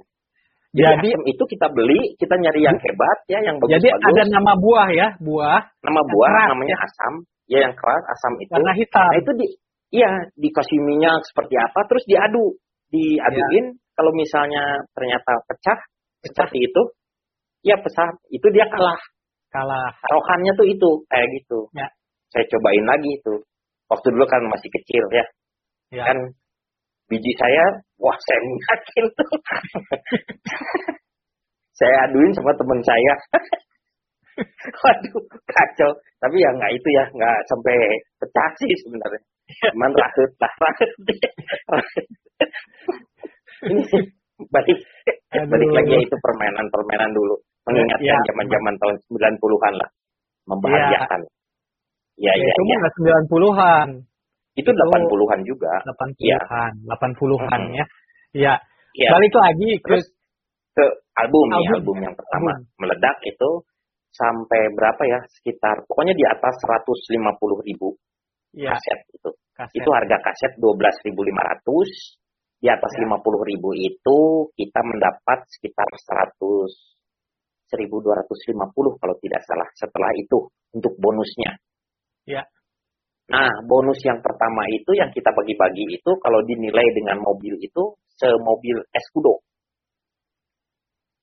Jadi, 0.72 0.84
Jadi 0.84 1.08
asam 1.12 1.22
itu 1.28 1.42
kita 1.44 1.66
beli 1.72 2.16
kita 2.16 2.40
nyari 2.40 2.60
yang 2.64 2.76
hebat 2.80 3.18
ya 3.28 3.40
yang 3.44 3.60
bagus 3.60 3.76
jadi 3.80 3.88
bagus 3.92 4.16
ada 4.16 4.22
nama 4.32 4.52
buah 4.56 4.88
ya, 4.96 5.08
buah. 5.20 5.60
Nama 5.84 6.00
buah 6.08 6.30
keras, 6.32 6.48
namanya 6.56 6.76
asam 6.88 7.14
ya 7.48 7.64
yang 7.64 7.74
keras 7.74 8.04
asam 8.12 8.36
itu 8.38 8.52
warna 8.52 8.76
hitam. 8.76 9.02
nah 9.02 9.16
itu 9.16 9.30
di 9.40 9.46
iya 9.96 10.10
dikasih 10.36 10.78
minyak 10.84 11.24
seperti 11.26 11.56
apa 11.56 11.80
terus 11.88 12.04
diadu 12.04 12.60
diaduin 12.92 13.72
kalau 13.96 14.12
misalnya 14.12 14.84
ternyata 14.92 15.32
pecah 15.48 15.78
seperti 16.22 16.68
itu 16.68 16.82
ya 17.64 17.80
pecah 17.80 18.14
itu 18.30 18.46
dia 18.52 18.68
kalah 18.68 19.00
Kalah. 19.48 19.96
taruhannya 20.04 20.52
tuh 20.60 20.66
itu 20.68 20.90
kayak 21.08 21.28
gitu. 21.40 21.72
Ya. 21.72 21.88
Saya 22.28 22.44
cobain 22.52 22.84
lagi 22.84 23.10
itu. 23.16 23.34
Waktu 23.88 24.06
dulu 24.12 24.28
kan 24.28 24.44
masih 24.52 24.68
kecil 24.68 25.04
ya. 25.08 25.24
Ya. 25.88 26.04
Kan 26.12 26.18
biji 27.08 27.32
saya, 27.40 27.80
wah 27.96 28.16
saya 28.20 28.40
yakin 28.44 29.04
tuh. 29.16 29.28
saya 31.80 31.96
aduin 32.08 32.32
sama 32.36 32.52
teman 32.52 32.80
saya. 32.84 33.14
Waduh, 34.82 35.22
kacau. 35.46 35.90
Tapi 36.18 36.36
ya 36.38 36.50
nggak 36.54 36.72
itu 36.74 36.88
ya, 36.94 37.04
nggak 37.10 37.38
sampai 37.50 37.76
pecah 38.22 38.50
sih 38.62 38.70
sebenarnya. 38.86 39.20
Cuman 39.74 39.90
rahut 39.94 40.30
lah, 40.38 40.52
rahut. 40.62 40.90
Balik 44.54 44.78
Aduh. 45.34 45.50
balik 45.50 45.70
lagi 45.74 45.92
ya 45.92 46.00
itu 46.06 46.16
permainan-permainan 46.22 47.10
dulu 47.10 47.34
mengingatkan 47.66 48.06
Ya. 48.16 48.26
zaman-zaman 48.32 48.74
tahun 48.78 48.96
90-an 49.10 49.74
lah 49.76 49.90
membahagiakan 50.46 51.20
ya 51.26 51.30
Ya, 52.18 52.32
ya 52.34 52.50
itu 52.50 52.62
ya 52.66 52.76
mah 52.82 52.90
90-an, 53.30 53.88
itu 54.58 54.70
80-an 54.74 55.40
juga 55.46 55.70
80-an, 55.86 56.72
80-an 56.90 57.60
Mm-mm. 57.62 57.78
ya. 57.78 57.84
Iya. 58.34 58.54
ya 58.98 59.08
Balik 59.14 59.34
lagi 59.38 59.70
ke 59.78 59.96
ke 60.74 60.84
album 61.14 61.46
Album. 61.54 61.74
album 61.78 61.96
yang 62.02 62.14
pertama 62.18 62.58
Album. 62.58 62.74
meledak 62.82 63.16
itu 63.22 63.50
sampai 64.18 64.74
berapa 64.74 65.02
ya 65.06 65.22
sekitar 65.38 65.86
pokoknya 65.86 66.18
di 66.18 66.26
atas 66.26 66.58
150 66.66 66.98
ribu 67.62 67.94
ya, 68.50 68.74
kaset 68.74 69.06
itu 69.14 69.30
kaset. 69.54 69.78
itu 69.78 69.88
harga 69.94 70.18
kaset 70.18 70.52
12.500 70.58 71.14
di 72.58 72.66
atas 72.66 72.92
Ya. 72.98 73.06
50 73.06 73.50
ribu 73.54 73.70
itu 73.78 74.18
kita 74.58 74.80
mendapat 74.82 75.46
sekitar 75.46 75.86
100 75.86 76.98
1250 77.68 78.96
kalau 78.96 79.14
tidak 79.20 79.42
salah 79.44 79.68
setelah 79.76 80.08
itu 80.16 80.48
untuk 80.72 80.96
bonusnya. 80.96 81.60
Ya. 82.24 82.48
Nah, 83.28 83.52
bonus 83.68 84.00
yang 84.08 84.24
pertama 84.24 84.64
itu 84.72 84.96
yang 84.96 85.12
kita 85.12 85.28
bagi-bagi 85.36 86.00
itu 86.00 86.10
kalau 86.24 86.40
dinilai 86.48 86.88
dengan 86.96 87.20
mobil 87.20 87.60
itu 87.60 87.92
semobil 88.16 88.80
Escudo. 88.88 89.44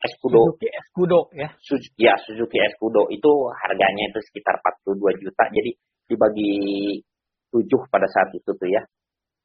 Escudo, 0.06 0.40
Suzuki 0.54 0.68
Escudo 0.70 1.20
ya. 1.34 1.50
Suzu- 1.58 1.96
ya 1.98 2.14
Suzuki 2.22 2.58
Escudo 2.62 3.10
itu 3.10 3.32
harganya 3.66 4.04
itu 4.14 4.20
sekitar 4.32 4.62
42 4.62 5.18
juta. 5.22 5.44
Jadi 5.50 5.72
dibagi 6.06 6.54
7 7.50 7.66
pada 7.90 8.06
saat 8.08 8.30
itu 8.38 8.54
tuh 8.54 8.70
ya. 8.70 8.82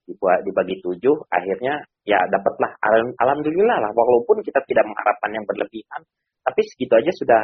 Dibuat 0.05 0.45
dibagi 0.45 0.77
7 0.85 1.01
akhirnya 1.33 1.81
ya 2.05 2.19
dapatlah 2.29 2.73
Al- 2.83 3.15
alhamdulillah 3.17 3.79
lah 3.81 3.91
walaupun 3.93 4.43
kita 4.45 4.61
tidak 4.69 4.85
mengharapkan 4.89 5.31
yang 5.37 5.45
berlebihan 5.47 6.03
tapi 6.41 6.61
segitu 6.67 6.97
aja 6.97 7.13
sudah 7.15 7.41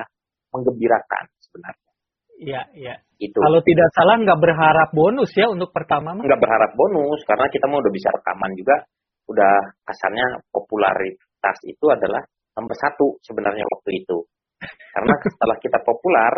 menggembirakan 0.56 1.24
sebenarnya. 1.46 1.90
Iya, 2.36 2.62
iya. 2.76 2.94
Itu. 3.16 3.40
Kalau 3.40 3.60
tidak 3.64 3.88
salah 3.96 4.20
nggak 4.20 4.40
berharap 4.40 4.88
bonus 4.92 5.32
ya 5.32 5.48
untuk 5.48 5.72
pertama 5.72 6.12
mah. 6.12 6.24
nggak 6.24 6.40
berharap 6.40 6.72
bonus 6.76 7.20
karena 7.24 7.48
kita 7.48 7.64
mau 7.64 7.80
udah 7.80 7.92
bisa 7.92 8.08
rekaman 8.12 8.52
juga 8.60 8.76
udah 9.26 9.52
kasarnya 9.88 10.26
popularitas 10.52 11.56
itu 11.64 11.86
adalah 11.88 12.22
nomor 12.56 12.74
satu 12.74 13.20
sebenarnya 13.22 13.64
waktu 13.68 14.02
itu 14.02 14.24
karena 14.96 15.14
setelah 15.28 15.56
kita 15.60 15.78
populer 15.84 16.32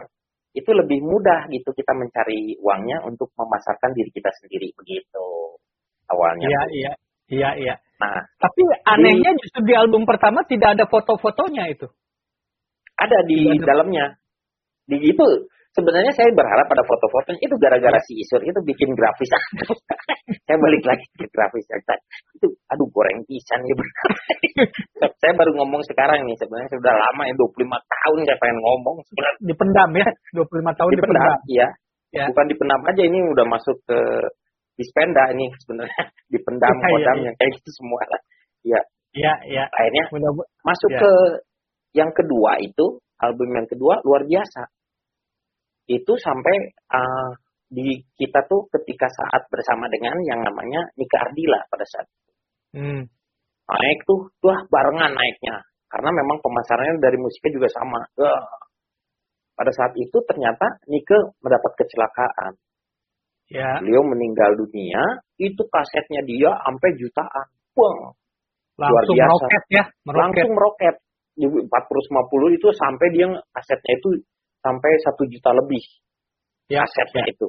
itu 0.52 0.70
lebih 0.74 0.98
mudah 1.06 1.46
gitu 1.48 1.70
kita 1.70 1.94
mencari 1.94 2.58
uangnya 2.58 3.06
untuk 3.06 3.30
memasarkan 3.38 3.94
diri 3.94 4.10
kita 4.10 4.28
sendiri 4.42 4.74
begitu 4.74 5.26
awalnya 6.10 6.50
Iya, 6.50 6.62
iya. 6.74 6.92
Iya, 7.28 7.50
iya. 7.60 7.74
nah 8.00 8.24
Tapi 8.40 8.60
anehnya 8.88 9.36
justru 9.36 9.60
di 9.68 9.76
album 9.76 10.08
pertama 10.08 10.42
tidak 10.48 10.80
ada 10.80 10.88
foto-fotonya 10.88 11.68
itu. 11.68 11.86
ada 12.98 13.18
di 13.28 13.46
ada- 13.52 13.62
dalamnya 13.68 14.16
di 14.88 14.96
itu 15.12 15.26
sebenarnya 15.78 16.10
saya 16.10 16.34
berharap 16.34 16.66
ada 16.66 16.82
foto-fotonya 16.82 17.38
itu 17.38 17.54
gara-gara 17.62 17.98
si 18.02 18.18
Isur 18.18 18.42
itu 18.42 18.58
bikin 18.66 18.90
grafis 18.98 19.30
saya 20.50 20.58
balik 20.58 20.82
lagi 20.82 21.06
ke 21.14 21.24
grafis 21.30 21.62
itu 22.34 22.48
aduh 22.66 22.88
goreng 22.90 23.22
pisan 23.30 23.62
ya 23.62 23.74
saya 25.22 25.32
baru 25.38 25.54
ngomong 25.54 25.82
sekarang 25.86 26.26
nih 26.26 26.34
sebenarnya 26.42 26.66
sudah 26.74 26.94
lama 26.98 27.22
ya 27.30 27.34
25 27.38 27.62
tahun 27.94 28.18
saya 28.26 28.38
pengen 28.42 28.58
ngomong 28.58 28.96
sebenarnya 29.06 29.38
Dipendam 29.46 29.90
ya. 29.94 30.08
25 30.34 30.78
tahun 30.78 30.90
dipendam 30.90 31.22
dipendam. 31.22 31.38
ya. 31.46 31.68
Ya. 32.08 32.24
bukan 32.32 32.44
dipendam 32.50 32.80
aja 32.88 33.02
ini 33.04 33.18
udah 33.20 33.46
masuk 33.46 33.76
ke 33.86 33.98
dispenda 34.74 35.22
ini 35.30 35.46
sebenarnya 35.62 36.02
dipendam 36.34 36.74
Iya, 36.74 36.82
iya, 36.82 36.90
kodam 36.90 37.16
iya. 37.22 37.24
yang 37.30 37.34
kayak 37.38 37.52
gitu 37.62 37.70
semua 37.78 38.02
lah 38.10 38.20
Iya, 38.66 38.80
iya. 39.46 39.64
akhirnya 39.70 40.04
Mudah 40.12 40.32
masuk 40.66 40.90
Ya. 40.92 41.00
ke 41.00 41.10
yang 41.96 42.10
kedua 42.12 42.60
itu 42.60 43.00
album 43.18 43.48
yang 43.54 43.66
kedua 43.66 43.98
luar 44.04 44.22
biasa 44.28 44.68
itu 45.88 46.12
sampai 46.20 46.54
uh, 46.92 47.32
di 47.68 48.00
kita 48.16 48.44
tuh 48.48 48.68
ketika 48.72 49.08
saat 49.12 49.44
bersama 49.52 49.88
dengan 49.92 50.16
yang 50.24 50.40
namanya 50.40 50.88
Nika 50.96 51.16
Ardila 51.28 51.60
pada 51.68 51.84
saat 51.88 52.06
Hmm. 52.68 53.08
naik 53.64 53.98
tuh 54.04 54.28
wah 54.44 54.60
barengan 54.68 55.16
naiknya 55.16 55.64
karena 55.88 56.10
memang 56.12 56.36
pemasarannya 56.44 57.00
dari 57.00 57.16
musiknya 57.16 57.56
juga 57.56 57.68
sama 57.72 58.04
Wah. 58.20 58.44
pada 59.56 59.72
saat 59.72 59.96
itu 59.96 60.20
ternyata 60.28 60.76
Nika 60.84 61.16
mendapat 61.40 61.72
kecelakaan 61.80 62.60
Ya, 63.48 63.80
beliau 63.80 64.04
meninggal 64.04 64.60
dunia 64.60 65.00
itu 65.40 65.64
kasetnya 65.72 66.20
dia 66.28 66.52
sampai 66.68 66.92
jutaan 67.00 67.48
Wah, 67.72 68.12
langsung 68.76 69.16
biasa. 69.16 69.24
meroket 69.24 69.62
ya, 69.72 69.84
meroket. 70.04 70.20
langsung 70.20 70.50
meroket 70.52 70.94
di 71.32 71.46
450 71.48 72.56
itu 72.60 72.68
sampai 72.76 73.06
dia 73.16 73.26
kasetnya 73.56 73.92
itu 73.96 74.08
sampai 74.60 74.90
satu 75.04 75.22
juta 75.26 75.50
lebih 75.54 75.82
Ya, 76.68 76.84
kasetnya 76.84 77.24
itu. 77.32 77.48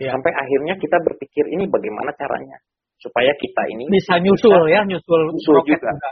Ya. 0.00 0.10
sampai 0.16 0.32
akhirnya 0.32 0.74
kita 0.80 0.96
berpikir 1.04 1.44
ini 1.52 1.68
bagaimana 1.68 2.10
caranya 2.16 2.56
supaya 2.96 3.30
kita 3.36 3.62
ini 3.68 3.84
bisa 3.92 4.16
nyusul 4.18 4.64
ya, 4.72 4.80
nyusul, 4.88 5.20
Nyusul 5.30 5.54
meroket 5.60 5.76
juga. 5.76 6.10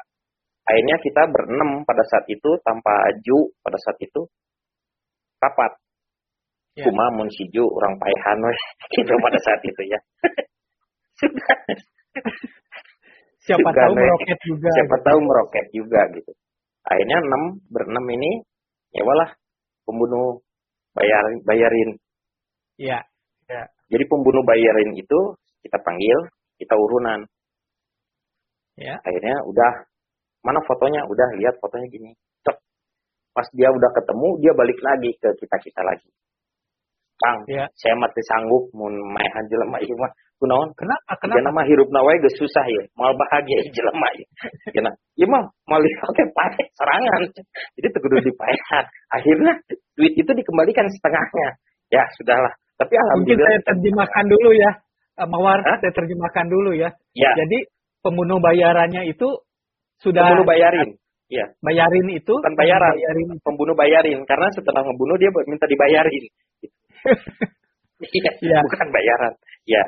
akhirnya 0.68 0.96
kita 1.00 1.22
berenam 1.32 1.82
pada 1.88 2.04
saat 2.06 2.28
itu 2.28 2.50
tanpa 2.62 2.92
Ju 3.24 3.48
pada 3.64 3.76
saat 3.80 3.98
itu. 4.00 4.28
Rapat 5.38 5.72
Ya. 6.78 6.86
cuma 6.86 7.10
mun 7.10 7.26
si 7.26 7.42
Ju 7.50 7.66
orang 7.66 7.98
paehan 7.98 8.38
gitu 8.94 9.10
pada 9.18 9.38
saat 9.42 9.58
itu 9.66 9.82
ya. 9.88 9.98
Sudah 11.18 11.58
Siapa 13.42 13.58
juga 13.66 13.82
tahu 13.82 13.92
meroket 13.98 14.38
juga. 14.46 14.68
siapa 14.76 14.96
tahu 15.02 15.18
meroket 15.18 15.66
juga 15.74 16.00
gitu. 16.14 16.32
Akhirnya 16.86 17.18
enam 17.18 17.42
berenam 17.72 18.04
ini 18.12 18.44
ya 18.94 19.02
walah 19.02 19.32
pembunuh 19.88 20.44
bayar 20.92 21.24
bayarin 21.48 21.96
Iya. 22.76 23.00
jadi 23.88 24.04
pembunuh 24.06 24.44
bayarin 24.44 24.92
itu 24.92 25.18
kita 25.64 25.80
panggil 25.80 26.28
kita 26.60 26.76
urunan 26.76 27.24
Ya. 28.78 28.94
akhirnya 29.02 29.42
udah 29.48 29.72
mana 30.46 30.60
fotonya 30.62 31.02
udah 31.08 31.28
lihat 31.40 31.58
fotonya 31.58 31.88
gini 31.90 32.14
Cek. 32.46 32.56
pas 33.34 33.48
dia 33.56 33.72
udah 33.72 33.90
ketemu 33.96 34.28
dia 34.38 34.52
balik 34.54 34.78
lagi 34.84 35.10
ke 35.18 35.28
kita 35.40 35.56
kita 35.64 35.80
lagi 35.82 36.08
Kang, 37.18 37.38
Ya. 37.50 37.66
saya 37.74 37.94
mati 37.98 38.22
sanggup 38.30 38.70
mun 38.74 38.94
maehan 39.10 39.44
jelema 39.50 39.78
ieu 39.82 39.96
mah 39.98 40.10
kunaon 40.38 40.70
Kenapa? 40.78 41.18
Kenapa? 41.18 41.34
Kenapa? 41.42 41.46
nama 41.50 41.62
hirup 41.66 41.90
nawe 41.90 42.12
geus 42.22 42.36
susah 42.38 42.62
ya, 42.62 42.82
mal 42.94 43.10
bahagia 43.18 43.58
jelema 43.74 44.06
ya. 44.14 44.26
Kena, 44.70 44.90
ieu 45.18 45.26
mah 45.26 45.42
mal 45.66 45.82
oke 45.82 46.22
pae 46.30 46.62
serangan. 46.78 47.22
Jadi 47.74 47.86
teu 47.90 48.00
kudu 48.06 48.22
dipaehan. 48.22 48.84
Akhirnya 49.10 49.52
duit 49.98 50.14
itu 50.14 50.30
dikembalikan 50.30 50.86
setengahnya. 50.86 51.58
Ya, 51.90 52.06
sudahlah. 52.20 52.54
Tapi 52.78 52.94
Mungkin 52.94 53.02
alhamdulillah 53.02 53.48
saya 53.50 53.60
terjemahkan 53.74 54.24
dulu 54.30 54.50
ya, 54.54 54.70
eh, 55.18 55.26
Mawar. 55.26 55.58
Hah? 55.66 55.76
Saya 55.82 55.92
terjemahkan 55.98 56.46
dulu 56.46 56.70
ya. 56.78 56.94
ya, 57.18 57.30
Jadi 57.34 57.66
pembunuh 57.98 58.38
bayarannya 58.38 59.10
itu 59.10 59.26
sudah 59.98 60.22
pembunuh 60.22 60.46
bayarin. 60.46 60.94
Ya, 61.28 61.44
bayarin 61.60 62.06
itu 62.14 62.30
Bukan 62.30 62.54
bayaran. 62.54 62.94
bayarin 62.94 63.28
pembunuh 63.42 63.74
bayarin 63.74 64.22
karena 64.24 64.48
setelah 64.54 64.80
ngebunuh 64.86 65.18
dia 65.18 65.28
minta 65.50 65.66
dibayarin. 65.66 66.24
Iya, 67.98 68.30
Iya. 68.38 68.58
bukan 68.62 68.88
bayaran. 68.94 69.34
Ya, 69.66 69.82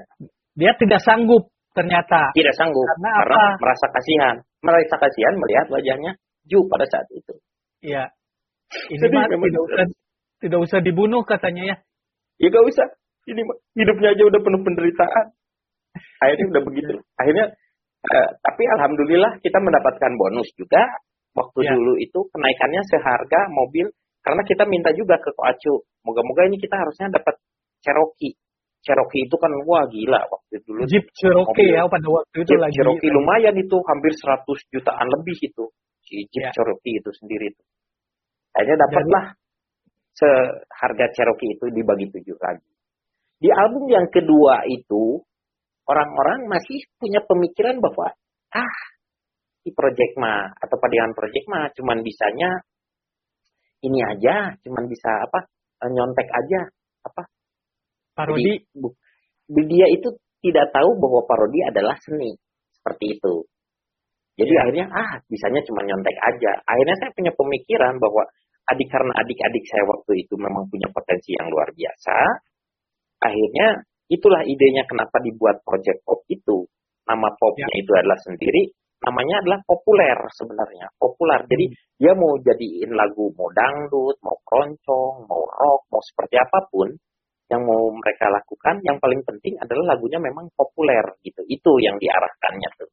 dia 0.59 0.73
tidak 0.75 0.99
sanggup 1.07 1.47
ternyata. 1.71 2.35
tidak 2.35 2.55
sanggup 2.59 2.83
Karena 2.83 3.11
karena 3.23 3.37
apa? 3.39 3.63
merasa 3.63 3.87
kasihan. 3.95 4.37
Merasa 4.67 4.95
kasihan 4.99 5.35
melihat 5.39 5.67
wajahnya 5.71 6.13
Ju 6.45 6.67
pada 6.67 6.85
saat 6.91 7.07
itu. 7.15 7.39
Iya. 7.87 8.11
Ini 8.93 8.99
Jadi 8.99 9.15
mah 9.15 9.27
tidak 9.31 9.63
usah 9.63 9.85
tidak 10.43 10.61
usah 10.67 10.79
dibunuh 10.83 11.23
katanya 11.23 11.63
ya. 11.71 11.77
Ya 12.43 12.47
gak 12.51 12.67
usah. 12.67 12.87
Ini 13.31 13.47
hidupnya 13.79 14.11
aja 14.17 14.23
udah 14.27 14.41
penuh 14.43 14.61
penderitaan. 14.65 15.27
Akhirnya 16.19 16.47
udah 16.51 16.63
begitu. 16.67 16.95
Akhirnya, 17.15 17.47
eh, 18.03 18.29
tapi 18.41 18.63
alhamdulillah 18.75 19.39
kita 19.39 19.59
mendapatkan 19.61 20.11
bonus 20.19 20.49
juga. 20.57 20.83
Waktu 21.31 21.63
Ya. 21.63 21.79
dulu 21.79 21.95
itu 22.01 22.27
kenaikannya 22.33 22.83
seharga 22.91 23.41
mobil. 23.55 23.87
Karena 24.25 24.43
kita 24.43 24.65
minta 24.67 24.91
juga 24.91 25.15
ke 25.23 25.31
Koacu. 25.31 25.85
Moga-moga 26.07 26.49
ini 26.49 26.57
kita 26.57 26.77
harusnya 26.77 27.13
dapat 27.13 27.37
Cherokee. 27.85 28.37
Cherokee 28.81 29.29
itu 29.29 29.37
kan 29.37 29.53
wah 29.69 29.85
gila 29.89 30.21
waktu 30.25 30.65
dulu. 30.65 30.89
Jeep 30.89 31.05
Cherokee 31.13 31.69
Mobil. 31.69 31.77
ya 31.77 31.85
pada 31.85 32.09
waktu 32.09 32.37
itu 32.41 32.53
Jeep 32.57 32.61
lagi. 32.61 32.75
Cherokee 32.81 33.11
lumayan 33.13 33.57
itu 33.61 33.77
hampir 33.85 34.13
100 34.17 34.73
jutaan 34.73 35.07
lebih 35.09 35.37
itu. 35.37 35.65
Si 36.05 36.25
Jeep 36.33 36.49
Ya. 36.49 36.51
Cherokee 36.57 36.97
itu 36.97 37.11
sendiri 37.13 37.53
itu. 37.53 37.63
Akhirnya 38.57 38.89
dapatlah 38.89 39.25
seharga 40.17 41.07
Cherokee 41.13 41.61
itu 41.61 41.65
dibagi 41.69 42.09
tujuh 42.09 42.37
lagi. 42.41 42.71
Di 43.41 43.49
album 43.53 43.89
yang 43.89 44.09
kedua 44.09 44.65
itu 44.69 45.21
orang-orang 45.89 46.49
masih 46.49 46.85
punya 46.97 47.25
pemikiran 47.25 47.81
bahwa 47.81 48.13
ah 48.53 48.79
di 49.61 49.71
project 49.77 50.17
mah 50.17 50.57
atau 50.57 50.77
padian 50.81 51.13
project 51.13 51.45
mah 51.49 51.69
cuman 51.77 52.01
bisanya 52.01 52.65
ini 53.81 54.01
aja, 54.05 54.57
cuman 54.61 54.85
bisa 54.89 55.09
apa 55.25 55.49
nyontek 55.89 56.29
aja 56.29 56.61
apa 57.07 57.23
Parodi. 58.13 58.43
jadi, 58.45 58.53
bu- 58.77 58.97
dia 59.71 59.87
itu 59.89 60.09
tidak 60.45 60.69
tahu 60.73 60.91
bahwa 61.01 61.25
parodi 61.25 61.61
adalah 61.65 61.97
seni. 62.05 62.37
Seperti 62.77 63.17
itu. 63.17 63.35
Jadi 64.41 64.53
Iya. 64.57 64.61
akhirnya, 64.65 64.87
ah, 64.89 65.11
bisanya 65.29 65.61
cuma 65.69 65.85
nyontek 65.85 66.17
aja. 66.17 66.53
Akhirnya 66.65 66.97
saya 66.97 67.11
punya 67.13 67.33
pemikiran 67.37 68.01
bahwa 68.01 68.25
adik 68.73 68.89
karena 68.89 69.13
adik-adik 69.21 69.65
saya 69.69 69.85
waktu 69.85 70.25
itu 70.25 70.35
memang 70.41 70.65
punya 70.73 70.89
potensi 70.93 71.37
yang 71.37 71.49
luar 71.53 71.69
biasa. 71.77 72.17
Akhirnya, 73.21 73.85
itulah 74.09 74.43
idenya 74.49 74.89
kenapa 74.89 75.21
dibuat 75.21 75.61
project 75.65 76.01
pop 76.09 76.25
itu. 76.33 76.65
Nama 77.05 77.29
popnya 77.37 77.69
Ya. 77.69 77.81
itu 77.85 77.93
adalah 77.93 78.17
sendiri, 78.25 78.73
namanya 79.01 79.41
adalah 79.41 79.61
populer 79.65 80.19
sebenarnya. 80.37 80.87
Populer. 81.01 81.41
Jadi, 81.49 81.65
dia 81.97 82.13
mau 82.13 82.37
jadiin 82.37 82.93
lagu 82.93 83.33
mau 83.37 83.49
dangdut, 83.53 84.17
mau 84.21 84.37
keroncong, 84.45 85.25
mau 85.25 85.43
rock, 85.49 85.89
mau 85.89 86.03
seperti 86.05 86.37
apa 86.37 86.69
pun 86.69 86.89
yang 87.51 87.67
mau 87.67 87.91
mereka 87.91 88.31
lakukan, 88.31 88.79
yang 88.87 88.97
paling 89.03 89.27
penting 89.27 89.59
adalah 89.59 89.97
lagunya 89.97 90.23
memang 90.23 90.47
populer 90.55 91.03
gitu. 91.27 91.43
Itu 91.51 91.83
yang 91.83 91.99
diarahkannya 91.99 92.69
tuh. 92.79 92.91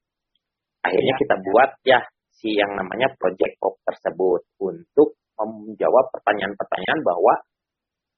Akhirnya 0.81 1.13
Ya, 1.13 1.19
kita 1.19 1.35
buat 1.43 1.69
ya 1.83 1.99
si 2.33 2.55
yang 2.57 2.73
namanya 2.73 3.11
project 3.19 3.59
pop 3.61 3.77
tersebut 3.85 4.41
untuk 4.57 5.17
menjawab 5.37 6.09
pertanyaan-pertanyaan 6.09 7.01
bahwa 7.05 7.33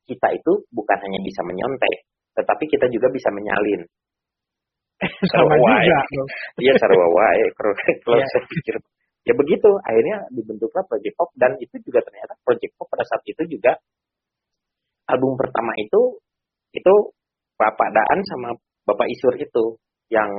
kita 0.08 0.28
itu 0.32 0.64
bukan 0.72 0.98
hanya 1.04 1.20
bisa 1.22 1.44
menyontek, 1.44 2.08
tetapi 2.40 2.66
kita 2.72 2.88
juga 2.88 3.12
bisa 3.12 3.30
menyalin. 3.30 3.84
Sama 5.32 5.56
Sarwa, 5.56 5.72
juga. 5.80 5.84
ya. 5.88 6.00
Iya 6.60 6.74
sarwa 6.76 7.08
wae. 7.12 7.44
Kalau 7.58 7.74
Iya. 8.20 8.26
saya 8.28 8.44
pikir 8.48 8.76
ya 9.24 9.34
begitu. 9.36 9.70
Akhirnya 9.86 10.18
dibentuklah 10.32 10.84
Project 10.86 11.16
Pop 11.16 11.30
dan 11.36 11.56
itu 11.60 11.76
juga 11.84 12.00
ternyata 12.04 12.34
Project 12.44 12.74
Pop 12.76 12.88
pada 12.90 13.04
saat 13.06 13.24
itu 13.24 13.44
juga 13.48 13.78
album 15.10 15.34
pertama 15.36 15.74
itu 15.78 16.22
itu 16.72 16.94
Bapak 17.58 17.90
Daan 17.92 18.20
sama 18.26 18.50
Bapak 18.86 19.08
Isur 19.10 19.34
itu 19.36 19.76
yang 20.10 20.30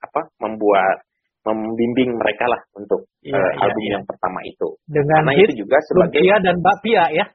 apa 0.00 0.28
membuat 0.40 1.04
membimbing 1.40 2.16
mereka 2.16 2.44
lah 2.46 2.60
untuk 2.76 3.08
Iya, 3.20 3.36
eh, 3.36 3.40
iya, 3.52 3.60
album 3.64 3.84
iya. 3.84 3.92
yang 3.96 4.04
pertama 4.04 4.40
itu. 4.44 4.68
Dengan 4.88 5.24
Karena 5.24 5.32
hit 5.40 5.48
itu 5.52 5.64
juga 5.64 5.76
sebagai 5.84 6.20
Lumpia 6.20 6.36
dan 6.40 6.54
Mbak 6.60 6.76
Pia 6.80 7.04
ya. 7.12 7.26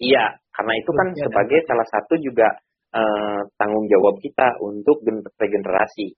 Iya, 0.00 0.24
karena 0.52 0.72
itu 0.76 0.90
kan 0.90 1.06
Lumpia 1.08 1.16
dan 1.16 1.24
sebagai 1.28 1.58
salah 1.64 1.86
satu 1.88 2.14
juga 2.20 2.48
eh, 2.94 3.40
tanggung 3.56 3.84
jawab 3.88 4.14
kita 4.20 4.46
untuk 4.60 5.00
gen- 5.04 5.26
regenerasi. 5.36 6.16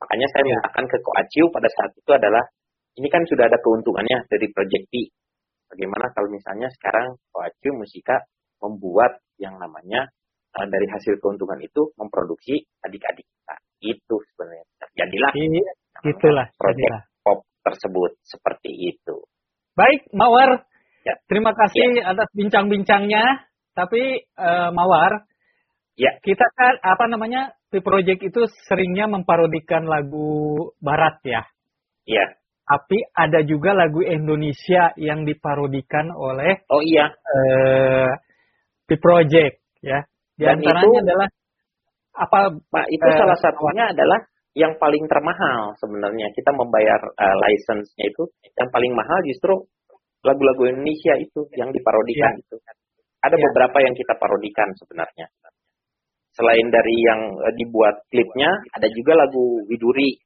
Makanya 0.00 0.26
saya 0.32 0.42
mengatakan 0.48 0.84
ke 0.88 0.96
Koaciu 1.04 1.44
pada 1.52 1.68
saat 1.68 1.92
itu 1.92 2.10
adalah 2.10 2.44
ini 2.96 3.08
kan 3.12 3.22
sudah 3.28 3.46
ada 3.46 3.58
keuntungannya 3.60 4.26
dari 4.26 4.48
Project 4.50 4.84
P. 4.88 5.12
Bagaimana 5.70 6.10
kalau 6.16 6.32
misalnya 6.32 6.66
sekarang 6.72 7.20
Koaciu 7.30 7.76
Musika 7.76 8.26
membuat 8.64 9.20
yang 9.38 9.60
namanya 9.60 10.08
eh, 10.56 10.66
dari 10.66 10.88
hasil 10.88 11.20
keuntungan 11.20 11.60
itu 11.60 11.92
memproduksi 12.00 12.64
adik-adik 12.82 13.24
kita. 13.28 13.54
Itu 13.80 14.16
sebenarnya 14.34 14.64
terjadilah 14.80 15.32
Iya, 15.36 15.72
Itulah. 16.04 16.46
Project 16.56 16.90
jadilah. 16.90 17.02
pop 17.24 17.38
tersebut 17.60 18.10
seperti 18.24 18.70
itu. 18.96 19.16
Baik, 19.76 20.08
Mawar. 20.16 20.64
Ya. 21.04 21.16
Terima 21.28 21.56
kasih 21.56 22.04
atas 22.04 22.28
bincang-bincangnya. 22.36 23.48
Tapi 23.72 24.26
eh, 24.26 24.70
Mawar, 24.74 25.29
Ya. 26.00 26.16
kita 26.24 26.46
kan 26.56 26.80
apa 26.80 27.04
namanya 27.12 27.52
di 27.68 27.84
project 27.84 28.24
itu 28.24 28.40
seringnya 28.64 29.04
memparodikan 29.04 29.84
lagu 29.84 30.72
Barat 30.80 31.20
ya. 31.20 31.44
Iya. 32.08 32.40
Tapi 32.64 33.02
ada 33.12 33.42
juga 33.44 33.74
lagu 33.74 34.00
Indonesia 34.00 34.94
yang 34.96 35.26
diparodikan 35.26 36.08
oleh 36.14 36.62
Oh 36.70 36.80
iya, 36.80 37.10
eh 37.12 38.10
The 38.88 38.96
Project 38.96 39.60
ya. 39.82 40.00
Di 40.38 40.48
Dan 40.48 40.62
antaranya 40.64 40.88
itu- 40.88 41.04
adalah 41.04 41.28
apa 42.16 42.38
Pak, 42.58 42.86
itu 42.88 43.06
Eh, 43.06 43.16
salah 43.18 43.38
satunya 43.38 43.84
adalah 43.92 44.18
yang 44.56 44.74
paling 44.80 45.04
termahal 45.06 45.74
sebenarnya. 45.78 46.26
Kita 46.34 46.50
membayar 46.56 46.98
uh, 46.98 47.36
license-nya 47.38 48.08
itu 48.08 48.24
yang 48.58 48.68
paling 48.72 48.92
mahal 48.98 49.18
justru 49.22 49.54
lagu-lagu 50.26 50.68
Indonesia 50.74 51.14
itu 51.16 51.46
yang 51.54 51.70
diparodikan 51.70 52.34
itu. 52.40 52.56
Ada 53.20 53.36
Ya. 53.36 53.42
beberapa 53.50 53.78
yang 53.84 53.94
kita 53.94 54.16
parodikan 54.16 54.68
sebenarnya. 54.80 55.26
Selain 56.40 56.66
dari 56.72 56.96
yang 57.04 57.20
uh, 57.36 57.52
dibuat 57.54 58.00
klipnya, 58.08 58.50
ada 58.72 58.88
juga 58.90 59.12
lagu 59.20 59.60
Widuri. 59.68 60.16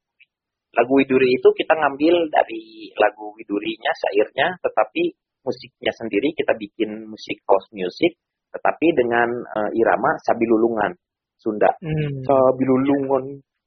Lagu 0.75 0.91
Widuri 0.95 1.29
itu 1.35 1.47
kita 1.55 1.75
ngambil 1.75 2.31
dari 2.31 2.91
lagu 2.95 3.35
Widurinya, 3.35 3.91
syairnya, 3.95 4.55
tetapi 4.63 5.11
musiknya 5.43 5.93
sendiri 5.93 6.31
kita 6.35 6.55
bikin 6.57 7.05
musik 7.07 7.37
house 7.45 7.69
music, 7.75 8.15
tetapi 8.55 8.87
dengan 8.95 9.27
uh, 9.29 9.69
irama 9.75 10.15
sabilulungan 10.25 10.95
Sunda. 11.35 11.67
hmm, 11.83 12.23
Sabilulungan. 12.23 13.23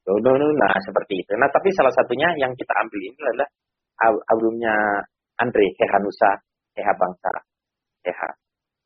No, 0.09 0.17
no, 0.25 0.31
no. 0.41 0.47
Nah, 0.57 0.73
seperti 0.81 1.21
itu. 1.21 1.31
Nah, 1.37 1.45
tapi 1.53 1.69
salah 1.77 1.93
satunya 1.93 2.33
yang 2.41 2.49
kita 2.57 2.73
ambil 2.81 2.97
ini 2.97 3.19
adalah 3.29 3.49
al- 4.09 4.23
albumnya 4.33 4.73
Andre 5.37 5.69
Hehanusa, 5.77 6.41
Heha 6.73 6.93
Bangsa, 6.97 7.29
Heha 8.03 8.29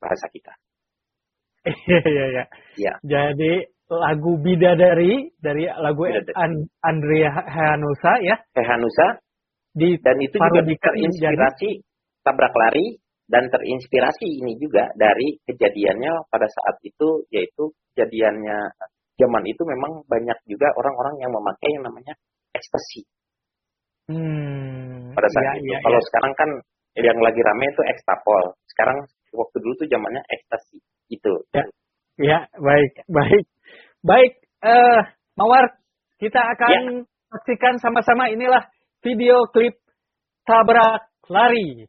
bahasa 0.04 0.28
kita. 0.36 0.52
Iya 1.64 2.00
iya 2.04 2.26
iya. 2.28 2.44
Iya. 2.76 2.94
Jadi 3.04 3.54
lagu 3.88 4.36
Bidadari 4.40 5.32
dari 5.40 5.64
lagu 5.68 6.04
Bidadari. 6.08 6.36
An- 6.36 6.68
Andrea 6.84 7.32
Hanusa 7.32 8.20
ya 8.20 8.36
Hehanusa 8.56 9.22
di 9.74 9.98
dan 10.04 10.18
itu 10.22 10.38
juga 10.38 10.62
terinspirasi 10.62 11.82
tabrak 12.22 12.54
lari 12.54 13.00
dan 13.26 13.50
terinspirasi 13.50 14.28
ini 14.44 14.60
juga 14.60 14.92
dari 14.94 15.40
kejadiannya 15.48 16.30
pada 16.30 16.46
saat 16.46 16.78
itu 16.86 17.26
yaitu 17.34 17.74
kejadiannya 17.94 18.76
zaman 19.18 19.44
itu 19.48 19.62
memang 19.66 20.06
banyak 20.06 20.38
juga 20.46 20.70
orang-orang 20.78 21.16
yang 21.24 21.32
memakai 21.34 21.70
yang 21.74 21.84
namanya 21.86 22.14
ekstasi 22.54 23.08
hmm, 24.12 25.16
pada 25.18 25.30
saat 25.32 25.46
iya, 25.46 25.54
itu. 25.58 25.66
iya, 25.74 25.78
Kalau 25.82 26.00
iya. 26.02 26.08
sekarang 26.12 26.34
kan 26.38 26.50
yang 26.94 27.18
lagi 27.18 27.42
rame 27.42 27.66
itu 27.74 27.82
ekstapol. 27.90 28.54
Sekarang 28.70 28.98
waktu 29.34 29.56
dulu 29.66 29.74
tuh 29.82 29.88
zamannya 29.90 30.22
ekstasi. 30.30 30.78
Itu. 31.14 31.34
Ya, 32.18 32.46
baik, 32.58 32.94
baik. 33.10 33.46
Baik, 34.04 34.34
eh 34.62 35.02
Mawar, 35.38 35.66
kita 36.22 36.42
akan 36.54 36.70
Ya. 36.70 36.82
saksikan 37.34 37.76
sama-sama 37.82 38.30
inilah 38.30 38.62
video 39.02 39.50
klip 39.50 39.80
Tabrak 40.46 41.10
Lari. 41.32 41.88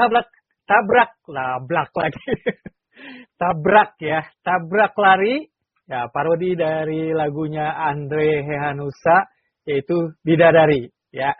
Tabrak 0.00 0.28
tabrak 0.64 1.10
tabrak 1.28 1.90
lagi. 1.92 2.32
Tabrak 3.40 3.96
ya 4.00 4.20
tabrak 4.40 4.96
lari. 4.96 5.44
Ya 5.90 6.06
parodi 6.08 6.54
dari 6.54 7.10
lagunya 7.10 7.74
Andre 7.74 8.46
Hehanusa 8.46 9.28
yaitu 9.68 10.16
Bidadari 10.24 10.88
ya. 11.12 11.36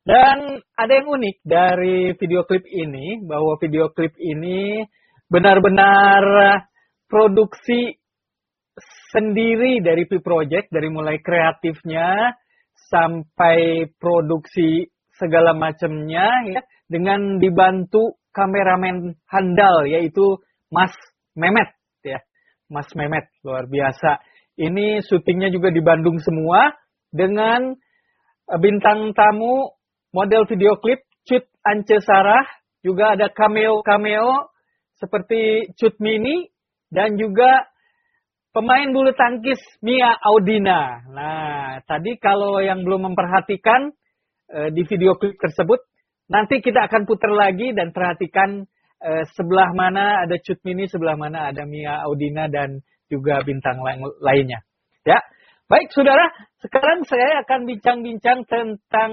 Dan 0.00 0.58
ada 0.74 0.92
yang 0.96 1.06
unik 1.06 1.36
dari 1.44 2.16
video 2.16 2.48
klip 2.48 2.64
ini 2.66 3.20
bahwa 3.20 3.60
video 3.60 3.92
klip 3.92 4.16
ini 4.16 4.82
benar-benar 5.28 6.24
produksi 7.06 8.00
sendiri 9.12 9.84
dari 9.84 10.08
P 10.08 10.24
Project 10.24 10.72
dari 10.72 10.88
mulai 10.88 11.20
kreatifnya 11.20 12.32
sampai 12.88 13.90
produksi 14.00 14.88
segala 15.20 15.52
macamnya 15.52 16.26
ya 16.48 16.60
dengan 16.88 17.36
dibantu 17.36 18.16
kameramen 18.32 19.20
handal 19.28 19.84
yaitu 19.84 20.40
Mas 20.72 20.96
Memet 21.36 21.68
ya 22.00 22.24
Mas 22.72 22.88
Memet 22.96 23.28
luar 23.44 23.68
biasa 23.68 24.24
ini 24.56 25.04
syutingnya 25.04 25.52
juga 25.52 25.68
di 25.68 25.84
Bandung 25.84 26.16
semua 26.24 26.72
dengan 27.12 27.76
eh, 28.48 28.58
bintang 28.58 29.12
tamu 29.12 29.76
model 30.16 30.48
video 30.48 30.80
klip 30.80 31.04
Cut 31.28 31.44
Ance 31.62 32.00
Sarah 32.00 32.48
juga 32.80 33.12
ada 33.12 33.28
cameo 33.28 33.84
cameo 33.84 34.48
seperti 34.96 35.70
Cut 35.76 36.00
Mini 36.00 36.48
dan 36.88 37.20
juga 37.20 37.70
pemain 38.50 38.88
bulu 38.90 39.14
tangkis 39.14 39.58
Mia 39.80 40.10
Audina. 40.26 41.06
Nah, 41.10 41.78
tadi 41.86 42.18
kalau 42.18 42.58
yang 42.58 42.82
belum 42.82 43.12
memperhatikan 43.12 43.94
eh, 44.50 44.70
di 44.74 44.82
video 44.86 45.14
klip 45.16 45.38
tersebut, 45.38 45.80
nanti 46.30 46.62
kita 46.62 46.86
akan 46.90 47.06
putar 47.06 47.32
lagi 47.32 47.74
dan 47.74 47.94
perhatikan 47.94 48.66
eh, 49.02 49.24
sebelah 49.34 49.70
mana 49.74 50.26
ada 50.26 50.36
Cut 50.42 50.60
Mini, 50.66 50.86
sebelah 50.86 51.14
mana 51.14 51.50
ada 51.50 51.66
Mia 51.66 52.02
Audina 52.06 52.46
dan 52.50 52.82
juga 53.10 53.42
bintang 53.42 53.82
lain 53.82 54.06
lainnya. 54.22 54.62
Ya. 55.02 55.18
Baik, 55.70 55.94
Saudara, 55.94 56.26
sekarang 56.58 57.06
saya 57.06 57.46
akan 57.46 57.62
bincang-bincang 57.62 58.42
tentang 58.50 59.12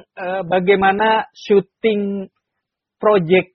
eh, 0.00 0.42
bagaimana 0.48 1.28
syuting 1.36 2.32
project 2.96 3.52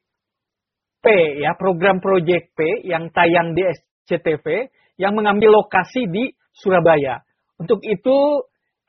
P 1.05 1.05
ya, 1.41 1.53
program 1.53 2.01
Project 2.01 2.53
P 2.57 2.86
yang 2.86 3.13
tayang 3.13 3.53
di 3.53 3.61
SCTV 3.61 4.73
yang 4.97 5.13
mengambil 5.13 5.53
lokasi 5.61 6.09
di 6.09 6.34
Surabaya. 6.49 7.21
Untuk 7.61 7.86
itu 7.86 8.45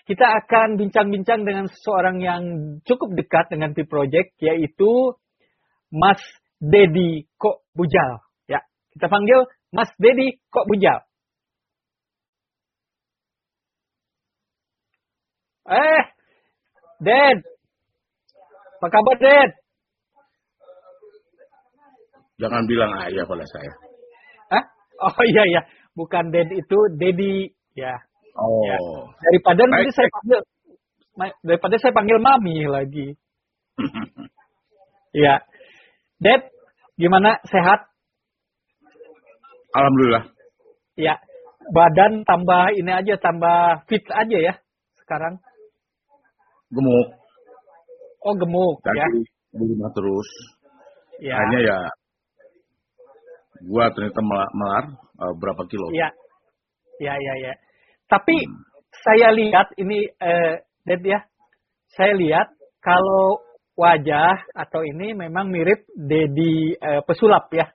kita 0.06 0.22
akan 0.22 0.78
bincang-bincang 0.78 1.42
dengan 1.42 1.66
seseorang 1.66 2.22
yang 2.22 2.42
cukup 2.86 3.18
dekat 3.18 3.50
dengan 3.50 3.74
P 3.74 3.82
Project 3.82 4.38
yaitu 4.38 5.18
Mas 5.90 6.22
Dedi 6.62 7.26
Kok 7.34 7.66
Bujal. 7.74 8.22
Ya, 8.46 8.62
kita 8.94 9.10
panggil 9.10 9.50
Mas 9.74 9.90
Dedi 9.98 10.38
Kok 10.46 10.70
Bujal. 10.70 11.02
Eh, 15.66 16.02
Ded. 17.02 17.38
Apa 18.78 18.86
kabar, 18.86 19.16
Ded? 19.18 19.50
Jangan 22.38 22.62
bilang 22.70 22.94
ayah 23.02 23.26
pada 23.26 23.42
saya. 23.42 23.72
Hah? 24.54 24.64
Oh 25.10 25.24
iya 25.26 25.42
iya, 25.50 25.62
bukan 25.98 26.30
Ded 26.30 26.54
itu 26.54 26.78
Dedi 26.94 27.50
ya. 27.74 28.05
Oh. 28.36 28.64
Ya. 28.68 28.76
Daripada 29.16 29.62
nanti 29.64 29.88
Baik, 29.88 29.96
saya 29.96 30.08
baik. 30.08 30.14
panggil 30.14 30.40
daripada 31.40 31.74
saya 31.80 31.92
panggil 31.96 32.18
Mami 32.20 32.56
lagi. 32.68 33.06
Ya. 35.16 35.40
Ded, 36.20 36.44
gimana 37.00 37.40
sehat? 37.48 37.88
Alhamdulillah. 39.72 40.28
Ya. 41.00 41.16
Badan 41.72 42.20
tambah 42.28 42.76
ini 42.76 42.92
aja 42.92 43.16
tambah 43.16 43.88
fit 43.88 44.04
aja 44.12 44.36
ya 44.36 44.54
sekarang? 45.00 45.40
Gemuk. 46.68 47.08
Oh 48.28 48.34
gemuk 48.36 48.76
ya. 48.92 49.08
Jadi 49.08 49.24
di 49.56 49.64
rumah 49.72 49.90
terus. 49.96 50.28
Ya. 51.16 51.40
Hanya 51.40 51.58
ya 51.64 51.78
gua 53.64 53.88
ternyata 53.96 54.20
melar, 54.20 54.50
melar 54.52 54.84
eh, 55.00 55.34
berapa 55.40 55.62
kilo. 55.72 55.88
Ya. 55.96 56.12
Ya 57.00 57.16
ya 57.16 57.34
ya. 57.40 57.52
Tapi 58.06 58.36
saya 59.02 59.34
lihat 59.34 59.74
ini 59.78 60.06
eh 60.06 60.62
Ded 60.86 61.02
ya. 61.02 61.20
Saya 61.90 62.14
lihat 62.14 62.48
kalau 62.78 63.42
wajah 63.74 64.46
atau 64.54 64.80
ini 64.86 65.12
memang 65.12 65.50
mirip 65.50 65.84
Dedi 65.92 66.74
eh, 66.78 67.02
pesulap 67.02 67.50
ya. 67.50 67.66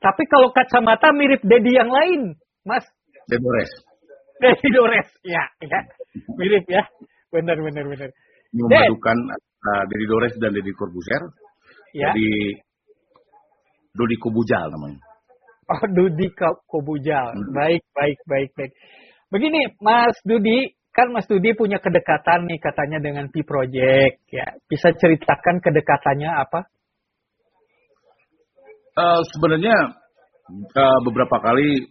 Tapi 0.00 0.22
kalau 0.30 0.48
kacamata 0.54 1.12
mirip 1.12 1.44
Dedi 1.44 1.76
yang 1.76 1.92
lain, 1.92 2.32
Mas. 2.64 2.86
Dedores. 3.28 3.68
Dedi 4.40 4.68
Dores. 4.72 5.08
Ya, 5.20 5.44
ya. 5.60 5.80
Mirip 6.40 6.64
ya. 6.64 6.82
Benar 7.28 7.60
benar 7.60 7.84
benar. 7.84 8.08
Memadukan 8.50 9.18
uh, 9.36 9.82
Dedi 9.92 10.04
Dores 10.08 10.34
dan 10.40 10.56
Dedi 10.56 10.72
Corbuzier. 10.72 11.22
Ya. 11.92 12.10
Jadi 12.10 12.56
Dodi 13.92 14.16
Kobujal 14.16 14.72
namanya. 14.72 15.09
Oh, 15.70 15.82
Dudi 15.94 16.26
Ko- 16.34 16.60
Kobujal. 16.66 17.30
Hmm. 17.30 17.54
Baik, 17.54 17.82
baik, 17.94 18.18
baik, 18.26 18.50
baik. 18.58 18.72
Begini, 19.30 19.70
Mas 19.78 20.18
Dudi, 20.26 20.74
kan 20.90 21.14
Mas 21.14 21.30
Dudi 21.30 21.54
punya 21.54 21.78
kedekatan 21.78 22.50
nih 22.50 22.58
katanya 22.58 22.98
dengan 22.98 23.30
P 23.30 23.46
Project 23.46 24.18
ya. 24.34 24.46
Bisa 24.66 24.90
ceritakan 24.98 25.62
kedekatannya 25.62 26.26
apa? 26.26 26.66
Eh, 28.98 29.20
sebenarnya 29.30 29.76
eh, 30.50 30.98
beberapa 31.06 31.38
kali 31.38 31.86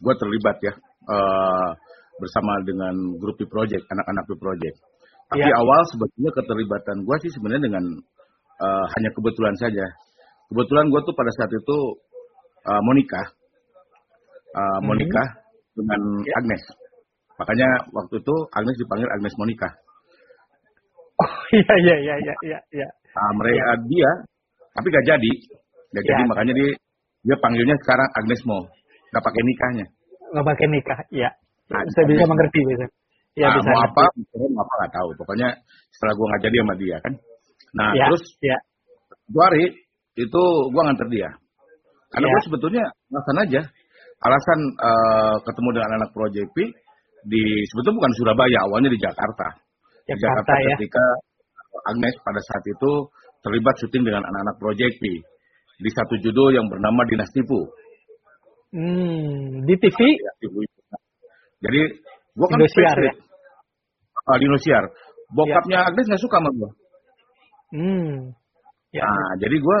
gue 0.00 0.14
terlibat 0.16 0.56
ya 0.64 0.72
eh, 1.12 1.68
bersama 2.16 2.64
dengan 2.64 2.96
grup 3.20 3.36
P 3.36 3.44
Project, 3.44 3.84
anak-anak 3.92 4.24
P 4.24 4.32
Project. 4.40 4.76
Tapi 5.28 5.44
Ya. 5.44 5.52
awal 5.60 5.80
sebetulnya 5.92 6.32
keterlibatan 6.32 7.04
gue 7.04 7.16
sih 7.28 7.30
sebenarnya 7.36 7.68
dengan 7.68 7.84
eh, 8.64 8.84
hanya 8.96 9.10
kebetulan 9.12 9.52
saja. 9.60 9.84
Kebetulan 10.48 10.88
gue 10.88 11.00
tuh 11.04 11.12
pada 11.12 11.28
saat 11.36 11.52
itu 11.52 11.76
eh, 12.68 12.80
nikah, 12.94 13.26
Eh, 14.48 14.78
mau 14.80 14.96
Mhm. 14.96 15.00
nikah 15.04 15.28
dengan 15.76 16.00
Ya. 16.24 16.32
Agnes. 16.40 16.62
Makanya 17.38 17.68
waktu 17.94 18.14
itu 18.18 18.34
Agnes 18.50 18.76
dipanggil 18.80 19.08
Agnes 19.12 19.34
Monica. 19.38 19.68
Oh, 21.20 21.30
iya, 21.60 21.74
iya, 21.84 21.94
iya, 22.00 22.14
iya, 22.24 22.34
iya, 22.42 22.58
iya. 22.74 22.88
Nah, 23.12 23.30
mereka 23.36 23.72
dia, 23.86 24.10
tapi 24.74 24.86
gak 24.90 25.06
jadi, 25.06 25.32
gak 25.94 26.04
jadi 26.06 26.22
Ya. 26.22 26.28
makanya 26.30 26.52
dia 26.56 26.68
dia 27.26 27.36
panggilnya 27.42 27.76
sekarang 27.82 28.08
Agnes 28.14 28.40
Mo, 28.46 28.58
gak 29.12 29.22
pakai 29.22 29.42
nikahnya. 29.42 29.86
Nggak 30.32 30.46
pakai 30.54 30.66
nikah, 30.70 30.98
iya. 31.12 31.30
Nah, 31.68 31.82
Saya 31.92 32.04
bisa 32.08 32.24
Agnes. 32.24 32.30
mengerti, 32.32 32.60
bisa. 32.64 32.86
Ya, 33.36 33.48
nah, 33.52 33.56
bisa. 33.60 33.70
mau 33.70 33.80
apa, 33.84 34.02
mau 34.54 34.62
apa 34.64 34.72
nggak 34.82 34.92
tahu. 34.96 35.08
Pokoknya 35.18 35.48
setelah 35.94 36.14
gua 36.16 36.26
nggak 36.32 36.42
jadi 36.48 36.56
sama 36.64 36.74
dia 36.80 36.96
kan. 37.04 37.12
Nah, 37.76 37.90
Ya, 37.94 38.06
terus 38.10 38.24
ya. 38.40 38.56
dua 39.30 39.44
hari 39.52 39.64
itu 40.16 40.42
gua 40.72 40.82
nganter 40.88 41.08
dia. 41.12 41.30
Karena 42.08 42.26
Ya. 42.26 42.32
gua 42.32 42.42
sebetulnya 42.48 42.84
alasan 43.12 43.36
aja, 43.44 43.60
alasan 44.24 44.60
eh, 44.80 45.36
ketemu 45.44 45.68
dengan 45.76 45.90
anak 46.00 46.10
Project 46.16 46.48
P 46.56 46.58
di 47.28 47.42
sebetulnya 47.68 47.98
bukan 48.00 48.12
Surabaya, 48.16 48.58
awalnya 48.64 48.90
di 48.94 49.00
Jakarta. 49.00 49.46
Di 50.08 50.16
Jakarta, 50.16 50.52
ya. 50.64 50.76
ketika 50.80 51.04
Agnes 51.92 52.14
pada 52.24 52.40
saat 52.40 52.64
itu 52.64 52.90
terlibat 53.44 53.74
syuting 53.78 54.02
dengan 54.08 54.24
anak-anak 54.24 54.56
Project 54.56 54.94
P 54.98 55.04
di 55.78 55.90
satu 55.94 56.14
judul 56.18 56.56
yang 56.56 56.66
bernama 56.66 57.04
Dinas 57.06 57.30
Tipu. 57.30 57.60
Hmm, 58.68 59.64
di 59.64 59.74
TV, 59.80 59.98
Ya. 60.16 60.32
Jadi 61.58 61.80
gua 62.36 62.46
kan 62.48 62.58
Indosiar, 62.60 62.96
Backstreet. 62.96 63.16
Ah, 64.28 64.36
di 64.38 64.44
Indosiar. 64.46 64.84
Bokapnya 65.32 65.78
Agnes 65.88 66.06
nggak 66.08 66.22
suka 66.22 66.36
sama 66.40 66.50
gua. 66.56 66.70
hmm. 67.76 68.12
Ya, 68.88 69.04
Nah, 69.04 69.32
jadi 69.36 69.56
gue 69.60 69.78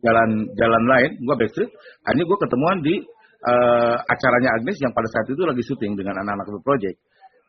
jalan 0.00 0.30
jalan 0.56 0.84
lain, 0.88 1.10
gue 1.20 1.34
backstreet. 1.36 1.68
Hanya 2.08 2.22
gue 2.24 2.38
ketemuan 2.40 2.80
di 2.80 2.94
eh, 3.46 3.96
acaranya 4.00 4.50
Agnes 4.56 4.80
yang 4.80 4.96
pada 4.96 5.04
saat 5.12 5.28
itu 5.28 5.42
lagi 5.44 5.60
syuting 5.60 5.92
dengan 5.92 6.16
anak-anak 6.24 6.48
The 6.48 6.62
Project. 6.64 6.96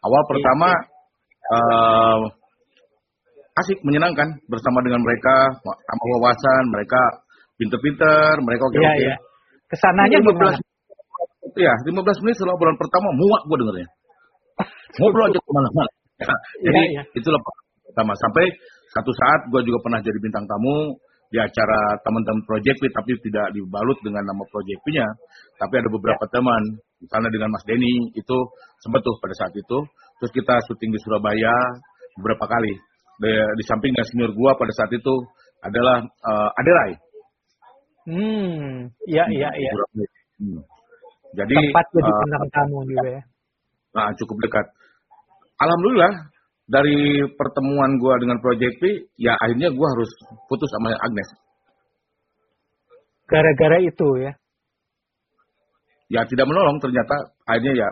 Awal 0.04 0.22
Iya, 0.22 0.30
pertama 0.36 0.70
eh, 1.48 2.20
asik, 3.64 3.80
menyenangkan 3.88 4.28
bersama 4.52 4.84
dengan 4.84 5.02
mereka, 5.02 5.48
sama 5.64 6.04
wawasan, 6.20 6.64
mereka 6.76 7.00
pinter-pinter, 7.58 8.38
mereka 8.44 8.64
Iya, 8.68 8.72
oke-oke. 8.76 9.02
iya. 9.02 9.16
Ke 9.72 9.76
sananya 9.80 10.18
gimana? 10.22 10.60
Iya, 11.58 11.74
15 11.88 12.22
menit 12.22 12.36
setelah 12.38 12.56
bulan 12.60 12.76
pertama 12.78 13.08
muak 13.16 13.42
gue 13.48 13.58
dengernya. 13.64 13.88
Ngobrol 15.00 15.32
aja 15.32 15.40
ke 15.40 15.52
mana-mana. 15.56 15.92
Jadi 16.68 16.82
Iya, 16.84 17.02
iya. 17.02 17.04
itulah 17.16 17.40
pertama. 17.88 18.14
Sampai 18.20 18.46
satu 18.98 19.12
saat 19.14 19.42
gue 19.54 19.62
juga 19.62 19.78
pernah 19.86 20.02
jadi 20.02 20.18
bintang 20.18 20.50
tamu 20.50 20.98
di 21.28 21.38
acara 21.38 22.00
teman-teman 22.02 22.42
Project 22.48 22.78
P, 22.82 22.84
tapi 22.90 23.12
tidak 23.22 23.54
dibalut 23.54 24.00
dengan 24.02 24.24
nama 24.26 24.44
Project 24.48 24.80
P-nya. 24.88 25.06
Tapi 25.60 25.74
ada 25.78 25.90
beberapa 25.92 26.24
Ya. 26.26 26.32
teman, 26.40 26.64
misalnya 27.04 27.30
dengan 27.30 27.50
Mas 27.54 27.64
Denny, 27.68 28.10
itu 28.16 28.38
sempat 28.82 29.04
tuh 29.04 29.16
pada 29.20 29.36
saat 29.36 29.54
itu. 29.54 29.78
Terus 30.18 30.32
kita 30.34 30.56
syuting 30.66 30.90
di 30.96 31.00
Surabaya 31.04 31.54
beberapa 32.18 32.48
kali. 32.48 32.74
Di, 33.22 33.32
di 33.34 33.64
samping 33.68 33.92
yang 33.94 34.08
senior 34.08 34.32
gue 34.34 34.52
pada 34.56 34.74
saat 34.82 34.92
itu 34.94 35.14
adalah 35.62 36.02
eh, 36.02 36.60
Aderai. 36.64 36.92
Hmm, 38.08 38.74
iya, 39.06 39.24
iya, 39.28 39.50
iya. 39.52 39.72
Hmm. 40.40 40.64
Jadi 41.36 41.54
Tempat 41.60 41.86
jadi 41.92 42.08
eh, 42.08 42.18
bintang 42.24 42.46
tamu 42.56 42.78
juga 42.88 43.10
ya. 43.20 43.22
Nah, 44.00 44.10
cukup 44.16 44.38
dekat. 44.48 44.66
Alhamdulillah 45.60 46.14
dari 46.68 47.24
pertemuan 47.40 47.96
gua 47.98 48.20
dengan 48.20 48.38
Project 48.44 48.76
P, 48.84 48.84
ya 49.16 49.34
akhirnya 49.40 49.72
gua 49.72 49.88
harus 49.96 50.12
putus 50.52 50.68
sama 50.68 50.92
Agnes. 51.00 51.28
Gara-gara 53.28 53.80
itu 53.80 54.08
ya. 54.20 54.32
Ya 56.08 56.22
tidak 56.28 56.48
menolong 56.48 56.80
ternyata 56.80 57.36
akhirnya 57.48 57.88
ya 57.88 57.90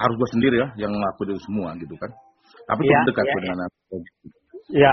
harus 0.00 0.14
gua 0.20 0.28
sendiri 0.36 0.56
ya 0.60 0.68
yang 0.84 0.92
ngelakuin 0.92 1.32
itu 1.32 1.42
semua 1.48 1.72
gitu 1.80 1.96
kan. 1.96 2.10
Tapi 2.68 2.80
Ya, 2.84 3.00
cukup 3.00 3.08
dekat 3.08 3.24
ya, 3.24 3.32
ya. 3.32 3.40
dengan 3.40 3.58
Project 3.88 4.14
P. 4.16 4.22
Ya, 4.72 4.92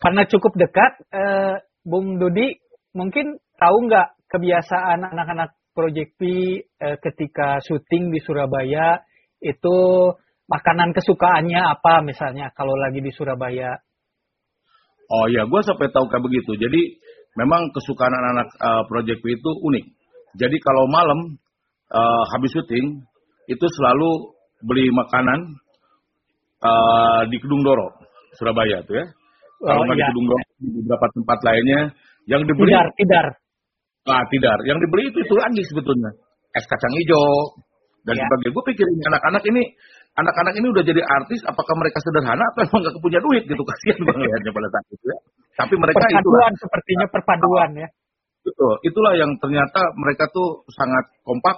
karena 0.00 0.22
cukup 0.26 0.52
dekat, 0.56 0.92
eh, 1.12 1.54
Bung 1.84 2.18
Dudi 2.18 2.56
mungkin 2.96 3.38
tahu 3.58 3.76
nggak 3.86 4.08
kebiasaan 4.30 5.02
anak-anak 5.06 5.50
Project 5.74 6.10
P 6.18 6.22
eh, 6.62 6.96
ketika 7.02 7.58
syuting 7.62 8.10
di 8.14 8.18
Surabaya 8.22 9.02
itu 9.40 9.78
makanan 10.50 10.90
kesukaannya 10.90 11.60
apa 11.62 12.02
misalnya 12.02 12.50
kalau 12.58 12.74
lagi 12.74 12.98
di 12.98 13.14
Surabaya? 13.14 13.78
Oh 15.10 15.26
iya, 15.30 15.46
gua 15.46 15.62
sampai 15.62 15.90
tahu 15.90 16.06
kayak 16.10 16.22
begitu. 16.26 16.54
Jadi 16.58 16.80
memang 17.38 17.70
kesukaan 17.74 18.10
anak-anak 18.10 18.48
eh, 18.58 18.82
Project 18.90 19.18
P 19.22 19.26
itu 19.38 19.50
unik. 19.62 19.84
Jadi 20.38 20.56
kalau 20.62 20.84
malam 20.90 21.18
eh, 21.90 22.22
habis 22.34 22.50
syuting 22.54 23.02
itu 23.50 23.66
selalu 23.78 24.10
beli 24.66 24.86
makanan 24.90 25.38
eh, 26.62 27.20
di 27.30 27.36
Kedung 27.42 27.62
Doro, 27.62 27.94
Surabaya 28.38 28.82
tuh 28.86 28.98
ya. 28.98 29.06
Kalau 29.60 29.82
Oh, 29.82 29.84
nggak 29.86 29.98
di 29.98 30.02
iya. 30.02 30.10
Kedung 30.14 30.26
Doro, 30.30 30.44
di 30.62 30.68
beberapa 30.82 31.06
tempat 31.14 31.38
lainnya 31.46 31.80
yang 32.30 32.42
dibeli 32.46 32.70
Tidar, 32.70 32.88
tidar. 32.96 33.26
ah 34.08 34.22
tidak, 34.30 34.56
yang 34.66 34.78
dibeli 34.78 35.10
itu 35.10 35.18
itu 35.20 35.34
lagi 35.36 35.62
sebetulnya 35.66 36.10
es 36.54 36.64
kacang 36.66 36.94
hijau 36.98 37.58
dan 38.06 38.16
Ya. 38.16 38.24
sebagainya. 38.26 38.52
Gue 38.56 38.64
pikirin 38.72 38.98
anak-anak 39.12 39.42
ini 39.44 39.62
anak-anak 40.18 40.54
ini 40.58 40.66
udah 40.70 40.84
jadi 40.84 41.02
artis, 41.02 41.40
apakah 41.46 41.74
mereka 41.78 41.98
sederhana 42.02 42.42
atau 42.54 42.60
emang 42.66 42.80
nggak 42.82 42.94
punya 42.98 43.20
duit 43.22 43.42
gitu 43.46 43.62
kasihan 43.62 44.00
bang 44.02 44.18
lihatnya 44.26 44.50
pada 44.50 44.68
saat 44.74 44.86
itu 44.90 45.04
ya. 45.06 45.18
Tapi 45.60 45.74
mereka 45.76 46.04
itulah 46.08 46.16
Perpaduan 46.24 46.52
sepertinya 46.56 47.06
perpaduan 47.12 47.70
ya. 47.76 47.88
Betul, 48.40 48.74
itulah 48.88 49.12
yang 49.20 49.30
ternyata 49.36 49.80
mereka 50.00 50.24
tuh 50.32 50.64
sangat 50.72 51.04
kompak. 51.22 51.56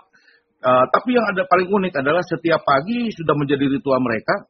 Eh, 0.62 0.84
tapi 0.90 1.14
yang 1.14 1.26
ada 1.26 1.42
paling 1.46 1.68
unik 1.70 1.94
adalah 2.02 2.22
setiap 2.26 2.62
pagi 2.66 3.10
sudah 3.14 3.34
menjadi 3.38 3.66
ritual 3.70 4.02
mereka. 4.02 4.46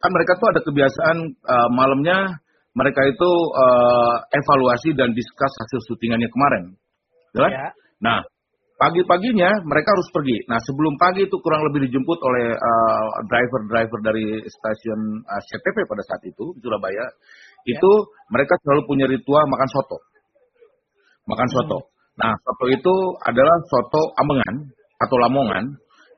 Kan 0.00 0.10
mereka 0.12 0.36
tuh 0.40 0.48
ada 0.52 0.60
kebiasaan 0.64 1.16
eh, 1.32 1.68
malamnya 1.72 2.40
mereka 2.76 3.00
itu 3.08 3.30
eh, 3.56 4.16
evaluasi 4.36 4.92
dan 4.96 5.16
diskus 5.16 5.52
hasil 5.64 5.80
syutingannya 5.88 6.28
kemarin. 6.28 6.64
Ya. 7.36 7.72
Nah, 8.00 8.18
pagi-paginya 8.80 9.60
mereka 9.68 9.92
harus 9.92 10.08
pergi. 10.08 10.40
Nah, 10.48 10.56
sebelum 10.64 10.96
pagi 10.96 11.28
itu 11.28 11.36
kurang 11.44 11.68
lebih 11.68 11.84
dijemput 11.84 12.18
oleh 12.24 12.56
eh, 12.56 13.06
driver-driver 13.28 14.00
dari 14.00 14.40
stasiun 14.40 15.20
eh, 15.20 15.42
CTP 15.44 15.84
pada 15.84 16.02
saat 16.08 16.24
itu 16.24 16.56
Surabaya. 16.64 17.04
Itu 17.68 18.08
mereka 18.32 18.56
selalu 18.64 18.88
punya 18.88 19.04
ritual 19.04 19.44
makan 19.44 19.68
soto 19.68 20.10
makan 21.30 21.48
soto. 21.50 21.78
Nah, 22.18 22.34
soto 22.42 22.64
itu 22.68 22.94
adalah 23.22 23.56
soto 23.70 24.02
Ambengan 24.18 24.54
atau 25.00 25.16
Lamongan 25.22 25.64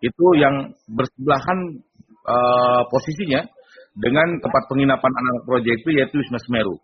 itu 0.03 0.27
yang 0.41 0.73
bersebelahan 0.91 1.59
eh, 2.27 2.83
posisinya 2.89 3.41
dengan 3.93 4.41
tempat 4.41 4.63
penginapan 4.73 5.13
anak 5.13 5.45
proyek 5.45 5.85
itu 5.85 5.89
yaitu 5.95 6.17
Wisma 6.17 6.41
Semeru. 6.49 6.81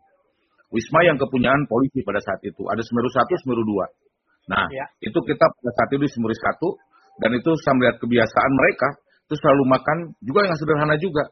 Wisma 0.68 1.00
yang 1.08 1.16
kepunyaan 1.16 1.64
polisi 1.64 2.04
pada 2.04 2.20
saat 2.20 2.44
itu. 2.44 2.60
Ada 2.68 2.84
Semeru 2.84 3.08
1, 3.08 3.42
Semeru 3.42 3.62
2. 3.64 4.07
Nah, 4.48 4.64
Ya. 4.72 4.88
itu 5.04 5.18
kita 5.20 5.44
pada 5.44 5.70
saat 5.76 5.88
itu 5.92 6.02
di 6.08 6.10
Semeru 6.10 6.32
1 6.32 6.72
dan 7.20 7.30
itu 7.36 7.50
saya 7.60 7.74
melihat 7.76 7.96
kebiasaan 8.00 8.52
mereka 8.56 8.88
itu 9.28 9.34
selalu 9.36 9.62
makan 9.68 9.96
juga 10.24 10.40
yang 10.48 10.56
sederhana 10.56 10.96
juga. 10.96 11.28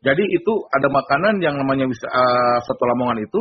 Jadi 0.00 0.24
itu 0.32 0.52
ada 0.72 0.88
makanan 0.88 1.40
yang 1.44 1.60
namanya 1.60 1.84
uh, 1.84 2.58
soto 2.64 2.84
Lamongan 2.88 3.20
itu 3.20 3.40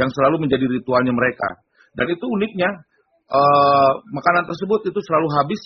yang 0.00 0.08
selalu 0.08 0.48
menjadi 0.48 0.64
ritualnya 0.64 1.12
mereka. 1.12 1.60
Dan 1.92 2.08
itu 2.08 2.24
uniknya 2.24 2.70
uh, 3.28 3.92
makanan 4.00 4.48
tersebut 4.48 4.88
itu 4.88 4.98
selalu 5.04 5.28
habis 5.36 5.60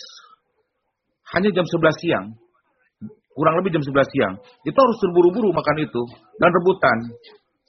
hanya 1.37 1.49
jam 1.55 1.63
11 1.63 2.01
siang. 2.03 2.25
Kurang 3.31 3.55
lebih 3.63 3.79
jam 3.79 3.83
11 3.85 3.95
siang. 4.11 4.33
Itu 4.67 4.75
harus 4.75 4.97
terburu-buru 4.99 5.55
makan 5.55 5.77
itu 5.79 6.01
dan 6.41 6.49
rebutan. 6.51 6.97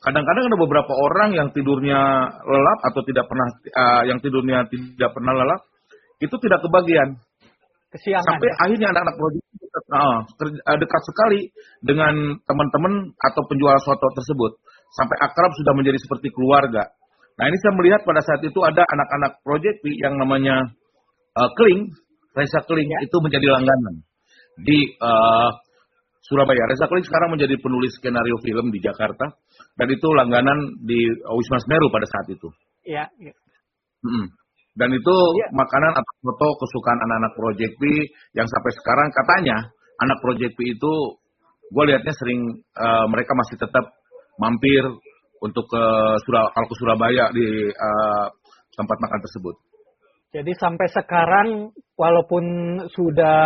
Kadang-kadang 0.00 0.48
ada 0.48 0.56
beberapa 0.56 0.92
orang 0.96 1.36
yang 1.36 1.48
tidurnya 1.52 2.00
lelap 2.40 2.78
atau 2.88 3.04
tidak 3.04 3.28
pernah 3.28 3.48
uh, 3.52 4.02
yang 4.08 4.16
tidurnya 4.24 4.64
tidak 4.72 5.12
pernah 5.12 5.36
lelap 5.36 5.60
itu 6.24 6.32
tidak 6.40 6.64
kebagian. 6.64 7.20
Kesiangan. 7.92 8.24
Sampai 8.24 8.48
ya? 8.48 8.54
akhirnya 8.64 8.88
anak-anak 8.96 9.16
proyek 9.20 9.42
uh, 9.92 10.76
dekat 10.80 11.02
sekali 11.04 11.40
dengan 11.84 12.38
teman-teman 12.48 13.12
atau 13.12 13.42
penjual 13.44 13.76
soto 13.84 14.08
tersebut. 14.16 14.56
Sampai 14.96 15.20
akrab 15.20 15.52
sudah 15.60 15.76
menjadi 15.76 16.00
seperti 16.00 16.32
keluarga. 16.32 16.88
Nah 17.36 17.44
ini 17.52 17.56
saya 17.60 17.72
melihat 17.76 18.00
pada 18.00 18.24
saat 18.24 18.40
itu 18.40 18.56
ada 18.64 18.80
anak-anak 18.84 19.44
proyek 19.44 19.84
yang 20.00 20.16
namanya 20.16 20.64
uh, 21.36 21.50
Kling, 21.60 21.92
Reza 22.32 22.64
Kling 22.64 22.88
ya. 22.88 23.04
itu 23.04 23.16
menjadi 23.20 23.52
langganan 23.52 24.00
di 24.64 24.96
uh, 24.96 25.50
Surabaya. 26.24 26.72
Reza 26.72 26.88
Kling 26.88 27.04
sekarang 27.04 27.36
menjadi 27.36 27.56
penulis 27.60 27.96
skenario 28.00 28.40
film 28.40 28.72
di 28.72 28.80
Jakarta 28.80 29.39
dan 29.78 29.88
itu 29.90 30.08
langganan 30.16 30.58
di 30.84 30.98
Wisma 31.08 31.58
Semeru 31.62 31.88
pada 31.88 32.06
saat 32.08 32.26
itu. 32.32 32.48
Iya. 32.86 33.04
Ya. 33.20 33.34
Mm 34.04 34.10
-hmm. 34.10 34.26
Dan 34.78 34.90
itu 34.94 35.16
ya. 35.36 35.48
makanan 35.52 35.92
atau 35.92 36.14
foto 36.24 36.48
kesukaan 36.62 37.00
anak-anak 37.04 37.32
Project 37.34 37.72
P 37.76 37.82
yang 38.38 38.46
sampai 38.46 38.72
sekarang 38.78 39.08
katanya 39.10 39.56
anak 40.00 40.18
Project 40.22 40.54
P 40.56 40.78
itu 40.78 40.92
gue 41.70 41.84
lihatnya 41.86 42.14
sering 42.16 42.40
uh, 42.78 43.06
mereka 43.10 43.34
masih 43.34 43.56
tetap 43.58 43.84
mampir 44.40 44.82
untuk 45.40 45.66
ke 45.68 45.84
Surab 46.24 46.52
kalau 46.52 46.66
ke 46.68 46.76
Surabaya 46.78 47.24
di 47.34 47.46
uh, 47.70 48.26
tempat 48.76 48.96
makan 49.00 49.20
tersebut. 49.20 49.54
Jadi 50.30 50.52
sampai 50.54 50.86
sekarang 50.94 51.48
walaupun 51.98 52.44
sudah 52.94 53.38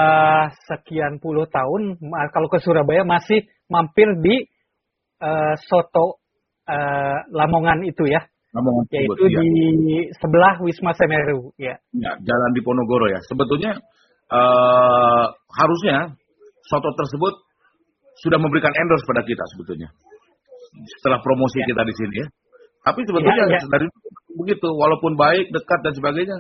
sekian 0.69 1.17
puluh 1.17 1.49
tahun 1.49 1.97
kalau 2.29 2.53
ke 2.53 2.61
Surabaya 2.61 3.09
masih 3.09 3.49
mampir 3.73 4.05
di 4.21 4.45
uh, 5.25 5.55
soto 5.65 6.21
uh, 6.69 7.19
Lamongan 7.33 7.81
itu 7.89 8.05
ya. 8.05 8.21
Lamongan 8.53 8.85
yaitu 8.93 9.17
tersebut, 9.17 9.41
di 9.41 9.49
ya. 9.99 10.03
sebelah 10.21 10.55
Wisma 10.61 10.93
Semeru 10.95 11.51
ya. 11.57 11.75
Ya, 11.97 12.13
jalan 12.21 12.51
di 12.53 12.61
Ponorogo 12.61 13.09
ya. 13.09 13.19
Sebetulnya 13.25 13.73
uh, 14.29 15.27
harusnya 15.33 16.13
soto 16.69 16.91
tersebut 16.93 17.35
sudah 18.23 18.39
memberikan 18.39 18.71
endorse 18.77 19.09
pada 19.09 19.25
kita 19.25 19.43
sebetulnya. 19.57 19.89
Setelah 21.01 21.19
promosi 21.25 21.65
ya. 21.65 21.67
kita 21.73 21.83
di 21.83 21.95
sini 21.97 22.15
ya. 22.23 22.27
Tapi 22.85 23.01
sebetulnya 23.09 23.45
ya, 23.49 23.59
ya. 23.59 23.61
dari 23.73 23.89
begitu 24.37 24.69
walaupun 24.69 25.17
baik, 25.17 25.49
dekat 25.49 25.81
dan 25.81 25.95
sebagainya 25.97 26.37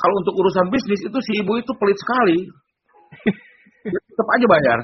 kalau 0.00 0.14
untuk 0.24 0.34
urusan 0.40 0.72
bisnis 0.72 1.00
itu 1.04 1.18
si 1.20 1.32
ibu 1.44 1.60
itu 1.60 1.72
pelit 1.76 1.98
sekali. 2.00 2.48
tetap 3.84 4.28
aja 4.32 4.46
bayar. 4.48 4.78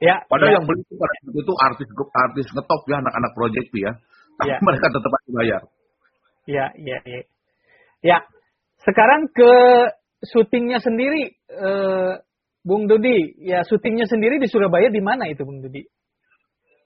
Ya. 0.00 0.24
Padahal 0.26 0.50
ya. 0.50 0.56
yang 0.56 0.64
beli 0.64 0.80
itu 0.80 0.96
pada 0.96 1.14
itu 1.28 1.52
artis 1.60 1.88
artis 2.08 2.46
ngetop 2.56 2.82
ya 2.88 2.96
anak-anak 3.04 3.32
proyek 3.36 3.66
ya. 3.76 3.92
Tapi 4.40 4.56
ya. 4.56 4.58
mereka 4.64 4.86
tetap 4.88 5.12
aja 5.12 5.30
bayar. 5.36 5.62
Ya, 6.48 6.66
ya, 6.80 6.98
ya. 7.04 7.20
Ya. 8.00 8.18
Sekarang 8.80 9.28
ke 9.28 9.52
syutingnya 10.24 10.80
sendiri, 10.80 11.36
eh, 11.52 12.12
Bung 12.64 12.88
Dodi. 12.88 13.36
Ya, 13.44 13.60
syutingnya 13.68 14.08
sendiri 14.08 14.40
di 14.40 14.48
Surabaya 14.48 14.88
di 14.88 15.04
mana 15.04 15.28
itu, 15.28 15.44
Bung 15.44 15.60
Dodi? 15.60 15.84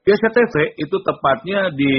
Di 0.04 0.10
SCTV 0.12 0.76
itu 0.76 0.96
tepatnya 1.00 1.72
di 1.72 1.92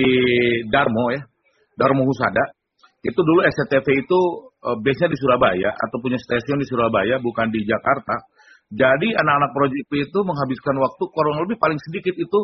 Darmo 0.69 1.09
ya, 1.15 1.25
Darmo 1.73 2.05
Husada. 2.05 2.53
Itu 3.01 3.17
dulu 3.21 3.41
SCTV 3.41 3.87
itu 4.05 4.19
uh, 4.61 4.77
base-nya 4.77 5.09
di 5.09 5.17
Surabaya 5.17 5.73
atau 5.73 5.97
punya 6.01 6.17
stasiun 6.21 6.61
di 6.61 6.67
Surabaya 6.69 7.17
bukan 7.17 7.49
di 7.49 7.65
Jakarta. 7.65 8.29
Jadi 8.73 9.13
anak-anak 9.13 9.51
Project 9.53 9.85
P 9.87 9.91
itu 10.09 10.19
menghabiskan 10.25 10.75
waktu 10.81 11.03
kurang 11.13 11.37
lebih 11.45 11.61
paling 11.61 11.77
sedikit 11.85 12.17
itu 12.17 12.39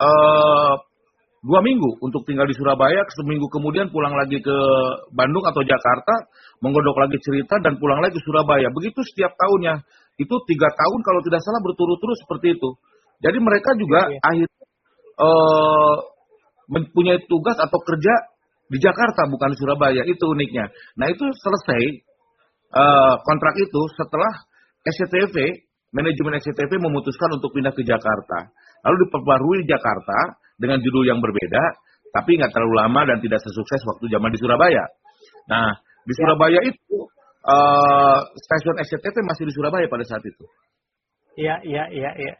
uh, 0.00 0.74
dua 1.44 1.60
minggu 1.60 2.00
untuk 2.02 2.24
tinggal 2.24 2.48
di 2.48 2.56
Surabaya, 2.56 3.04
seminggu 3.14 3.46
kemudian 3.52 3.92
pulang 3.92 4.16
lagi 4.16 4.40
ke 4.40 4.56
Bandung 5.12 5.44
atau 5.44 5.60
Jakarta, 5.62 6.26
menggodok 6.64 6.96
lagi 6.98 7.20
cerita 7.20 7.60
dan 7.60 7.76
pulang 7.76 8.00
lagi 8.00 8.16
ke 8.16 8.22
Surabaya. 8.24 8.72
Begitu 8.72 9.00
setiap 9.12 9.36
tahunnya. 9.36 9.84
Itu 10.18 10.34
tiga 10.50 10.66
tahun 10.72 11.00
kalau 11.06 11.20
tidak 11.22 11.40
salah 11.46 11.62
berturut-turut 11.62 12.18
seperti 12.26 12.58
itu. 12.58 12.70
Jadi 13.22 13.38
mereka 13.38 13.70
juga 13.78 14.10
ya, 14.10 14.18
ya. 14.18 14.20
akhirnya 14.24 14.64
uh, 15.18 15.96
mempunyai 16.70 17.22
tugas 17.30 17.54
atau 17.58 17.78
kerja 17.82 18.14
di 18.68 18.78
Jakarta 18.82 19.30
bukan 19.30 19.54
di 19.54 19.58
Surabaya 19.58 20.02
itu 20.04 20.24
uniknya. 20.26 20.68
Nah 20.98 21.06
itu 21.08 21.22
selesai 21.22 21.82
uh, 22.74 23.14
kontrak 23.22 23.54
itu 23.62 23.80
setelah 23.94 24.32
SCTV 24.88 25.68
manajemen 25.92 26.36
SCTV 26.40 26.72
memutuskan 26.80 27.32
untuk 27.36 27.52
pindah 27.56 27.72
ke 27.72 27.84
Jakarta. 27.84 28.52
Lalu 28.84 29.08
diperbarui 29.08 29.56
di 29.64 29.66
Jakarta 29.72 30.36
dengan 30.60 30.78
judul 30.82 31.08
yang 31.08 31.18
berbeda, 31.18 31.62
tapi 32.12 32.38
nggak 32.38 32.52
terlalu 32.52 32.74
lama 32.76 33.00
dan 33.08 33.18
tidak 33.24 33.40
sesukses 33.42 33.80
waktu 33.88 34.04
zaman 34.12 34.30
di 34.32 34.38
Surabaya. 34.38 34.84
Nah 35.48 35.68
di 36.04 36.12
ya. 36.12 36.18
Surabaya 36.24 36.60
itu 36.64 36.96
uh, 37.44 38.20
stasiun 38.36 38.76
SCTV 38.84 39.16
masih 39.24 39.44
di 39.48 39.52
Surabaya 39.54 39.86
pada 39.88 40.04
saat 40.04 40.24
itu. 40.24 40.44
Iya 41.38 41.62
iya 41.62 41.84
iya 41.92 42.12
iya. 42.18 42.34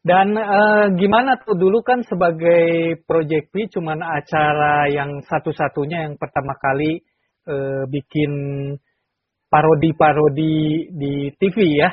Dan 0.00 0.32
uh, 0.32 0.88
gimana 0.96 1.36
tuh 1.44 1.60
dulu 1.60 1.84
kan 1.84 2.00
sebagai 2.08 2.96
Project 3.04 3.52
P 3.52 3.68
cuman 3.68 4.00
acara 4.00 4.88
yang 4.88 5.20
satu-satunya 5.20 6.08
yang 6.08 6.16
pertama 6.16 6.56
kali 6.56 7.04
uh, 7.44 7.84
bikin 7.84 8.32
parodi-parodi 9.50 10.88
di 10.94 11.34
TV 11.36 11.56
ya. 11.76 11.90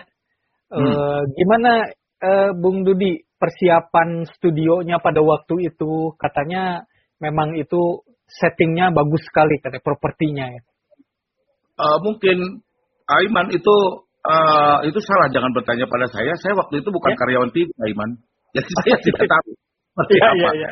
Uh, 0.68 1.24
Gimana 1.34 1.90
uh, 2.22 2.52
Bung 2.54 2.86
Dudi 2.86 3.24
persiapan 3.38 4.26
studionya 4.38 5.02
pada 5.02 5.22
waktu 5.22 5.74
itu 5.74 6.14
katanya 6.18 6.86
memang 7.18 7.58
itu 7.58 8.04
settingnya 8.28 8.92
bagus 8.92 9.24
sekali 9.26 9.58
katanya 9.58 9.84
propertinya 9.84 10.46
ya. 10.52 10.62
Uh, 11.78 11.98
mungkin 12.02 12.66
Aiman 13.08 13.48
itu 13.56 13.76
uh, 14.28 14.84
itu 14.84 15.00
salah 15.00 15.32
jangan 15.32 15.56
bertanya 15.56 15.88
pada 15.88 16.12
saya. 16.12 16.36
Saya 16.36 16.60
waktu 16.60 16.84
itu 16.84 16.90
bukan 16.92 17.16
ya. 17.16 17.18
karyawan 17.18 17.50
TV, 17.56 17.70
Aiman. 17.88 18.20
Jadi 18.52 18.70
saya 18.84 18.96
tidak 19.00 19.26
tahu 19.32 19.50
ya, 20.12 20.30
ya, 20.36 20.52
ya. 20.54 20.72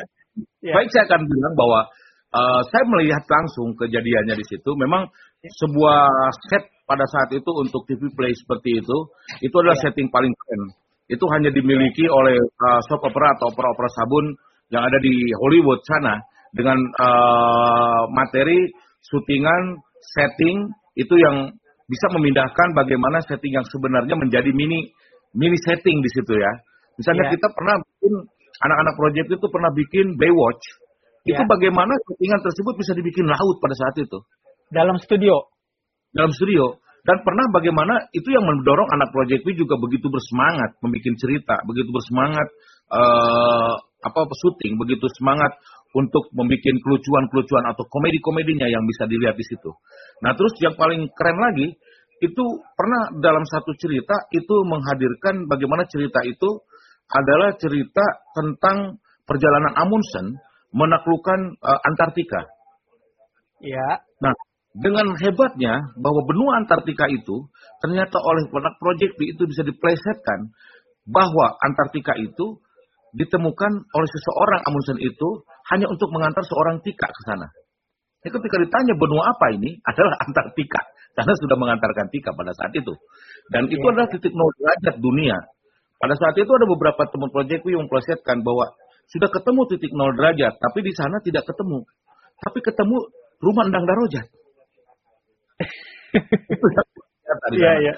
Ya. 0.60 0.74
Baik 0.76 0.92
saya 0.92 1.08
akan 1.08 1.24
bilang 1.24 1.54
bahwa 1.56 1.80
uh, 2.36 2.60
saya 2.68 2.84
melihat 2.92 3.24
langsung 3.24 3.72
kejadiannya 3.80 4.36
di 4.36 4.44
situ. 4.44 4.70
Memang 4.76 5.08
ya. 5.40 5.50
sebuah 5.64 6.02
set 6.52 6.64
pada 6.86 7.04
saat 7.10 7.34
itu 7.34 7.50
untuk 7.50 7.82
TV 7.90 8.08
play 8.14 8.32
seperti 8.32 8.78
itu, 8.78 8.98
itu 9.42 9.54
adalah 9.58 9.76
ya. 9.76 9.90
setting 9.90 10.08
paling 10.08 10.30
keren. 10.30 10.62
Itu 11.06 11.26
hanya 11.34 11.50
dimiliki 11.50 12.06
oleh 12.06 12.38
uh, 12.38 12.80
soap 12.86 13.10
opera 13.10 13.34
atau 13.38 13.50
opera-opera 13.50 13.88
sabun 14.02 14.34
yang 14.70 14.82
ada 14.82 14.98
di 14.98 15.30
Hollywood 15.38 15.82
sana 15.86 16.18
dengan 16.50 16.78
uh, 16.78 18.10
materi 18.10 18.70
syutingan 19.06 19.78
setting 20.18 20.70
itu 20.98 21.14
yang 21.14 21.52
bisa 21.86 22.06
memindahkan 22.10 22.74
bagaimana 22.74 23.22
setting 23.22 23.54
yang 23.54 23.66
sebenarnya 23.70 24.18
menjadi 24.18 24.50
mini 24.50 24.90
mini 25.36 25.58
setting 25.62 26.02
di 26.02 26.10
situ 26.10 26.34
ya. 26.34 26.52
Misalnya 26.98 27.30
yeah. 27.30 27.32
kita 27.38 27.46
pernah 27.52 27.76
bikin 27.78 28.12
anak-anak 28.66 28.94
proyek 28.96 29.26
itu 29.28 29.46
pernah 29.46 29.70
bikin 29.76 30.06
Baywatch. 30.16 30.64
Yeah. 31.28 31.38
Itu 31.38 31.42
bagaimana 31.46 31.92
settingan 32.10 32.40
tersebut 32.42 32.74
bisa 32.80 32.92
dibikin 32.96 33.26
laut 33.28 33.56
pada 33.60 33.74
saat 33.76 33.94
itu. 34.00 34.18
Dalam 34.72 34.96
studio. 34.98 35.55
Dalam 36.16 36.32
studio. 36.32 36.80
Dan 37.06 37.22
pernah 37.22 37.46
bagaimana 37.54 38.10
itu 38.10 38.34
yang 38.34 38.42
mendorong 38.42 38.90
anak 38.90 39.14
proyek 39.14 39.46
itu 39.46 39.62
juga 39.62 39.78
begitu 39.78 40.10
bersemangat 40.10 40.74
membuat 40.82 41.14
cerita, 41.22 41.54
begitu 41.62 41.86
bersemangat 41.94 42.48
uh, 42.90 43.78
apa 44.02 44.26
syuting, 44.42 44.74
begitu 44.74 45.06
semangat 45.14 45.54
untuk 45.94 46.26
membuat 46.34 46.66
kelucuan-kelucuan 46.66 47.64
atau 47.70 47.86
komedi-komedinya 47.86 48.66
yang 48.66 48.82
bisa 48.90 49.06
dilihat 49.06 49.38
di 49.38 49.46
situ. 49.46 49.70
Nah 50.18 50.34
terus 50.34 50.58
yang 50.58 50.74
paling 50.74 51.06
keren 51.14 51.38
lagi 51.38 51.78
itu 52.18 52.44
pernah 52.74 53.14
dalam 53.22 53.46
satu 53.46 53.70
cerita 53.78 54.26
itu 54.34 54.66
menghadirkan 54.66 55.46
bagaimana 55.46 55.86
cerita 55.86 56.26
itu 56.26 56.64
adalah 57.06 57.54
cerita 57.54 58.02
tentang 58.34 58.98
perjalanan 59.28 59.78
Amundsen 59.78 60.42
menaklukkan 60.74 61.60
uh, 61.60 61.80
Antartika. 61.86 62.50
Ya. 63.62 64.04
Nah, 64.20 64.32
dengan 64.76 65.16
hebatnya 65.16 65.96
bahwa 65.96 66.20
benua 66.28 66.60
Antartika 66.60 67.08
itu 67.08 67.48
ternyata 67.80 68.20
oleh 68.20 68.44
proyek 68.52 69.16
itu 69.16 69.42
bisa 69.48 69.64
diplesetkan 69.64 70.52
bahwa 71.08 71.56
Antartika 71.64 72.12
itu 72.20 72.60
ditemukan 73.16 73.72
oleh 73.72 74.08
seseorang 74.12 74.60
Amundsen 74.68 75.00
itu 75.00 75.48
hanya 75.72 75.88
untuk 75.88 76.12
mengantar 76.12 76.44
seorang 76.44 76.84
tika 76.84 77.08
ke 77.08 77.20
sana. 77.24 77.48
Jadi 78.20 78.36
ketika 78.36 78.56
ditanya 78.60 78.94
benua 79.00 79.32
apa 79.32 79.56
ini 79.56 79.80
adalah 79.80 80.20
Antartika 80.28 80.82
karena 81.16 81.32
sudah 81.40 81.56
mengantarkan 81.56 82.12
tika 82.12 82.36
pada 82.36 82.52
saat 82.52 82.76
itu. 82.76 82.92
Dan 83.48 83.72
itu 83.72 83.80
adalah 83.88 84.12
titik 84.12 84.36
nol 84.36 84.50
derajat 84.60 85.00
dunia. 85.00 85.36
Pada 85.96 86.12
saat 86.20 86.36
itu 86.36 86.50
ada 86.52 86.68
beberapa 86.68 87.08
teman 87.08 87.32
proyekku 87.32 87.72
yang 87.72 87.88
memproseskan 87.88 88.44
bahwa 88.44 88.76
sudah 89.08 89.32
ketemu 89.32 89.60
titik 89.72 89.92
nol 89.96 90.12
derajat, 90.12 90.52
tapi 90.60 90.84
di 90.84 90.92
sana 90.92 91.16
tidak 91.24 91.48
ketemu. 91.48 91.88
Tapi 92.44 92.58
ketemu 92.60 92.96
rumah 93.40 93.64
endang 93.64 93.88
darojat. 93.88 94.28
Iya, 97.52 97.72
sana. 97.74 97.82
iya. 97.82 97.92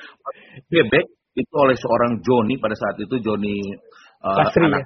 Bebek 0.72 1.04
itu 1.36 1.54
oleh 1.54 1.76
seorang 1.78 2.18
Joni 2.24 2.58
pada 2.58 2.74
saat 2.74 2.96
itu 2.98 3.14
Joni 3.22 3.60
uh, 4.24 4.36
Basri, 4.40 4.66
anak 4.66 4.82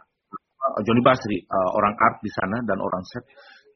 uh, 0.60 0.80
Joni 0.84 1.00
Basri 1.00 1.38
uh, 1.46 1.70
orang 1.78 1.94
art 1.96 2.20
di 2.20 2.30
sana 2.34 2.60
dan 2.66 2.78
orang 2.82 3.02
set 3.08 3.24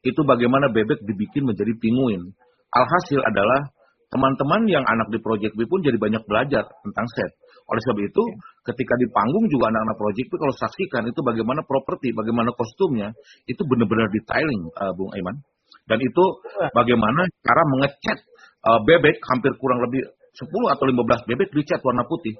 itu 0.05 0.21
bagaimana 0.27 0.69
bebek 0.69 1.01
dibikin 1.03 1.47
menjadi 1.47 1.73
pinguin. 1.79 2.21
Alhasil 2.69 3.23
adalah 3.23 3.71
teman-teman 4.07 4.69
yang 4.69 4.85
anak 4.87 5.11
di 5.11 5.19
Project 5.19 5.57
B 5.57 5.67
pun 5.67 5.83
jadi 5.83 5.97
banyak 5.99 6.23
belajar 6.27 6.63
tentang 6.85 7.07
set. 7.11 7.31
Oleh 7.67 7.81
sebab 7.83 7.99
itu, 7.99 8.23
ketika 8.63 8.93
di 8.95 9.07
panggung 9.11 9.51
juga 9.51 9.67
anak-anak 9.67 9.97
Project 9.99 10.27
B 10.31 10.33
kalau 10.39 10.55
saksikan 10.55 11.03
itu 11.11 11.19
bagaimana 11.25 11.65
properti, 11.67 12.15
bagaimana 12.15 12.55
kostumnya, 12.55 13.11
itu 13.49 13.59
benar-benar 13.67 14.07
detailing, 14.13 14.71
uh, 14.79 14.93
Bung 14.95 15.11
Aiman. 15.11 15.43
Dan 15.87 15.99
itu 16.03 16.23
bagaimana 16.71 17.27
cara 17.43 17.63
mengecat 17.67 18.19
uh, 18.67 18.79
bebek 18.83 19.23
hampir 19.23 19.55
kurang 19.55 19.79
lebih 19.87 20.03
10 20.35 20.75
atau 20.75 20.85
15 20.85 21.29
bebek 21.31 21.49
dicat 21.55 21.79
warna 21.81 22.03
putih. 22.03 22.35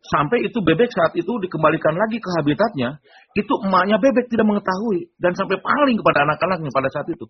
Sampai 0.00 0.40
itu 0.42 0.56
bebek 0.64 0.88
saat 0.88 1.12
itu 1.12 1.28
dikembalikan 1.28 1.92
lagi 1.92 2.16
ke 2.16 2.28
habitatnya, 2.40 2.98
itu 3.36 3.52
emaknya 3.68 4.00
bebek 4.00 4.32
tidak 4.32 4.48
mengetahui 4.48 5.12
dan 5.20 5.36
sampai 5.36 5.60
paling 5.60 6.00
kepada 6.00 6.24
anak-anaknya 6.24 6.72
pada 6.72 6.88
saat 6.88 7.06
itu. 7.12 7.28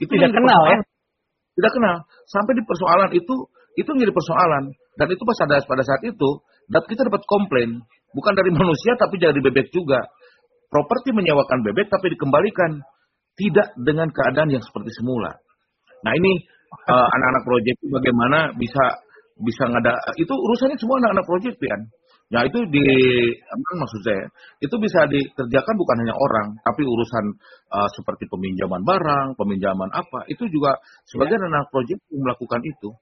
Itu 0.00 0.16
Tidak 0.16 0.32
kenal, 0.32 0.48
persoalan. 0.48 0.80
Tidak 1.60 1.72
kenal. 1.76 1.96
Sampai 2.24 2.52
di 2.56 2.64
persoalan 2.64 3.10
itu, 3.12 3.34
itu 3.76 3.88
menjadi 3.92 4.16
persoalan. 4.16 4.72
Dan 4.96 5.06
itu 5.12 5.22
pas 5.28 5.38
ada 5.44 5.60
pada 5.68 5.84
saat 5.84 6.02
itu, 6.08 6.28
dan 6.72 6.80
kita 6.88 7.04
dapat 7.04 7.20
komplain. 7.28 7.84
Bukan 8.16 8.32
dari 8.32 8.48
manusia, 8.58 8.96
tapi 8.96 9.20
dari 9.20 9.38
bebek 9.44 9.68
juga. 9.68 10.00
Properti 10.72 11.12
menyewakan 11.12 11.60
bebek, 11.68 11.92
tapi 11.92 12.16
dikembalikan. 12.16 12.80
Tidak 13.36 13.76
dengan 13.84 14.08
keadaan 14.08 14.52
yang 14.52 14.64
seperti 14.64 14.90
semula. 14.96 15.36
Nah 16.04 16.12
ini 16.16 16.44
eh, 16.70 17.08
anak-anak 17.18 17.42
proyek 17.46 17.74
itu 17.78 17.86
bagaimana 17.90 18.38
bisa 18.56 18.84
bisa 19.40 19.64
ngada 19.72 19.96
itu 20.20 20.30
urusannya 20.30 20.76
semua 20.76 21.00
anak-anak 21.02 21.26
proyek 21.26 21.54
kan. 21.58 21.82
Ya 22.30 22.46
itu 22.46 22.62
di 22.70 22.86
apa 23.34 23.72
maksud 23.74 24.00
saya 24.06 24.22
itu 24.62 24.70
bisa 24.78 25.02
dikerjakan 25.10 25.74
bukan 25.74 25.96
hanya 26.06 26.14
orang 26.14 26.54
tapi 26.62 26.86
urusan 26.86 27.24
eh, 27.74 27.88
seperti 27.98 28.30
peminjaman 28.30 28.86
barang, 28.86 29.34
peminjaman 29.34 29.90
apa 29.90 30.30
itu 30.30 30.46
juga 30.46 30.78
sebagian 31.10 31.42
anak 31.50 31.66
proyek 31.74 31.98
melakukan 32.14 32.62
itu. 32.62 32.94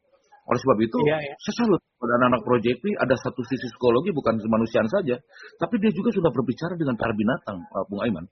Oleh 0.48 0.60
sebab 0.64 0.78
itu 0.80 0.96
Iya, 1.04 1.18
iya. 1.20 1.34
saya 1.44 1.54
salut 1.60 1.80
pada 2.00 2.12
anak-anak 2.24 2.40
proyek 2.40 2.80
ini 2.80 2.96
ada 2.96 3.12
satu 3.20 3.44
sisi 3.44 3.68
psikologi 3.68 4.16
bukan 4.16 4.40
kemanusiaan 4.40 4.88
saja, 4.88 5.20
tapi 5.60 5.76
dia 5.76 5.92
juga 5.92 6.08
sudah 6.08 6.32
berbicara 6.32 6.72
dengan 6.80 6.96
para 6.96 7.12
binatang, 7.12 7.60
eh, 7.60 7.84
Bung 7.92 8.00
Aiman. 8.00 8.24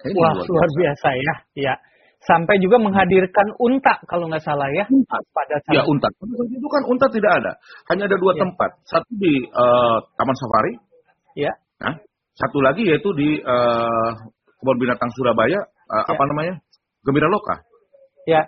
Ini 0.00 0.16
Wah, 0.16 0.32
luar 0.32 0.48
luar 0.48 0.70
biasa 0.72 1.08
ya. 1.12 1.34
Ya. 1.60 1.74
Sampai 2.20 2.60
juga 2.60 2.76
menghadirkan 2.76 3.56
unta 3.56 3.96
kalau 4.04 4.28
nggak 4.28 4.44
salah 4.44 4.68
ya. 4.76 4.84
Pada 5.32 5.56
saat 5.64 5.72
Ya 5.72 5.82
unta. 5.88 6.04
Pada 6.20 6.32
saat 6.36 6.50
itu 6.52 6.68
kan 6.68 6.82
unta 6.84 7.06
tidak 7.08 7.32
ada. 7.40 7.52
Hanya 7.88 8.04
ada 8.12 8.16
dua 8.20 8.36
Ya. 8.36 8.44
tempat. 8.44 8.70
Satu 8.84 9.10
di 9.16 9.48
eh, 9.48 9.96
Taman 10.20 10.36
Safari. 10.36 10.72
Ya. 11.32 11.52
Nah, 11.80 11.96
satu 12.36 12.60
lagi 12.60 12.84
yaitu 12.84 13.08
di 13.16 13.40
eh, 13.40 14.10
Kebun 14.60 14.76
Binatang 14.76 15.08
Surabaya. 15.16 15.64
eh, 15.64 15.96
Ya. 15.96 16.12
Apa 16.12 16.22
namanya? 16.28 16.54
Gembira 17.08 17.26
Loka. 17.32 17.56
ya. 18.28 18.44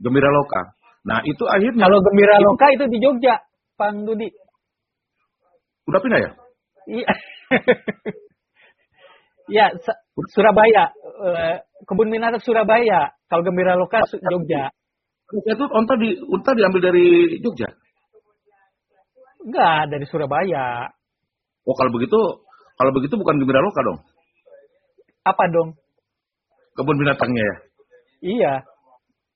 Gembira 0.00 0.32
Loka. 0.32 0.72
Nah 1.06 1.20
itu 1.22 1.44
akhirnya 1.46 1.86
Kalau 1.86 2.00
gembira 2.02 2.34
loka 2.42 2.66
itu 2.74 2.84
di 2.90 2.98
Jogja, 2.98 3.38
Bang 3.78 4.02
Dudi. 4.08 4.26
udah 5.86 6.00
pindah 6.02 6.18
ya. 6.18 6.30
Iya. 6.90 7.06
ya, 9.46 9.66
Surabaya. 10.34 10.90
Eh, 11.22 11.56
Kebun 11.84 12.08
binatang 12.08 12.40
Surabaya. 12.40 13.12
Kalau 13.28 13.42
gembira 13.44 13.76
loka 13.76 14.00
Su- 14.08 14.22
Jogja. 14.22 14.72
Itu 15.44 15.64
unta 15.68 15.94
di 16.00 16.16
unta 16.24 16.56
diambil 16.56 16.80
dari 16.80 17.06
Jogja. 17.44 17.68
Enggak, 19.44 19.92
dari 19.92 20.06
Surabaya. 20.08 20.88
Oh 21.66 21.74
kalau 21.74 21.90
begitu 21.92 22.18
kalau 22.76 22.90
begitu 22.94 23.14
bukan 23.18 23.42
Gembira 23.42 23.58
Loka 23.62 23.80
dong. 23.82 23.98
Apa 25.26 25.44
dong? 25.50 25.74
Kebun 26.78 26.98
binatangnya 26.98 27.42
ya. 27.42 27.56
Iya. 28.22 28.52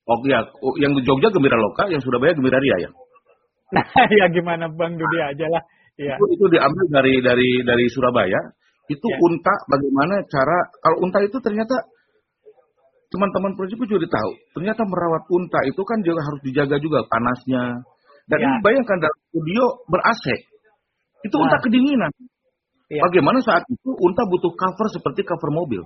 Oh 0.07 0.17
iya, 0.25 0.39
Oh, 0.63 0.73
yang 0.81 0.97
di 0.97 1.01
Jogja 1.05 1.29
Gembira 1.29 1.55
Loka, 1.59 1.87
yang 1.91 2.01
Surabaya 2.01 2.33
Gembira 2.33 2.57
Ria 2.59 2.87
ya. 2.87 2.91
Nah, 3.71 3.87
ya 4.11 4.27
gimana 4.35 4.67
Bang 4.67 4.99
Dudi 4.99 5.15
aja 5.23 5.47
lah. 5.47 5.63
Iya. 5.95 6.15
itu, 6.19 6.25
itu 6.35 6.45
diambil 6.51 6.85
dari 6.91 7.13
dari 7.23 7.49
dari 7.63 7.85
Surabaya 7.87 8.39
itu 8.91 9.05
Ya. 9.07 9.15
unta 9.21 9.53
bagaimana 9.69 10.19
cara 10.27 10.57
kalau 10.83 10.97
unta 11.07 11.23
itu 11.23 11.39
ternyata 11.39 11.87
teman-teman 13.11 13.51
proyek 13.59 13.75
juga 13.83 14.07
tahu 14.07 14.31
ternyata 14.55 14.81
merawat 14.87 15.23
unta 15.27 15.59
itu 15.67 15.81
kan 15.83 15.99
juga 16.01 16.23
harus 16.23 16.39
dijaga 16.47 16.79
juga 16.79 17.03
panasnya 17.11 17.83
dan 18.31 18.37
Ya. 18.39 18.47
ini 18.47 18.55
bayangkan 18.63 18.97
dalam 19.03 19.17
studio 19.29 19.63
ber 19.91 19.99
AC 20.07 20.25
itu 21.27 21.35
unta 21.35 21.59
Nah. 21.59 21.61
kedinginan 21.61 22.11
Iya. 22.87 23.01
bagaimana 23.07 23.43
saat 23.43 23.67
itu 23.67 23.89
unta 23.91 24.23
butuh 24.25 24.51
cover 24.55 24.87
seperti 24.89 25.27
cover 25.27 25.51
mobil 25.51 25.83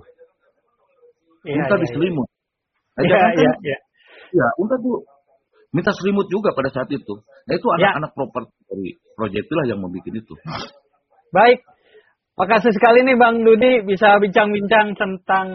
Iya, 1.46 1.62
unta 1.66 1.74
iya, 1.76 1.82
diselimut 1.82 2.28
Nah, 2.96 3.02
Iya, 3.04 3.10
jangankan- 3.12 3.42
iya, 3.42 3.52
iya. 3.66 3.78
ya 4.32 4.46
unta 4.56 4.74
tuh 4.78 4.96
minta 5.74 5.90
selimut 5.92 6.26
juga 6.30 6.54
pada 6.54 6.70
saat 6.70 6.88
itu 6.94 7.14
nah 7.50 7.52
itu 7.52 7.66
Ya. 7.76 7.90
anak-anak 7.90 8.10
properti 8.14 8.54
dari 8.70 8.88
proyek 9.18 9.42
itulah 9.44 9.64
yang 9.66 9.78
membuat 9.82 10.06
itu 10.06 10.34
Baik. 11.34 11.58
Makasih 12.36 12.70
sekali 12.70 13.00
nih 13.02 13.16
Bang 13.16 13.42
Dudi 13.42 13.80
bisa 13.82 14.20
bincang-bincang 14.20 14.92
tentang 14.94 15.48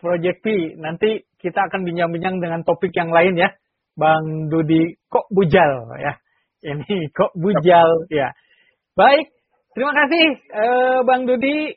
Project 0.00 0.40
P. 0.40 0.74
Nanti 0.80 1.28
kita 1.36 1.68
akan 1.68 1.84
bincang-bincang 1.84 2.40
dengan 2.40 2.64
topik 2.64 2.90
yang 2.96 3.12
lain 3.12 3.36
ya. 3.36 3.52
Bang 3.94 4.48
Dudi 4.48 4.96
kok 5.12 5.28
bujal 5.28 5.92
ya. 6.00 6.16
Ini 6.64 7.06
kok 7.18 7.36
bujal 7.36 8.08
ya. 8.08 8.32
Baik. 8.96 9.28
Terima 9.76 9.92
kasih 9.94 10.24
eh, 10.40 10.98
Bang 11.04 11.28
Dudi. 11.28 11.76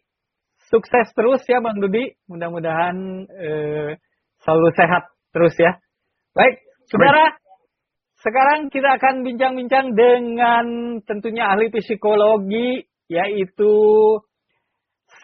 Sukses 0.72 1.12
terus 1.14 1.44
ya 1.46 1.60
Bang 1.60 1.78
Dudi. 1.84 2.16
Mudah-mudahan 2.32 3.28
eh, 3.28 4.00
selalu 4.42 4.70
sehat 4.74 5.04
terus 5.36 5.54
ya. 5.60 5.78
Baik, 6.34 6.64
saudara. 6.90 7.38
Sekarang 8.24 8.72
kita 8.72 8.96
akan 8.96 9.28
bincang-bincang 9.28 10.00
dengan 10.00 10.66
tentunya 11.04 11.52
ahli 11.52 11.68
psikologi 11.70 12.88
yaitu 13.12 13.76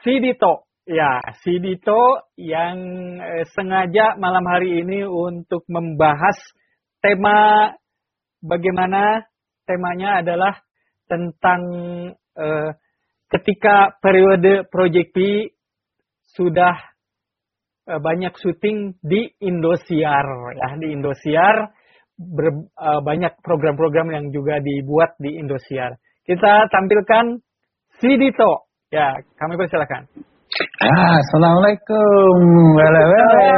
Sidito. 0.04 0.69
Ya, 0.90 1.22
Sidito 1.46 2.34
yang 2.34 2.82
eh, 3.22 3.46
sengaja 3.54 4.18
malam 4.18 4.42
hari 4.42 4.82
ini 4.82 5.06
untuk 5.06 5.62
membahas 5.70 6.34
tema 6.98 7.70
bagaimana 8.42 9.22
temanya 9.70 10.26
adalah 10.26 10.58
tentang 11.06 11.62
eh, 12.34 12.74
ketika 13.30 14.02
periode 14.02 14.66
Project 14.66 15.14
P 15.14 15.18
sudah 16.34 16.74
eh, 17.86 18.02
banyak 18.02 18.34
syuting 18.42 18.98
di 19.06 19.30
Indosiar 19.46 20.26
ya 20.58 20.74
di 20.74 20.90
Indosiar 20.90 21.70
ber- 22.18 22.66
eh, 22.66 23.02
banyak 23.06 23.38
program-program 23.46 24.10
yang 24.10 24.26
juga 24.34 24.58
dibuat 24.58 25.22
di 25.22 25.38
Indosiar. 25.38 26.02
Kita 26.26 26.66
tampilkan 26.74 27.38
Sidito. 28.02 28.74
Ya, 28.90 29.22
kami 29.38 29.54
persilakan. 29.54 30.10
Ah, 30.60 31.16
Assalamualaikum. 31.24 32.36
Wele 32.76 33.02
wele. 33.08 33.52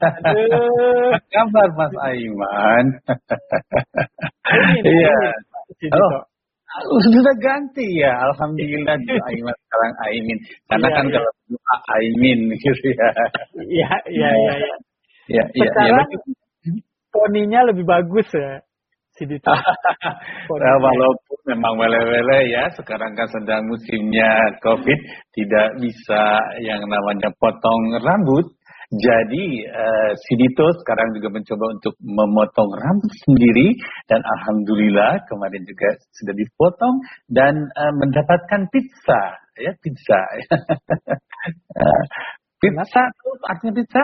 Aduh. 0.00 1.12
Apa 1.12 1.18
kabar 1.28 1.68
Mas 1.76 1.94
Aiman? 2.08 2.84
Iya. 4.80 5.18
Oh, 6.88 7.00
sudah 7.04 7.34
ganti 7.36 7.84
ya. 8.00 8.16
Alhamdulillah 8.32 8.96
Aiman 9.28 9.56
sekarang 9.68 9.92
Aimin. 10.08 10.38
Karena 10.72 10.88
Iya, 10.88 10.96
kan 10.96 11.04
iya. 11.04 11.12
kalau 11.20 11.30
dulu 11.44 11.58
Aimin 11.92 12.40
gitu 12.56 12.88
ya. 12.96 13.10
Iya, 13.60 13.90
iya, 14.08 14.28
iya, 14.32 14.52
iya. 14.56 14.74
Ya, 15.30 15.44
ya, 15.52 15.66
Sekarang 15.68 16.08
ya. 16.08 16.18
poninya 17.12 17.60
lebih 17.68 17.84
bagus 17.84 18.26
ya, 18.32 18.64
Sidito. 19.20 19.52
Nah, 20.50 20.76
walaupun 20.82 21.38
memang 21.46 21.78
wele-wele 21.78 22.50
ya, 22.50 22.66
sekarang 22.74 23.14
kan 23.14 23.28
sedang 23.30 23.62
musimnya 23.70 24.50
COVID, 24.64 24.98
tidak 25.30 25.68
bisa 25.78 26.22
yang 26.58 26.82
namanya 26.90 27.30
potong 27.38 27.94
rambut. 28.02 28.50
Jadi 28.90 29.62
Sidito 30.26 30.66
sekarang 30.82 31.14
juga 31.14 31.30
mencoba 31.30 31.64
untuk 31.78 31.94
memotong 32.02 32.70
rambut 32.74 33.12
sendiri 33.22 33.78
dan 34.10 34.18
alhamdulillah 34.18 35.22
kemarin 35.30 35.62
juga 35.62 35.94
sudah 36.18 36.34
dipotong 36.34 36.94
dan 37.30 37.54
eh, 37.54 37.94
mendapatkan 37.94 38.66
pizza 38.74 39.22
ya 39.60 39.72
pizza. 39.78 40.20
Eh, 41.72 42.02
pizza 42.60 43.00
itu 43.00 43.30
artinya 43.48 43.72
pizza? 43.80 44.02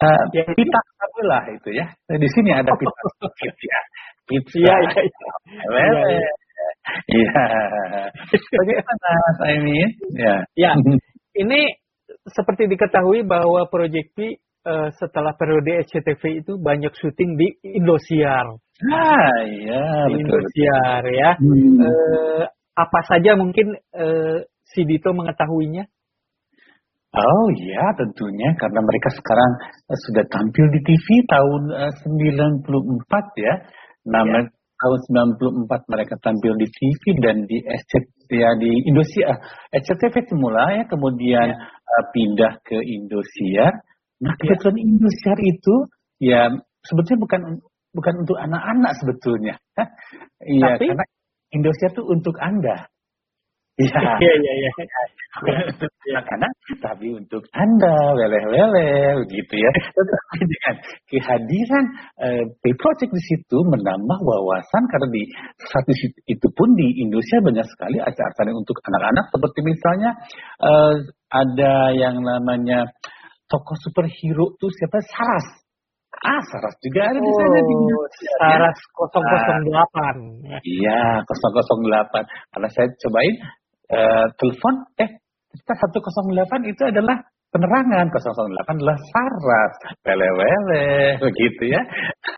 Eh, 0.00 0.22
Ya, 0.32 0.42
pita 0.48 0.80
kabelah 0.98 1.44
itu 1.52 1.70
ya. 1.76 1.86
Di 2.08 2.28
sini 2.32 2.50
ada 2.56 2.72
pizza 2.72 3.28
ya. 3.44 3.80
Pizza. 4.24 4.58
Iya, 4.58 4.76
iya, 4.80 5.02
iya. 5.04 5.32
Lele. 5.72 6.04
Iya, 6.08 6.28
Iya. 7.08 7.44
Bagaimana 8.30 9.10
Mas 9.24 9.40
Aimin? 9.48 9.88
Ya. 10.14 10.36
Ya, 10.56 10.70
ini 11.36 11.60
seperti 12.28 12.68
diketahui 12.68 13.24
bahwa 13.24 13.66
Project 13.68 14.08
P 14.16 14.18
eh, 14.64 14.88
setelah 14.96 15.32
periode 15.36 15.84
SCTV 15.88 16.44
itu 16.44 16.52
banyak 16.60 16.92
syuting 16.96 17.36
di 17.36 17.48
Indosiar. 17.76 18.48
Ah, 18.90 19.38
iya, 19.48 20.08
Di 20.08 20.18
betul. 20.18 20.40
Indosiar 20.40 21.02
ya. 21.08 21.30
Hmm. 21.40 21.78
Eh, 21.84 22.44
apa 22.74 23.00
saja 23.06 23.36
mungkin 23.38 23.76
eh, 23.76 24.38
si 24.66 24.82
Dito 24.84 25.12
mengetahuinya? 25.14 25.84
Oh 27.14 27.46
iya 27.54 27.94
tentunya 27.94 28.58
karena 28.58 28.82
mereka 28.82 29.06
sekarang 29.14 29.50
sudah 29.86 30.26
tampil 30.26 30.66
di 30.74 30.82
TV 30.82 31.06
tahun 31.30 31.62
eh, 31.70 31.92
94 32.66 32.66
ya. 33.38 33.54
Nama 34.04 34.48
tahun 34.84 35.00
94 35.40 35.92
mereka 35.92 36.14
tampil 36.20 36.52
di 36.60 36.68
TV 36.68 37.02
dan 37.24 37.48
di 37.48 37.62
SCT 37.62 38.28
ya 38.28 38.52
di 38.60 38.84
Indosiar. 38.84 39.40
SCTV 39.72 40.14
semula 40.28 40.76
ya 40.76 40.84
kemudian 40.84 41.48
eh, 41.56 42.04
pindah 42.12 42.60
ke 42.60 42.78
Indosiar. 42.84 43.72
Nah 44.20 44.34
kebetulan 44.36 44.76
Indosiar 44.76 45.38
itu 45.40 45.74
ya 46.20 46.52
sebetulnya 46.84 47.20
bukan 47.24 47.40
bukan 47.94 48.14
untuk 48.26 48.36
anak-anak 48.36 48.92
sebetulnya. 49.00 49.54
Iya 50.44 50.76
karena 50.76 51.04
Indosiar 51.54 51.94
itu 51.94 52.02
untuk 52.04 52.36
Anda. 52.42 52.90
Iya. 53.74 53.90
Iya, 54.22 54.32
iya, 54.38 54.52
iya. 54.54 54.70
Karena 56.22 56.46
tapi 56.78 57.10
untuk 57.10 57.42
Anda 57.50 58.14
weleh-weleh 58.14 59.18
begitu 59.26 59.54
ya. 59.58 59.70
Tetapi 59.90 60.38
dengan 60.46 60.74
kehadiran 61.10 61.84
eh, 62.22 62.44
Pay 62.62 62.74
Project 62.78 63.10
di 63.10 63.22
situ 63.34 63.58
menambah 63.66 64.18
wawasan 64.22 64.82
karena 64.94 65.08
di 65.10 65.22
satu 65.58 65.90
itu 66.30 66.46
pun 66.54 66.68
di 66.78 67.02
Indonesia 67.02 67.42
banyak 67.42 67.66
sekali 67.66 67.98
acara-acara 67.98 68.54
untuk 68.54 68.78
anak-anak 68.86 69.26
seperti 69.34 69.58
misalnya 69.66 70.10
eh, 70.62 70.94
ada 71.34 71.74
yang 71.98 72.22
namanya 72.22 72.86
tokoh 73.50 73.74
superhero 73.82 74.54
tuh 74.62 74.70
siapa 74.70 75.02
Saras. 75.02 75.66
Ah, 76.14 76.38
Saras 76.46 76.78
juga 76.78 77.10
ada 77.10 77.18
di 77.18 77.32
sana 77.42 77.58
di 77.58 77.74
Oh, 77.74 77.80
Indonesia. 77.90 78.22
ya. 78.22 78.38
Saras 78.38 78.78
008. 78.94 80.46
ya. 80.46 80.58
Iya, 80.62 81.02
008. 81.26 82.22
Karena 82.54 82.68
saya 82.70 82.86
cobain 83.02 83.34
eh, 83.90 84.26
telepon, 84.38 84.74
eh 85.00 85.10
ternyata 85.64 86.10
108 86.10 86.72
itu 86.72 86.82
adalah 86.82 87.16
penerangan, 87.54 88.10
008 88.10 88.82
adalah 88.82 88.98
saras, 88.98 89.72
wele-wele, 90.02 91.22
begitu 91.22 91.70
ya. 91.70 91.82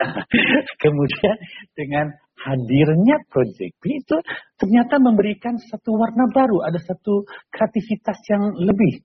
Kemudian 0.83 1.35
dengan 1.73 2.13
hadirnya 2.37 3.17
Project 3.33 3.73
B 3.81 3.83
itu 3.97 4.17
ternyata 4.61 5.01
memberikan 5.01 5.57
satu 5.57 5.97
warna 5.97 6.29
baru, 6.29 6.69
ada 6.69 6.77
satu 6.77 7.25
kreativitas 7.49 8.21
yang 8.29 8.53
lebih. 8.61 9.01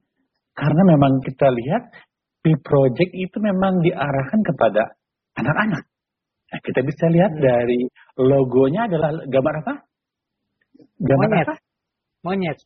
Karena 0.53 0.83
memang 0.85 1.25
kita 1.25 1.49
lihat 1.49 1.89
B 2.45 2.61
Project 2.61 3.13
itu 3.17 3.41
memang 3.41 3.81
diarahkan 3.81 4.41
kepada 4.45 4.93
anak-anak. 5.41 5.89
Nah, 6.53 6.61
kita 6.61 6.85
bisa 6.85 7.09
lihat 7.09 7.33
dari 7.41 7.89
logonya 8.21 8.85
adalah 8.85 9.17
gambar 9.25 9.55
apa? 9.65 9.75
Gambar 11.01 11.29
Monyet. 11.33 11.49
apa? 11.49 11.57
Monyet. 12.23 12.59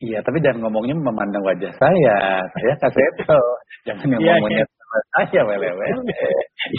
Iya, 0.00 0.18
tapi 0.24 0.40
jangan 0.40 0.64
ngomongnya 0.64 0.96
memandang 0.96 1.44
wajah 1.44 1.72
saya. 1.76 2.16
Saya 2.56 2.74
kaseto. 2.80 3.40
Jangan 3.84 4.16
ngomong 4.16 4.24
Iya, 4.24 4.32
iya. 4.32 4.42
monyet 4.42 4.68
sama 4.72 4.98
saya, 5.12 5.40
wele-wele. 5.44 6.12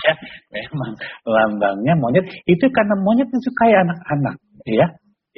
ya, 0.05 0.11
memang 0.49 0.91
lambangnya 1.23 1.93
monyet. 2.01 2.25
Itu 2.49 2.65
karena 2.73 2.95
monyet 2.97 3.29
disukai 3.29 3.73
anak-anak. 3.77 4.35
Ya, 4.65 4.87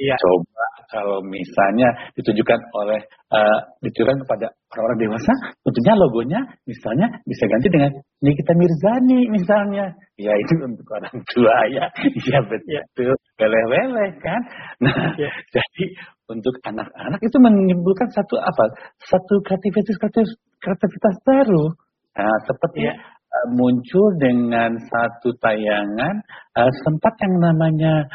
Iya. 0.00 0.16
coba 0.18 0.64
kalau 0.90 1.18
misalnya 1.28 1.86
ditujukan 2.18 2.60
oleh 2.74 3.00
eh, 3.34 3.58
ditujukan 3.84 4.16
kepada 4.26 4.46
orang-orang 4.74 4.98
dewasa, 5.06 5.32
tentunya 5.62 5.94
logonya 5.98 6.40
misalnya 6.66 7.06
bisa 7.28 7.44
ganti 7.50 7.68
dengan 7.68 7.90
Nikita 8.24 8.52
Mirzani 8.56 9.20
misalnya. 9.28 9.86
Ya 10.16 10.32
itu 10.40 10.52
untuk 10.64 10.86
orang 10.88 11.14
tua 11.30 11.56
ya. 11.68 11.84
Iya 12.00 12.38
betul. 12.48 13.12
Wele-wele 13.38 14.06
kan. 14.24 14.40
Nah, 14.82 15.14
Ya. 15.20 15.30
jadi 15.52 15.84
untuk 16.30 16.54
anak-anak 16.64 17.20
itu 17.20 17.36
menimbulkan 17.36 18.08
satu 18.12 18.40
apa? 18.40 18.64
Satu 19.04 19.40
kreativitas 19.44 19.96
kreativitas, 20.00 20.32
kreativitas 20.60 21.14
baru. 21.24 21.64
Nah, 22.14 22.36
seperti 22.48 22.88
Ya. 22.88 22.94
eh, 22.94 23.46
muncul 23.52 24.06
dengan 24.16 24.70
satu 24.78 25.34
tayangan 25.42 26.14
eh, 26.56 26.72
sempat 26.86 27.14
yang 27.20 27.34
namanya 27.42 28.06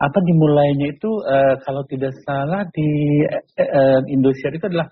apa 0.00 0.18
dimulainya 0.24 0.96
itu 0.96 1.10
eh, 1.28 1.54
kalau 1.66 1.82
tidak 1.90 2.14
salah 2.24 2.64
di 2.72 2.88
eh, 3.28 3.44
eh, 3.60 4.00
Indosiar 4.08 4.56
itu 4.56 4.64
adalah 4.64 4.88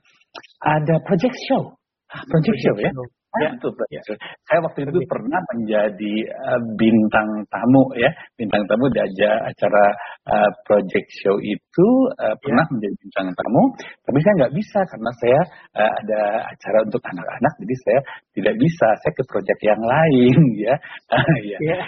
ada 0.60 1.00
project 1.08 1.36
show. 1.48 1.72
Ah, 2.12 2.24
project, 2.28 2.56
show 2.60 2.76
ya. 2.76 2.92
Ya. 3.36 3.52
Itu 3.52 3.68
project 3.76 4.02
show. 4.08 4.16
Saya 4.48 4.64
waktu 4.64 4.88
itu 4.88 4.98
pernah 5.04 5.36
menjadi 5.52 6.14
eh, 6.32 6.60
bintang 6.80 7.28
tamu 7.52 7.92
ya, 8.00 8.08
bintang 8.40 8.64
tamu 8.64 8.88
di 8.88 9.04
aja- 9.04 9.44
acara 9.44 9.84
eh, 10.32 10.50
project 10.64 11.08
show 11.20 11.36
itu 11.36 11.88
eh, 12.16 12.32
pernah 12.40 12.64
menjadi 12.72 12.96
bintang 12.96 13.28
tamu, 13.36 13.62
tapi 14.08 14.18
saya 14.24 14.32
nggak 14.40 14.54
bisa 14.56 14.80
karena 14.80 15.10
saya 15.20 15.40
eh, 15.76 15.92
ada 16.02 16.22
acara 16.56 16.78
untuk 16.88 17.02
anak-anak, 17.04 17.52
jadi 17.60 17.74
saya 17.84 18.00
tidak 18.32 18.54
bisa. 18.56 18.88
Saya 19.04 19.12
ke 19.12 19.24
project 19.28 19.60
yang 19.60 19.82
lain 19.84 20.38
ya. 20.66 20.74
Ah, 21.12 21.36
ya. 21.44 21.58
Ya. 21.60 21.78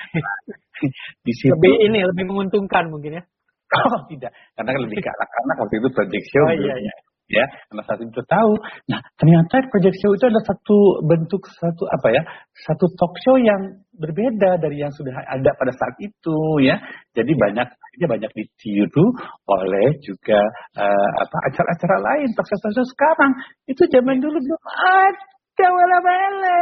Di 1.24 1.32
situ 1.36 1.56
Lebih 1.56 1.92
ini 1.92 1.98
lebih 2.04 2.24
menguntungkan 2.28 2.88
mungkin 2.92 3.20
ya. 3.20 3.22
Oh 3.70 4.02
tidak, 4.10 4.34
karena 4.58 4.76
lebih 4.76 4.98
ke 4.98 5.08
anak-anak 5.08 5.56
waktu 5.62 5.74
itu 5.78 5.88
project 5.94 6.24
show. 6.26 6.42
Oh, 6.42 6.52
iya, 6.52 6.74
iya. 6.84 6.94
Ya, 7.30 7.46
karena 7.70 7.82
saat 7.86 8.02
itu 8.02 8.22
tahu. 8.26 8.52
Nah, 8.90 8.98
ternyata 9.14 9.62
project 9.70 9.94
show 10.02 10.10
itu 10.10 10.24
adalah 10.26 10.42
satu 10.50 10.78
bentuk 11.06 11.46
satu 11.46 11.86
apa 11.86 12.08
ya, 12.10 12.22
satu 12.66 12.90
talk 12.98 13.14
show 13.22 13.38
yang 13.38 13.78
berbeda 13.94 14.58
dari 14.58 14.82
yang 14.82 14.90
sudah 14.90 15.14
ada 15.14 15.54
pada 15.54 15.70
saat 15.70 15.94
itu 16.02 16.38
ya. 16.66 16.74
Jadi 17.14 17.30
banyak 17.38 17.70
akhirnya 17.70 18.08
banyak 18.10 18.30
ditiru 18.34 19.06
oleh 19.46 19.94
juga 20.02 20.42
eh, 20.74 21.10
apa 21.22 21.36
acara-acara 21.54 21.96
lain 22.02 22.28
talk 22.34 22.50
show 22.50 22.58
talk 22.58 22.74
show 22.74 22.86
sekarang. 22.98 23.32
Itu 23.70 23.86
zaman 23.86 24.18
dulu 24.18 24.34
belum 24.34 24.62
ada 24.90 25.66
wala-wala. 25.70 26.58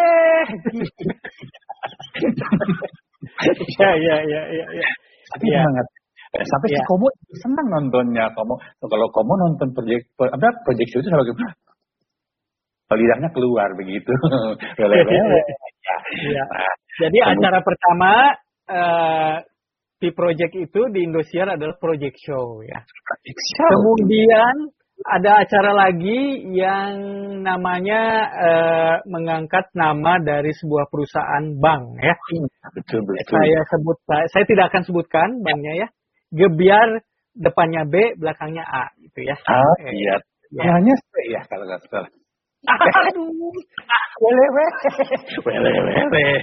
Ya, 3.79 3.91
ya, 3.97 4.17
ya, 4.25 4.43
ya, 4.53 4.67
ya. 4.69 4.89
Tapi 5.33 5.45
Iya. 5.49 5.61
semangat. 5.61 5.87
Eh, 6.29 6.45
Sampai 6.45 6.69
si 6.69 6.77
Iya. 6.77 6.85
Komo 6.85 7.07
senang 7.41 7.67
nontonnya. 7.73 8.29
Komo 8.37 8.61
kalau 8.83 9.09
Komo 9.09 9.33
nonton 9.39 9.73
proyek 9.73 10.05
apa 10.21 10.49
proyek 10.67 10.85
itu 10.89 11.01
sama 11.09 11.25
gitu. 11.25 11.41
Lidahnya 12.89 13.29
keluar 13.33 13.69
begitu. 13.77 14.13
Ya. 15.89 15.97
Iya. 16.21 16.45
Nah, 16.45 16.75
Jadi 17.01 17.19
Kemudian- 17.21 17.33
acara 17.41 17.59
pertama 17.65 18.13
eh 18.69 19.37
di 19.99 20.09
project 20.15 20.55
itu 20.55 20.81
di 20.95 21.01
Indosiar 21.09 21.49
adalah 21.49 21.75
project 21.81 22.17
show 22.23 22.61
ya. 22.63 22.79
project 22.85 23.41
show. 23.57 23.71
Kemudian 23.73 24.55
ada 25.09 25.43
acara 25.43 25.73
lagi 25.75 26.21
yang 26.53 26.93
namanya 27.41 28.01
eh, 28.31 28.95
mengangkat 29.09 29.71
nama 29.73 30.21
dari 30.21 30.53
sebuah 30.53 30.87
perusahaan 30.93 31.57
bank 31.57 31.83
ya. 32.05 32.15
betul 32.77 33.01
betul. 33.03 33.33
Saya 33.33 33.61
sebut 33.73 33.97
saya 34.07 34.45
tidak 34.45 34.65
akan 34.71 34.83
sebutkan 34.85 35.29
banknya 35.41 35.73
ya. 35.83 35.89
Gebiar 36.29 36.89
depannya 37.33 37.83
B, 37.89 37.95
belakangnya 38.19 38.65
A 38.67 38.85
gitu 39.01 39.25
ya. 39.25 39.37
Ah, 39.47 39.63
Eh, 39.87 39.95
iya. 39.95 40.15
ya. 40.53 40.63
Hanya 40.77 40.95
ya 41.31 41.41
kalau 41.49 41.65
nggak 41.65 41.81
salah. 41.89 42.11
Aduh, 42.69 43.31
Wele-wele. 44.19 44.67
Wele-wele. 45.47 46.43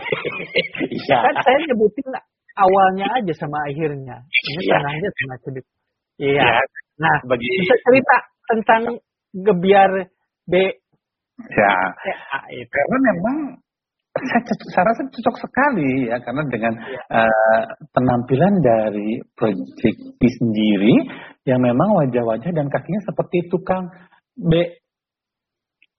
Iya. 0.88 1.18
kan 1.22 1.36
saya 1.44 1.58
nyebutin 1.68 2.08
awalnya 2.56 3.06
aja 3.20 3.34
sama 3.36 3.60
akhirnya. 3.68 4.24
Ini 4.24 4.62
Iya. 4.64 4.74
tengahnya 4.80 5.10
sama 5.20 5.36
sedikit. 5.44 5.76
Iya. 6.18 6.44
Ya, 6.48 6.60
Nah, 6.96 7.16
bagi 7.28 7.44
bisa 7.44 7.76
cerita 7.84 8.16
tentang 8.48 8.82
gebiar 9.36 9.92
B 10.48 10.54
ya 11.52 11.74
eh, 12.08 12.18
A 12.32 12.40
itu. 12.48 12.72
karena 12.72 12.98
memang 13.12 13.38
saya, 14.16 14.42
saya 14.72 14.84
rasa 14.88 15.02
cocok 15.12 15.36
sekali 15.44 16.08
ya 16.08 16.18
karena 16.24 16.42
dengan 16.48 16.74
Iya. 16.80 17.02
eh, 17.20 17.64
penampilan 17.92 18.54
dari 18.64 19.20
Project 19.36 20.00
P 20.16 20.22
sendiri 20.40 20.96
yang 21.46 21.60
memang 21.60 21.94
wajah-wajah 22.00 22.52
dan 22.56 22.68
kakinya 22.72 23.02
seperti 23.04 23.44
tukang 23.52 23.92
B 24.40 24.54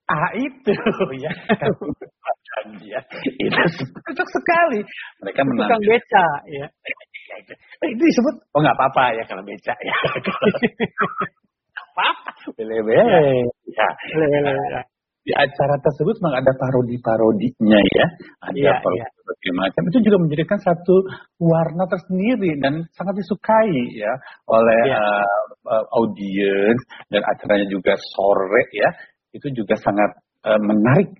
A 0.07 0.23
itu 0.39 0.73
ya. 1.25 1.33
Ya 2.83 3.01
itu 3.27 3.85
cocok 3.85 4.29
sekali. 4.33 4.81
Mereka 5.21 5.41
Tukang 5.45 5.49
menampilkan 5.51 5.81
beca 5.85 6.27
ya. 6.49 6.67
Eh, 7.85 7.89
itu 7.93 8.03
disebut 8.07 8.35
oh 8.55 8.61
nggak 8.65 8.77
apa-apa 8.81 9.19
ya 9.19 9.25
kalau 9.29 9.43
beca 9.45 9.75
ya. 9.77 9.97
Apa 11.77 12.07
bele-bele 12.57 13.45
ya 13.77 13.89
lele. 14.17 14.81
Di 15.27 15.33
acara 15.35 15.75
tersebut 15.83 16.23
memang 16.23 16.39
ada 16.39 16.53
parodi-parodinya 16.55 17.81
ya. 17.83 18.07
Ada 18.47 18.55
Iya, 18.55 18.73
parodi, 18.79 19.03
iya. 19.03 19.07
berbagai 19.11 19.53
macam 19.59 19.83
itu 19.91 19.99
juga 20.07 20.17
menjadikan 20.23 20.59
satu 20.63 20.95
warna 21.43 21.85
tersendiri 21.91 22.51
dan 22.63 22.87
sangat 22.95 23.19
disukai 23.19 23.75
ya 23.99 24.13
oleh 24.47 24.81
Iya. 24.87 24.97
uh, 25.03 25.45
uh, 25.67 25.85
audiens 25.99 26.79
dan 27.11 27.27
acaranya 27.27 27.67
juga 27.67 27.99
sore 28.15 28.65
ya 28.71 28.89
itu 29.35 29.51
juga 29.51 29.75
sangat 29.83 30.15
uh, 30.47 30.61
menarik 30.63 31.11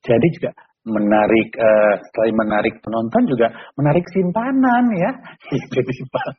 jadi 0.00 0.26
juga 0.32 0.50
menarik 0.82 1.54
uh, 1.54 1.94
selain 2.10 2.34
menarik 2.34 2.74
penonton 2.82 3.22
juga 3.30 3.46
menarik 3.78 4.02
simpanan 4.10 4.84
ya 4.96 5.10
itu 5.54 5.92
simpanan 5.92 6.34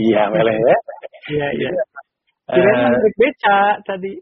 iya 0.00 0.22
boleh 0.32 0.56
ya 0.56 0.78
Iya, 1.24 1.46
iya. 1.56 1.70
Kirain 2.44 2.76
Eh, 2.76 2.84
menarik 2.84 3.14
beca 3.16 3.58
tadi. 3.88 4.12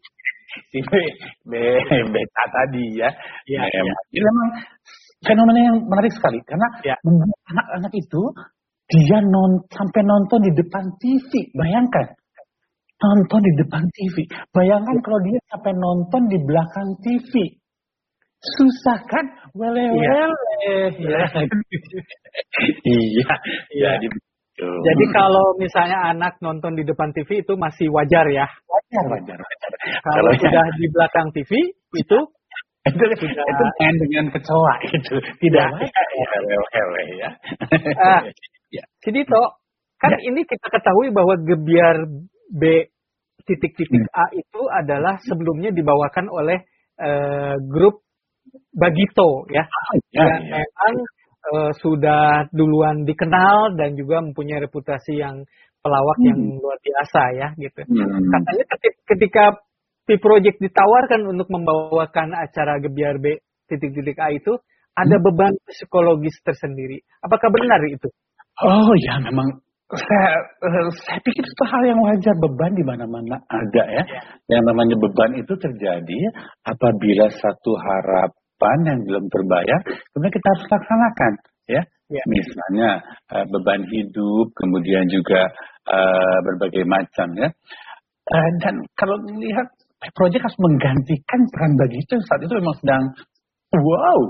Si 0.71 0.79
be- 0.85 1.15
be- 1.49 2.07
beta 2.13 2.43
tadi 2.53 2.85
ya. 3.01 3.09
Iya, 3.49 3.61
Memang. 3.63 3.85
iya. 3.87 3.95
Jadi 4.13 4.21
memang 4.27 4.49
fenomena 5.23 5.61
yang 5.73 5.77
menarik 5.87 6.13
sekali 6.13 6.39
karena 6.45 6.67
Iya. 6.83 6.97
membuat 7.07 7.41
anak-anak 7.55 7.93
itu 7.95 8.23
dia 8.93 9.19
non 9.25 9.53
sampai 9.73 10.03
nonton 10.05 10.41
di 10.45 10.53
depan 10.53 10.85
TV. 11.01 11.31
Bayangkan 11.57 12.07
nonton 13.01 13.41
di 13.43 13.53
depan 13.65 13.83
TV. 13.89 14.17
Bayangkan 14.53 14.97
kalau 15.03 15.19
dia 15.25 15.39
sampai 15.51 15.73
nonton 15.75 16.23
di 16.29 16.39
belakang 16.43 16.89
TV. 17.01 17.33
Susah 18.43 18.99
kan? 19.07 19.25
Wele 19.55 19.87
Iya. 19.95 20.27
wele. 20.27 20.83
Ya. 20.99 21.23
iya. 22.85 23.33
Iya. 23.71 23.91
Jadi 24.63 24.71
begitu. 24.71 24.87
Jadi 24.87 25.05
kalau 25.11 25.47
misalnya 25.59 25.99
anak 26.15 26.33
nonton 26.39 26.73
di 26.79 26.85
depan 26.87 27.11
TV 27.11 27.43
itu 27.43 27.53
masih 27.59 27.91
wajar 27.91 28.27
ya. 28.31 28.47
wajar 28.71 29.05
wajar 29.11 29.39
wajar. 29.39 29.71
Kalau 30.03 30.33
sudah 30.39 30.65
di 30.79 30.87
belakang 30.93 31.27
TV 31.35 31.51
itu 31.99 32.19
itu 32.91 33.05
itu 33.31 33.65
main 33.79 33.95
dengan 33.95 34.25
kecoa 34.35 34.75
itu 34.91 35.15
tidak 35.39 35.67
Ya. 35.71 35.87
wajar 35.87 36.43
Wele-wele 36.51 37.05
ya. 37.19 37.31
Ah. 37.99 38.21
Ya. 38.73 38.85
Sidito, 39.05 39.61
kan 40.01 40.17
ini 40.17 40.49
kita 40.49 40.67
ketahui 40.73 41.13
bahwa 41.13 41.37
gebiar 41.45 42.09
B 42.49 42.89
titik-titik 43.45 44.07
A 44.17 44.33
itu 44.33 44.63
adalah 44.71 45.21
sebelumnya 45.21 45.75
dibawakan 45.75 46.31
oleh 46.33 46.65
eh, 46.97 47.55
grup 47.69 48.03
Bagito 48.73 49.47
ya. 49.53 49.65
Ya, 50.11 50.25
yang 50.27 50.43
ya. 50.51 50.59
memang 50.59 50.95
eh, 51.43 51.73
sudah 51.83 52.47
duluan 52.55 53.03
dikenal 53.03 53.75
dan 53.75 53.99
juga 53.99 54.23
mempunyai 54.23 54.63
reputasi 54.63 55.19
yang 55.19 55.43
pelawak 55.83 56.19
yang 56.23 56.39
luar 56.63 56.79
biasa 56.79 57.23
ya 57.35 57.49
gitu. 57.59 57.83
Hmm. 57.83 58.23
Katanya 58.31 58.65
ketika, 58.71 58.99
ketika 59.15 59.45
P-Project 60.07 60.59
ditawarkan 60.63 61.27
untuk 61.27 61.51
membawakan 61.51 62.35
acara 62.39 62.79
Gebiar 62.79 63.19
B 63.19 63.39
titik-titik 63.67 64.19
A 64.23 64.31
itu 64.35 64.59
ada 64.95 65.17
Hmm. 65.19 65.25
beban 65.25 65.55
psikologis 65.67 66.37
tersendiri. 66.47 67.03
Apakah 67.25 67.51
benar 67.51 67.81
itu? 67.89 68.09
Oh 68.63 68.93
ya 69.01 69.19
memang 69.25 69.49
saya 69.93 70.29
eh, 70.65 70.89
saya 71.05 71.21
pikir 71.21 71.45
itu 71.45 71.65
hal 71.69 71.83
yang 71.85 72.01
wajar 72.01 72.35
beban 72.41 72.73
di 72.73 72.85
mana-mana 72.85 73.37
ada 73.49 73.85
ya. 73.89 74.05
Yang 74.49 74.63
namanya 74.73 74.97
beban 74.97 75.33
itu 75.37 75.55
terjadi 75.57 76.21
apabila 76.65 77.27
satu 77.29 77.73
harapan 78.63 78.79
yang 78.87 79.01
belum 79.03 79.25
terbayar 79.27 79.81
kemudian 80.15 80.33
kita 80.33 80.47
harus 80.55 80.67
laksanakan 80.71 81.33
ya. 81.67 81.83
Ya. 82.13 82.23
Misalnya 82.29 82.89
eh, 83.33 83.47
beban 83.49 83.83
hidup 83.89 84.53
kemudian 84.53 85.09
juga 85.09 85.49
eh, 85.89 86.39
berbagai 86.45 86.85
macam 86.85 87.29
ya. 87.41 87.49
Eh, 88.23 88.49
dan 88.61 88.85
kalau 88.95 89.17
melihat 89.33 89.67
proyek 90.15 90.45
harus 90.45 90.59
menggantikan 90.61 91.41
peran 91.51 91.73
bagi 91.81 92.05
itu 92.05 92.15
saat 92.29 92.45
itu 92.45 92.53
memang 92.53 92.77
sedang 92.85 93.03
wow 93.75 94.21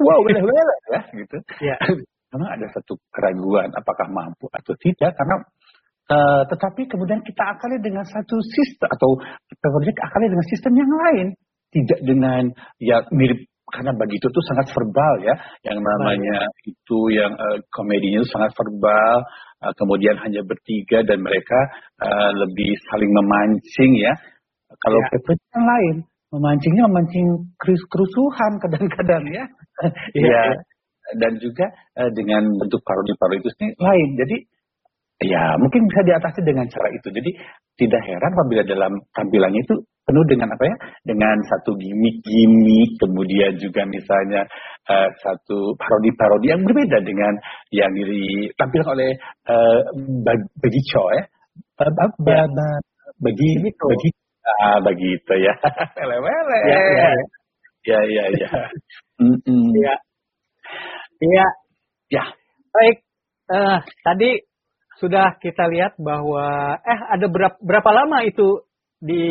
wow 0.00 0.18
wele-wele 0.26 0.76
ya 0.90 1.00
gitu 1.12 1.36
Ya. 1.60 1.76
memang 2.34 2.50
ada 2.50 2.66
satu 2.74 2.98
keraguan 3.14 3.70
apakah 3.76 4.10
mampu 4.10 4.50
atau 4.50 4.74
tidak 4.80 5.12
karena 5.14 5.36
eh, 6.08 6.42
tetapi 6.50 6.82
kemudian 6.88 7.20
kita 7.20 7.42
akali 7.52 7.78
dengan 7.84 8.06
satu 8.08 8.40
sistem 8.40 8.88
atau 8.90 9.10
proyek 9.60 9.98
akali 10.02 10.26
dengan 10.32 10.46
sistem 10.48 10.72
yang 10.72 10.90
lain 10.90 11.28
tidak 11.74 11.98
dengan 12.06 12.42
ya 12.78 13.02
mirip 13.10 13.42
karena 13.66 13.90
bagi 13.98 14.22
itu 14.22 14.28
tuh 14.30 14.44
sangat 14.46 14.70
verbal 14.70 15.14
ya 15.26 15.34
yang 15.66 15.82
namanya 15.82 16.46
itu 16.62 16.98
yang 17.10 17.34
eh, 17.34 17.58
komedinya 17.74 18.22
itu 18.22 18.28
sangat 18.30 18.54
verbal 18.54 19.16
eh, 19.66 19.72
kemudian 19.74 20.14
hanya 20.22 20.46
bertiga 20.46 21.02
dan 21.02 21.18
mereka 21.18 21.58
eh, 21.98 22.30
lebih 22.38 22.70
saling 22.88 23.10
memancing 23.10 23.92
ya 23.98 24.14
kalau 24.78 24.98
Ya. 25.02 25.18
proyek 25.18 25.42
yang 25.54 25.66
lain 25.66 25.96
memancingnya 26.34 26.84
memancing 26.86 27.26
kerus- 27.58 27.88
kerusuhan 27.90 28.52
kadang-kadang 28.62 29.24
ya 29.34 29.44
Iya, 30.18 30.30
ya 30.30 30.42
dan 31.20 31.36
juga 31.36 31.66
eh, 32.00 32.10
dengan 32.16 32.46
bentuk 32.56 32.80
parodi-parodi 32.80 33.44
itu 33.44 33.50
sendiri 33.58 33.76
lain. 33.76 34.08
Jadi 34.16 34.36
ya 35.28 35.56
mungkin 35.60 35.84
bisa 35.88 36.00
diatasi 36.00 36.40
dengan 36.42 36.66
cara 36.68 36.88
itu. 36.90 37.08
Jadi 37.12 37.30
tidak 37.76 38.02
heran 38.08 38.32
apabila 38.34 38.62
dalam 38.64 38.92
tampilannya 39.12 39.60
itu 39.62 39.74
penuh 40.04 40.24
dengan 40.28 40.52
apa 40.52 40.64
ya? 40.68 40.76
Dengan 41.04 41.36
satu 41.48 41.72
gimmick-gimmick, 41.80 43.00
kemudian 43.00 43.56
juga 43.56 43.88
misalnya 43.88 44.44
eh, 44.88 45.08
satu 45.24 45.72
parodi-parodi 45.80 46.52
yang 46.52 46.62
berbeda 46.64 47.00
dengan 47.00 47.32
yang 47.72 47.90
ditampilkan 47.92 48.92
oleh 48.92 49.10
eh, 49.48 49.78
Bag- 50.24 50.52
Bagico 50.60 51.04
ya. 51.16 51.24
Ba- 51.74 51.90
ba- 51.92 52.16
ba- 52.20 52.50
ba- 52.52 52.82
Bagi 53.22 53.50
Begitu. 53.62 53.86
bagi 53.88 54.10
ah, 54.60 54.78
begitu 54.82 55.32
ya. 55.38 55.54
Wele-wele. 56.02 56.60
Ya, 56.68 56.80
ya, 56.82 57.06
ya. 57.08 57.24
Ya, 57.84 58.00
ya, 58.08 58.24
ya. 58.32 58.48
Iya. 59.20 59.94
Iya. 61.20 61.46
Ya. 62.10 62.24
Baik. 62.74 62.96
Eh, 63.44 63.78
tadi 64.02 64.30
sudah 64.98 65.36
kita 65.38 65.68
lihat 65.68 65.94
bahwa 66.00 66.74
eh 66.80 67.00
ada 67.12 67.26
berapa, 67.28 67.56
berapa 67.60 67.90
lama 67.92 68.24
itu 68.26 68.62
di 69.04 69.22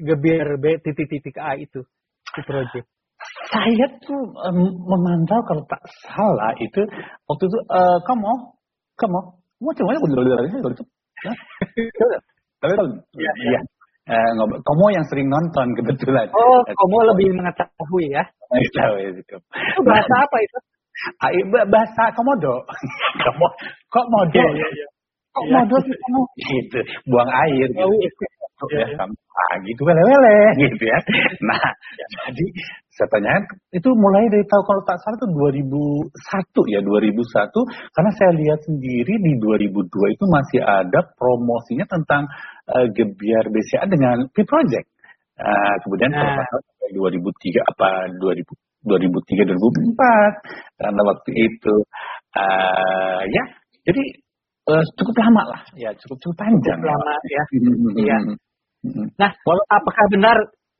Gebir 0.00 0.56
B 0.56 0.64
titik-titik 0.80 1.36
A 1.36 1.52
itu 1.54 1.84
di 2.32 2.40
project. 2.42 2.86
Saya 3.48 3.86
tuh 4.00 4.20
em, 4.48 4.58
memantau 4.76 5.40
kalau 5.44 5.62
tak 5.68 5.80
salah 6.04 6.52
itu 6.56 6.80
waktu 7.28 7.44
itu 7.44 7.58
eh, 7.68 7.98
kamu 8.04 8.32
kamu 8.96 9.20
mau 9.56 9.72
coba 9.72 9.90
ya 9.92 10.00
dulu 10.00 10.20
dulu 10.20 10.74
itu 11.76 12.04
tapi 12.56 12.72
kalau 12.72 12.90
Iya, 13.14 13.32
iya. 13.46 13.60
Eh, 14.06 14.30
ngobrol- 14.38 14.62
kamu 14.62 14.84
yang 14.94 15.04
sering 15.10 15.26
nonton 15.26 15.66
kebetulan. 15.74 16.30
Oh, 16.30 16.62
Eh, 16.62 16.70
kamu 16.72 16.96
lebih 17.10 17.28
mengetahui 17.42 18.06
ya. 18.06 18.22
tahu 18.78 18.94
ya, 19.02 19.10
gitu. 19.18 19.34
Itu 19.42 19.80
bahasa 19.82 20.14
apa 20.22 20.36
itu? 20.38 20.58
Ah, 21.18 21.30
iya, 21.34 21.42
bah- 21.50 21.66
bahasa 21.66 22.14
komodo. 22.14 22.54
Kamu 23.26 23.46
kok 23.90 24.06
modo? 24.06 24.38
Iya, 24.38 24.46
iya, 24.54 24.68
iya. 24.78 24.86
kok 25.34 25.42
Iya. 25.44 25.52
modo 25.58 25.76
sih 25.82 25.90
kamu 25.98 26.20
gitu. 26.38 26.78
Buang 27.10 27.30
air 27.34 27.66
gitu 27.66 27.82
Tahu. 28.56 28.68
ya, 28.72 28.88
Iya. 28.88 28.96
kamu 28.96 29.12
ah, 29.12 29.54
gitu 29.68 29.80
wele-wele 29.84 30.36
gitu 30.64 30.84
ya. 30.88 30.98
Nah, 31.44 31.60
jadi 32.32 32.46
saya 32.96 33.36
itu 33.76 33.88
mulai 33.92 34.24
dari 34.32 34.40
tahun 34.48 34.64
kalau 34.64 34.82
tak 34.88 34.96
salah 35.04 35.20
itu 35.20 35.28
2001 35.28 36.72
ya 36.72 36.80
2001 36.80 37.52
karena 37.92 38.10
saya 38.16 38.32
lihat 38.32 38.60
sendiri 38.64 39.14
di 39.20 39.32
2002 39.36 40.16
itu 40.16 40.24
masih 40.32 40.60
ada 40.64 41.04
promosinya 41.20 41.84
tentang 41.84 42.24
eh, 42.72 42.88
Gebiar 42.96 43.52
BCA 43.52 43.84
dengan 43.92 44.24
P 44.32 44.40
Project. 44.48 44.88
Nah, 45.36 45.76
kemudian 45.84 46.16
kalau 46.16 46.32
Nah. 46.32 46.48
sampai 46.48 46.88
2003 46.96 47.60
apa 47.60 47.88
2000 48.16 48.56
2003 48.88 49.44
2004 49.44 50.80
karena 50.80 51.02
waktu 51.04 51.30
itu 51.34 51.74
eh, 52.38 53.20
ya 53.28 53.44
jadi 53.84 54.02
eh, 54.72 54.84
cukup 54.96 55.14
lama 55.20 55.42
lah 55.52 55.62
ya 55.76 55.90
cukup 56.00 56.16
cukup 56.22 56.36
panjang 56.40 56.78
Cukup 56.80 56.88
lama 56.94 57.14
ya. 57.28 57.42
Mm, 57.52 58.38
Nah, 59.18 59.30
apakah 59.70 60.04
benar 60.12 60.36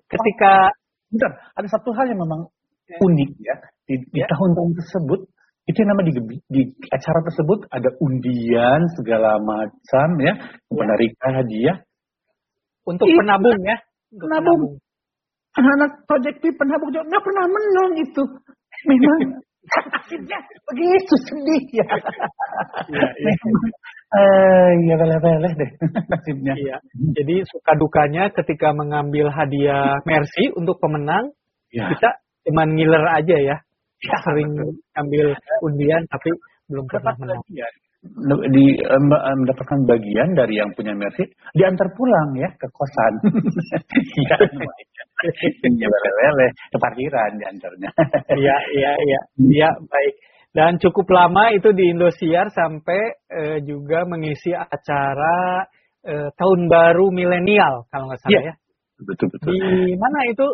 ketika 0.06 0.70
Bentar, 1.06 1.30
ada 1.54 1.68
satu 1.70 1.94
hal 1.94 2.10
yang 2.10 2.18
memang 2.18 2.50
unik 2.98 3.30
ya 3.38 3.56
di, 3.86 3.94
di 4.10 4.18
Ya. 4.22 4.26
tahun-tahun 4.30 4.72
tersebut 4.78 5.20
itu 5.66 5.76
yang 5.82 5.90
nama 5.94 6.02
di, 6.06 6.12
di 6.50 6.62
acara 6.90 7.18
tersebut 7.26 7.66
ada 7.70 7.90
undian 8.02 8.80
segala 8.98 9.38
macam 9.42 10.08
ya 10.22 10.34
penarikan 10.70 11.32
hadiah 11.42 11.76
untuk 12.86 13.06
Iya. 13.06 13.18
penabung 13.22 13.58
ya? 13.66 13.76
Untuk 14.14 14.26
Penabung. 14.30 14.60
anak-anak 15.58 15.90
Project 16.06 16.36
P 16.42 16.44
penabung 16.54 16.90
juga 16.94 17.02
nggak 17.06 17.22
pernah 17.26 17.44
menang 17.50 17.92
itu 18.02 18.22
memang 18.86 19.18
nasibnya 19.94 20.38
begitu 20.70 21.14
sedih 21.26 21.64
ya 21.82 21.86
Iya, 22.86 23.06
iya. 23.18 23.34
Eh 24.14 24.70
ya 24.86 24.94
beleh-beleh 24.94 25.52
deh 25.58 25.70
nasibnya 26.10 26.54
Iya. 26.54 26.76
Jadi 27.16 27.34
suka 27.50 27.72
dukanya 27.74 28.30
ketika 28.30 28.70
mengambil 28.70 29.28
hadiah 29.34 29.98
Mercy 30.06 30.54
untuk 30.54 30.78
pemenang, 30.78 31.34
ya. 31.74 31.90
kita 31.90 32.10
cuman 32.46 32.78
ngiler 32.78 33.04
aja 33.10 33.36
ya. 33.42 33.56
Ya, 33.96 34.16
Sering 34.22 34.52
ambil 34.94 35.32
undian 35.64 36.04
tapi 36.12 36.30
belum 36.68 36.84
pernah 36.86 37.16
menang. 37.16 37.40
bagian 37.48 37.72
di 38.54 38.66
eh, 38.78 39.02
eh, 39.02 39.36
mendapatkan 39.42 39.80
bagian 39.88 40.28
dari 40.36 40.54
yang 40.60 40.70
punya 40.76 40.94
Mercy 40.94 41.26
diantar 41.56 41.90
pulang 41.96 42.28
ya 42.38 42.48
ke 42.54 42.66
kosan. 42.70 43.14
Iya. 44.22 44.36
Ya 45.64 45.88
lele 45.88 46.48
ke 46.68 46.76
parkiran 46.76 47.32
diantarnya. 47.40 47.88
Iya, 48.36 48.56
iya, 48.76 48.90
iya. 49.00 49.20
Iya, 49.40 49.68
baik. 49.88 50.14
Dan 50.56 50.80
cukup 50.80 51.04
lama 51.12 51.52
itu 51.52 51.68
di 51.76 51.92
Indosiar 51.92 52.48
sampai 52.48 53.00
eh, 53.28 53.58
juga 53.60 54.08
mengisi 54.08 54.56
acara 54.56 55.68
eh, 56.00 56.28
tahun 56.32 56.60
baru 56.72 57.12
milenial 57.12 57.84
kalau 57.92 58.08
nggak 58.08 58.20
salah 58.24 58.32
Iya. 58.32 58.40
ya. 58.48 58.54
Betul 59.04 59.28
betul. 59.28 59.52
Di 59.52 59.92
mana 60.00 60.18
itu? 60.32 60.46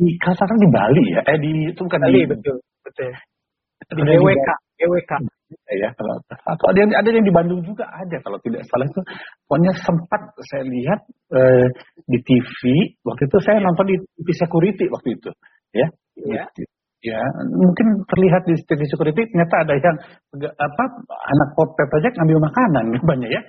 Di 0.00 0.16
kalau 0.16 0.56
di 0.56 0.68
Bali 0.72 1.04
ya. 1.12 1.20
Eh 1.28 1.36
di 1.44 1.52
itu 1.76 1.80
bukan 1.84 2.00
Bali, 2.00 2.24
di 2.24 2.30
betul, 2.32 2.56
betul. 2.88 3.12
Di 3.84 4.00
di 4.00 4.02
GWK, 4.16 4.48
GWK. 4.80 5.12
ya 5.82 5.90
kalau 5.98 6.14
atau 6.30 6.66
ada 6.70 6.78
yang 6.78 6.90
ada 6.94 7.08
yang 7.10 7.26
di 7.26 7.34
Bandung 7.34 7.60
juga 7.66 7.82
ada 7.90 8.16
kalau 8.22 8.38
tidak 8.38 8.62
salah 8.70 8.86
itu 8.86 9.02
pokoknya 9.50 9.72
sempat 9.82 10.20
saya 10.46 10.62
lihat 10.62 11.00
eh, 11.34 11.66
di 12.06 12.18
TV 12.22 12.60
waktu 13.02 13.26
itu 13.26 13.36
saya 13.42 13.58
nonton 13.58 13.82
di 13.90 13.96
TV 13.98 14.28
security 14.30 14.86
waktu 14.94 15.18
itu 15.18 15.30
ya 15.74 15.90
Iya. 16.22 16.44
Ya 17.00 17.20
mungkin 17.48 17.86
terlihat 18.04 18.44
di 18.44 18.54
TV 18.68 18.84
security 18.84 19.24
ternyata 19.32 19.64
ada 19.64 19.72
yang 19.72 19.96
apa 20.52 20.84
anak 21.08 21.48
pop 21.56 21.72
project 21.72 22.12
ngambil 22.20 22.44
makanan 22.44 22.84
banyak 23.10 23.30
ya 23.32 23.42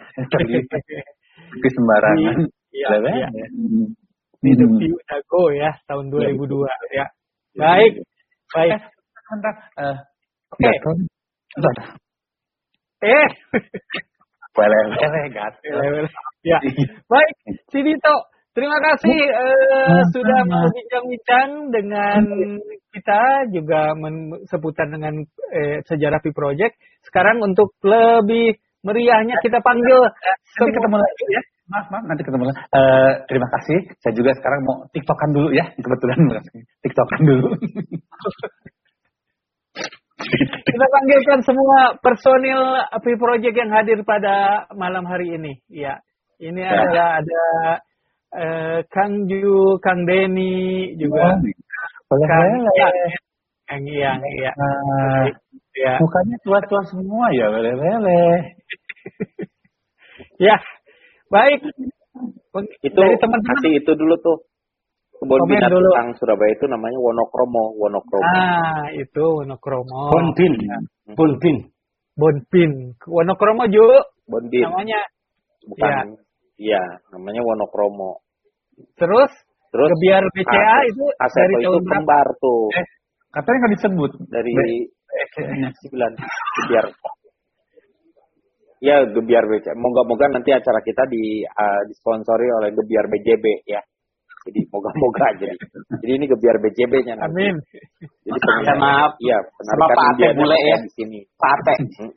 di 1.63 1.69
sembarangan 1.75 2.47
Iya, 2.71 2.87
iya. 3.03 3.27
Hmm. 3.51 3.91
Di 4.39 4.55
The 4.55 4.63
Hmm. 4.63 4.79
View 4.79 4.95
Dago 5.03 5.43
ya 5.51 5.75
tahun 5.91 6.07
2002 6.07 6.63
ya. 6.95 7.03
Ya, 7.03 7.05
Baik, 7.59 7.93
ya. 7.99 8.03
baik. 8.55 8.71
Eh, 9.75 9.97
Oke. 10.55 10.63
gatel. 10.71 10.93
Sebentar. 11.51 11.87
Eh, 13.03 13.27
Wele-wele 14.55 15.21
gatel. 15.35 16.07
ya. 16.47 16.59
Baik, 17.11 17.33
Si 17.75 17.79
Dito, 17.83 18.15
terima 18.51 18.77
kasih 18.83 19.19
eh, 19.31 20.01
sudah 20.11 20.39
mau 20.47 20.67
bincang-bincang 20.67 21.49
dengan 21.71 22.19
kita 22.91 23.21
juga 23.55 23.95
men- 23.95 24.43
seputar 24.51 24.91
dengan 24.91 25.23
eh, 25.55 25.79
sejarah 25.87 26.19
Pi 26.19 26.31
Project. 26.35 26.75
Sekarang 27.07 27.39
untuk 27.39 27.71
lebih 27.83 28.59
meriahnya 28.83 29.37
kita 29.45 29.61
panggil 29.61 29.99
Nanti 30.57 30.71
ketemu 30.75 30.97
lagi 30.99 31.25
ya. 31.31 31.41
Maaf, 31.71 31.87
maaf, 31.87 32.03
nanti 32.03 32.21
ketemu 32.27 32.43
lagi. 32.51 32.59
Eh, 32.67 33.11
terima 33.31 33.47
kasih. 33.55 33.77
Saya 34.03 34.13
juga 34.13 34.31
sekarang 34.35 34.59
mau 34.67 34.83
tiktokan 34.91 35.31
dulu 35.31 35.49
ya. 35.55 35.65
Kebetulan 35.79 36.19
tiktokan 36.83 37.21
dulu. 37.23 37.47
Kita 40.61 40.85
panggilkan 40.85 41.39
semua 41.41 41.97
personil 41.97 42.61
Pi 43.01 43.13
Project 43.17 43.55
yang 43.57 43.71
hadir 43.73 44.05
pada 44.05 44.67
malam 44.77 45.01
hari 45.09 45.33
ini. 45.33 45.57
Ya, 45.65 45.97
ini 46.37 46.61
Ya. 46.61 46.69
adalah 46.77 47.07
ada 47.23 47.43
eh, 48.35 48.79
Kang 48.91 49.27
Ju, 49.27 49.77
Kang 49.83 50.03
Denny 50.07 50.95
juga, 50.99 51.35
Boleh, 52.07 52.27
Kang. 52.27 52.43
Ian, 52.43 52.93
Kang 53.67 53.83
Ian, 53.87 54.19
ya, 54.39 54.51
Nah, 54.55 55.23
ya, 55.79 55.93
mukanya 55.99 56.37
tua-tua 56.43 56.81
semua 56.91 57.31
ya, 57.31 57.47
boleh-boleh. 57.47 58.35
ya. 60.47 60.55
Baik. 61.31 61.63
Itu 62.83 62.99
Dari 62.99 63.15
teman-teman. 63.23 63.55
kasih 63.63 63.71
itu 63.79 63.91
dulu 63.95 64.15
tuh. 64.19 64.37
Kebun 65.21 65.37
Komen 65.45 65.53
binatang 65.53 65.71
dulu. 65.79 65.89
Surabaya 66.19 66.51
itu 66.51 66.65
namanya 66.67 66.97
Wonokromo, 66.99 67.77
Wonokromo. 67.77 68.25
Ah, 68.25 68.89
itu 68.91 69.21
Wonokromo. 69.21 70.11
Bonpin. 70.11 70.53
Bonpin. 71.15 71.57
Bonpin. 72.19 72.71
Wonokromo 73.07 73.63
Ju, 73.71 73.85
Bonbin. 74.27 74.65
namanya. 74.67 74.99
Bukan. 75.63 76.19
Iya, 76.61 76.83
namanya 77.09 77.41
Wonokromo. 77.41 78.21
Terus, 78.93 79.31
Terus 79.71 79.89
Gebiar 79.97 80.21
BCA 80.29 80.61
As- 80.77 80.87
itu 80.87 81.05
Aseto 81.17 81.41
dari 81.41 81.53
itu 81.57 81.65
tahun 81.65 81.81
berapa? 81.81 81.93
kembar 81.97 82.27
tuh. 82.37 82.63
Eh, 82.71 82.85
Katanya 83.31 83.57
nggak 83.57 83.73
disebut. 83.73 84.11
dari 84.29 84.51
Eh, 85.11 85.27
sembilan 85.83 86.11
gebiar 86.55 86.85
ya 88.81 89.03
gebiar 89.05 89.43
BC 89.45 89.75
moga-moga 89.75 90.25
nanti 90.31 90.49
acara 90.49 90.79
kita 90.79 91.03
di 91.05 91.43
uh, 91.43 91.81
disponsori 91.85 92.47
oleh 92.49 92.71
gebiar 92.71 93.05
BJB 93.05 93.45
ya 93.67 93.83
jadi 94.41 94.59
moga-moga 94.71 95.27
jadi 95.43 95.53
jadi 95.99 96.11
ini 96.15 96.25
gebiar 96.25 96.57
BJB-nya 96.57 97.13
nanti 97.13 97.43
Amin. 97.45 97.55
jadi 98.23 98.39
penarikan 98.39 98.79
iya 99.19 99.37
sama 99.61 99.85
penarikan 99.85 99.85
Pak 99.85 100.01
Ate 100.01 100.09
Indianya 100.15 100.39
bule 100.39 100.57
ya. 100.57 100.77
di 100.79 100.91
sini 100.95 101.19
Pate. 101.35 101.73
Hmm. 101.77 102.11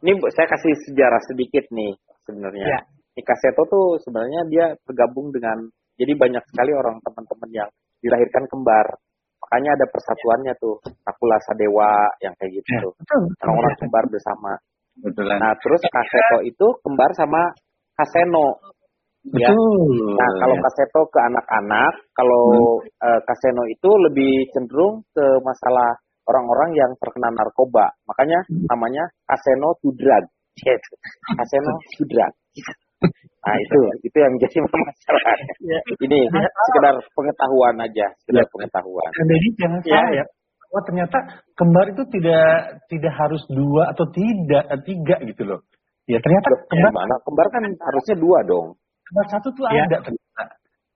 ini 0.00 0.10
Bu, 0.16 0.26
saya 0.32 0.46
kasih 0.48 0.72
sejarah 0.88 1.22
sedikit 1.28 1.64
nih 1.70 1.92
sebenarnya 2.24 2.64
Ya. 2.66 2.80
Ini 3.14 3.22
Kaseto 3.22 3.62
tuh 3.70 3.86
sebenarnya 4.02 4.40
dia 4.50 4.66
tergabung 4.82 5.30
dengan 5.30 5.70
jadi 5.94 6.12
banyak 6.18 6.42
sekali 6.50 6.74
orang 6.74 6.98
teman-teman 7.02 7.50
yang 7.54 7.70
dilahirkan 8.02 8.44
kembar 8.50 8.98
makanya 9.44 9.70
ada 9.76 9.86
persatuannya 9.86 10.52
tuh 10.58 10.80
Nakula 11.04 11.38
Sadewa 11.46 11.92
yang 12.24 12.34
kayak 12.40 12.58
gitu 12.58 12.70
Ya, 12.74 12.80
tuh 12.82 12.92
orang-orang 13.44 13.74
kembar 13.76 14.04
bersama. 14.08 14.52
Kebetulan. 14.94 15.36
Nah, 15.42 15.52
terus 15.58 15.82
Kaseto 15.90 16.38
itu 16.46 16.66
kembar 16.86 17.10
sama 17.18 17.42
Kaseno. 17.98 18.62
Ya. 19.34 19.50
Betul. 19.50 20.14
Nah, 20.14 20.30
kalau 20.38 20.56
Ya. 20.58 20.62
Kaseto 20.64 21.00
ke 21.10 21.18
anak-anak, 21.18 21.92
kalau 22.14 22.46
eh, 22.82 23.20
Kaseno 23.26 23.64
itu 23.66 23.90
lebih 24.10 24.32
cenderung 24.54 25.02
ke 25.10 25.24
masalah 25.42 25.98
orang-orang 26.30 26.76
yang 26.78 26.90
terkena 27.00 27.28
narkoba. 27.34 27.90
Makanya 28.06 28.38
namanya 28.70 29.04
Kaseno 29.26 29.74
to 29.82 29.90
drug. 29.98 30.24
Kaseno 31.36 31.72
to 31.98 32.04
drug. 32.06 32.32
Nah, 33.44 33.56
itu 33.60 33.76
itu 34.02 34.16
yang 34.16 34.32
jadi 34.40 34.56
masalah. 34.64 35.36
Ya. 35.60 35.78
Ini 36.00 36.18
sekedar 36.64 36.94
pengetahuan 37.12 37.76
aja, 37.78 38.06
sekedar 38.24 38.44
Ya. 38.44 38.50
pengetahuan. 38.50 39.08
Dan 39.12 39.24
jadi 39.28 39.46
jangan 39.60 39.80
Ya, 39.84 39.92
salah 40.00 40.12
ya. 40.12 40.24
Bahwa 40.64 40.80
ternyata 40.84 41.18
kembar 41.54 41.86
itu 41.86 42.02
tidak 42.10 42.46
tidak 42.88 43.12
harus 43.14 43.42
dua 43.46 43.92
atau 43.92 44.04
tidak 44.10 44.64
eh, 44.66 44.80
tiga 44.82 45.16
gitu 45.22 45.42
loh. 45.44 45.60
Ya 46.04 46.18
ternyata 46.18 46.48
kembar 46.66 46.90
Gimana? 46.90 47.14
Kembar 47.22 47.46
kan 47.48 47.62
harusnya 47.64 48.16
dua 48.18 48.38
dong. 48.44 48.66
kembar 49.04 49.26
satu 49.30 49.48
tuh 49.52 49.64
Ya. 49.70 49.84
ada 49.84 49.98
ternyata. 50.00 50.44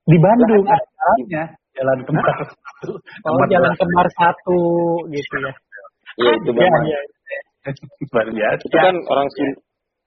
Di 0.03 0.17
Bandung 0.17 0.65
Lah, 0.65 0.81
ada 1.15 1.43
jalan 1.77 1.97
kembar 2.03 2.25
satu. 2.41 2.91
Oh, 2.91 2.99
Kembar 3.23 3.47
jalan 3.47 3.71
dua. 3.71 3.79
kembar 3.79 4.07
satu 4.17 4.57
gitu 5.07 5.35
ya. 5.37 5.51
Iya, 6.19 6.31
itu 6.35 6.51
Ya, 6.51 6.57
memang. 6.59 6.83
ya. 6.83 6.99
Luar 8.09 8.27
biasa. 8.33 8.63
itu 8.65 8.75
kan 8.75 8.95
orang 9.07 9.27
Sun- 9.29 9.59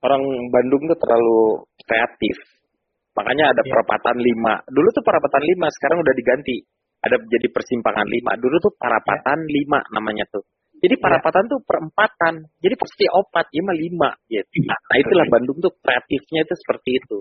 orang 0.03 0.23
Bandung 0.51 0.83
tuh 0.91 0.99
terlalu 0.99 1.63
kreatif. 1.87 2.37
Makanya 3.13 3.53
ada 3.53 3.63
Iya. 3.63 3.71
perapatan 3.71 4.17
lima. 4.19 4.55
Dulu 4.67 4.89
tuh 4.91 5.05
perapatan 5.05 5.43
lima, 5.45 5.67
sekarang 5.71 6.01
udah 6.01 6.15
diganti. 6.17 6.57
Ada 7.03 7.19
jadi 7.29 7.49
persimpangan 7.51 8.07
lima. 8.09 8.39
Dulu 8.39 8.57
tuh 8.63 8.73
perapatan 8.79 9.39
lima 9.47 9.83
namanya 9.93 10.25
tuh. 10.33 10.43
Jadi 10.83 10.99
perapatan 10.99 11.47
tuh 11.47 11.63
perempatan. 11.63 12.43
Jadi 12.59 12.75
pasti 12.75 13.05
opat, 13.07 13.47
ya 13.55 13.63
mah 13.63 13.77
lima. 13.77 14.11
Gitu. 14.27 14.67
Nah, 14.67 14.97
itulah 14.99 15.27
Bandung 15.31 15.63
tuh 15.63 15.71
kreatifnya 15.79 16.43
itu 16.43 16.55
seperti 16.59 16.91
itu. 16.99 17.19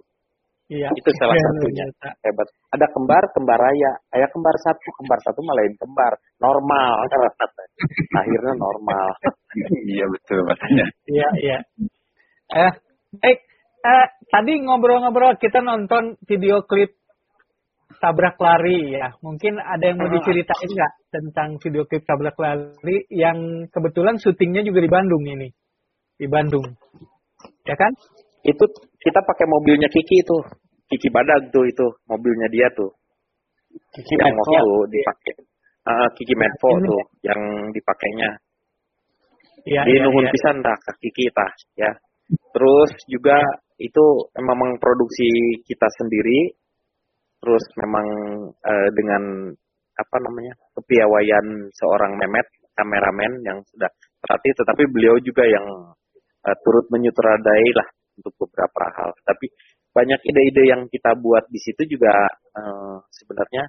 Iya. 0.71 0.87
Itu 0.95 1.11
salah 1.19 1.35
Keren, 1.35 1.45
satunya. 1.45 1.83
ternyata. 1.91 2.09
Hebat. 2.23 2.47
Ada 2.71 2.87
kembar, 2.95 3.23
kembar 3.35 3.59
raya. 3.59 3.91
Kayak 4.07 4.29
kembar 4.31 4.55
satu, 4.63 4.87
kembar 5.03 5.19
satu 5.19 5.39
malah 5.43 5.61
lain 5.61 5.75
kembar. 5.75 6.13
Normal. 6.39 6.93
Akhirnya 8.21 8.53
normal. 8.55 9.07
Iya 9.91 10.07
betul 10.07 10.47
makanya. 10.47 10.87
Iya, 11.11 11.27
iya. 11.43 11.57
Eh, 12.51 12.73
baik. 13.17 13.39
Eh, 13.81 14.07
tadi 14.29 14.53
ngobrol-ngobrol 14.61 15.39
kita 15.41 15.63
nonton 15.63 16.19
video 16.29 16.61
klip 16.67 16.93
tabrak 17.97 18.37
lari 18.37 18.93
ya. 18.97 19.15
Mungkin 19.23 19.57
ada 19.57 19.81
yang 19.81 19.97
mau 19.97 20.09
diceritain 20.11 20.69
nggak 20.69 20.93
tentang 21.09 21.49
video 21.63 21.83
klip 21.89 22.03
tabrak 22.05 22.37
lari 22.37 23.07
yang 23.09 23.65
kebetulan 23.71 24.19
syutingnya 24.21 24.61
juga 24.61 24.79
di 24.83 24.89
Bandung 24.91 25.23
ini. 25.25 25.49
Di 26.19 26.27
Bandung. 26.29 26.65
Ya 27.65 27.73
kan? 27.77 27.93
itu 28.41 28.65
kita 28.97 29.21
pakai 29.21 29.45
mobilnya 29.45 29.85
Kiki 29.85 30.25
itu 30.25 30.37
Kiki 30.89 31.13
Badag 31.13 31.53
tuh 31.53 31.61
itu 31.69 31.85
mobilnya 32.09 32.49
dia 32.49 32.65
tuh 32.73 32.89
Kiki 33.93 34.17
yang 34.17 34.33
Menko. 34.33 34.49
waktu 34.49 34.97
dipakai 34.97 35.33
Ah, 35.81 36.09
Kiki 36.13 36.33
Menfo 36.37 36.69
Ini- 36.77 36.85
tuh 36.85 37.01
yang 37.25 37.41
dipakainya 37.73 38.29
Iya, 39.61 39.81
di 39.85 39.93
iya, 39.97 40.01
nuhun 40.05 40.25
iya. 40.25 40.33
pisan 40.33 40.61
dah 40.65 40.73
ke 40.77 40.91
Kiki 41.05 41.29
tah 41.33 41.49
ya 41.77 41.89
terus 42.53 42.91
juga 43.07 43.37
itu 43.81 44.05
memang 44.37 44.77
produksi 44.77 45.27
kita 45.65 45.87
sendiri. 45.97 46.53
Terus 47.41 47.63
memang 47.81 48.07
eh, 48.53 48.89
dengan 48.93 49.49
apa 49.97 50.17
namanya 50.21 50.53
kepiawaian 50.77 51.45
seorang 51.73 52.13
Memet 52.15 52.47
kameramen 52.77 53.41
yang 53.41 53.57
sudah 53.73 53.89
terlatih. 54.21 54.53
Tetapi 54.61 54.83
beliau 54.93 55.17
juga 55.25 55.43
yang 55.49 55.65
eh, 56.45 56.57
turut 56.61 56.85
menyutradai 56.93 57.67
lah 57.73 57.87
untuk 58.21 58.33
beberapa 58.45 58.83
hal. 58.93 59.09
Tapi 59.25 59.49
banyak 59.91 60.21
ide-ide 60.23 60.63
yang 60.71 60.87
kita 60.87 61.17
buat 61.17 61.49
di 61.49 61.59
situ 61.59 61.97
juga 61.97 62.13
eh, 62.29 62.97
sebenarnya 63.09 63.65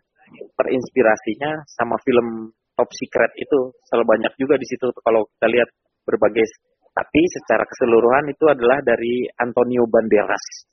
terinspirasinya 0.55 1.65
sama 1.69 1.97
film 2.05 2.53
Top 2.77 2.89
Secret 2.93 3.33
itu. 3.41 3.73
Selalu 3.89 4.05
banyak 4.05 4.33
juga 4.37 4.61
di 4.61 4.67
situ. 4.69 4.93
Kalau 5.01 5.25
kita 5.37 5.49
lihat 5.49 5.69
berbagai 6.05 6.45
tapi 6.93 7.21
secara 7.41 7.65
keseluruhan 7.65 8.29
itu 8.29 8.45
adalah 8.49 8.79
dari 8.85 9.25
Antonio 9.41 9.89
Banderas 9.89 10.69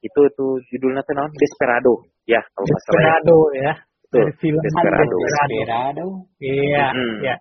itu 0.00 0.20
itu 0.26 0.46
judulnya 0.74 1.04
tuh 1.04 1.14
namanya 1.14 1.36
Desperado 1.36 1.94
ya 2.26 2.40
kalau 2.52 2.66
nggak 2.66 2.82
salah 2.82 2.90
ya. 2.90 2.98
Desperado 2.98 3.38
ya. 3.54 3.72
Dari 4.10 4.32
film 4.42 4.58
Desperado. 4.58 5.06
Desperado. 5.06 5.22
Desperado. 5.22 6.06
Iya, 6.42 6.86
Hmm. 6.90 7.16
iya. 7.22 7.36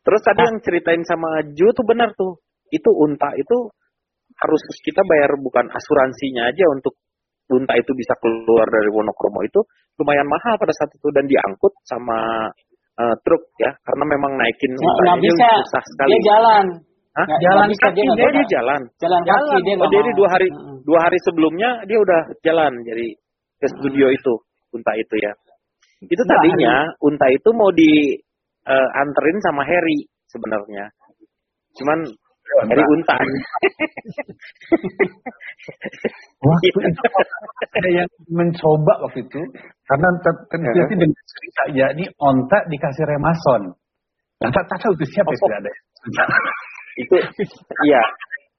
Terus 0.00 0.20
tadi 0.24 0.40
yang 0.40 0.56
ceritain 0.64 1.02
sama 1.04 1.44
Ju 1.52 1.68
tuh 1.76 1.84
benar 1.84 2.16
tuh. 2.16 2.40
Itu 2.72 2.88
unta 2.96 3.28
itu 3.36 3.68
harus 4.40 4.62
kita 4.80 5.04
bayar 5.04 5.36
bukan 5.36 5.68
asuransinya 5.68 6.48
aja 6.48 6.64
untuk 6.72 6.96
unta 7.52 7.76
itu 7.76 7.92
bisa 7.92 8.16
keluar 8.22 8.64
dari 8.72 8.88
Wonokromo 8.88 9.44
itu 9.44 9.60
lumayan 10.00 10.24
mahal 10.28 10.56
pada 10.56 10.72
saat 10.76 10.92
itu 10.94 11.08
dan 11.12 11.28
diangkut 11.28 11.72
sama 11.84 12.48
eh, 12.96 13.14
truk 13.26 13.42
ya 13.60 13.72
karena 13.84 14.04
memang 14.08 14.32
naikin 14.38 14.72
Nggak 14.78 15.16
itu 15.20 15.28
bisa. 15.28 15.48
susah 15.66 15.82
sekali. 15.92 16.08
Dia 16.16 16.20
jalan. 16.24 16.66
Hah? 17.18 17.26
Nggak- 17.26 17.42
jalan 17.42 17.58
nggak 17.58 17.72
bisa, 17.74 17.82
kaki 17.82 17.98
dia 17.98 18.28
dia, 18.30 18.44
jalan. 18.46 18.80
Jalan 19.02 19.20
kaki 19.26 19.58
dia 19.66 19.74
Oh, 19.74 19.90
jadi 19.90 20.10
dua 20.14 20.28
hari 20.30 20.48
dua 20.86 20.98
hari 21.02 21.18
sebelumnya 21.26 21.70
dia 21.84 21.98
udah 21.98 22.20
jalan 22.46 22.72
jadi 22.86 23.06
ke 23.58 23.66
studio 23.74 24.06
itu 24.14 24.34
unta 24.70 24.92
itu 24.94 25.14
ya. 25.18 25.32
Itu 25.98 26.22
Dua 26.22 26.30
tadinya 26.30 26.74
unta 27.02 27.26
itu 27.26 27.48
mau 27.58 27.74
di 27.74 27.90
eh, 28.70 28.88
anterin 29.02 29.38
sama 29.42 29.66
Harry 29.66 30.06
sebenarnya. 30.30 30.86
Cuman 31.74 31.98
Harry 32.70 32.84
unta. 32.86 33.16
Waktu 36.38 36.66
itu 36.70 36.80
ada 37.58 37.90
yang 37.90 38.08
mencoba 38.30 38.94
waktu 39.04 39.26
itu 39.26 39.40
karena 39.84 40.08
ter- 40.22 40.44
terjadi 40.54 40.94
dengan 41.02 41.20
cerita 41.26 41.62
ya 41.74 41.86
ini 41.98 42.04
onta 42.22 42.58
dikasih 42.70 43.04
remason. 43.10 43.74
Nah, 44.38 44.50
tak, 44.54 44.64
tak 44.70 44.78
tahu 44.78 44.94
itu 44.94 45.04
siapa 45.10 45.34
yang 45.34 45.40
sudah 45.42 45.58
ada. 45.58 45.72
Itu 46.98 47.16
iya. 47.86 48.02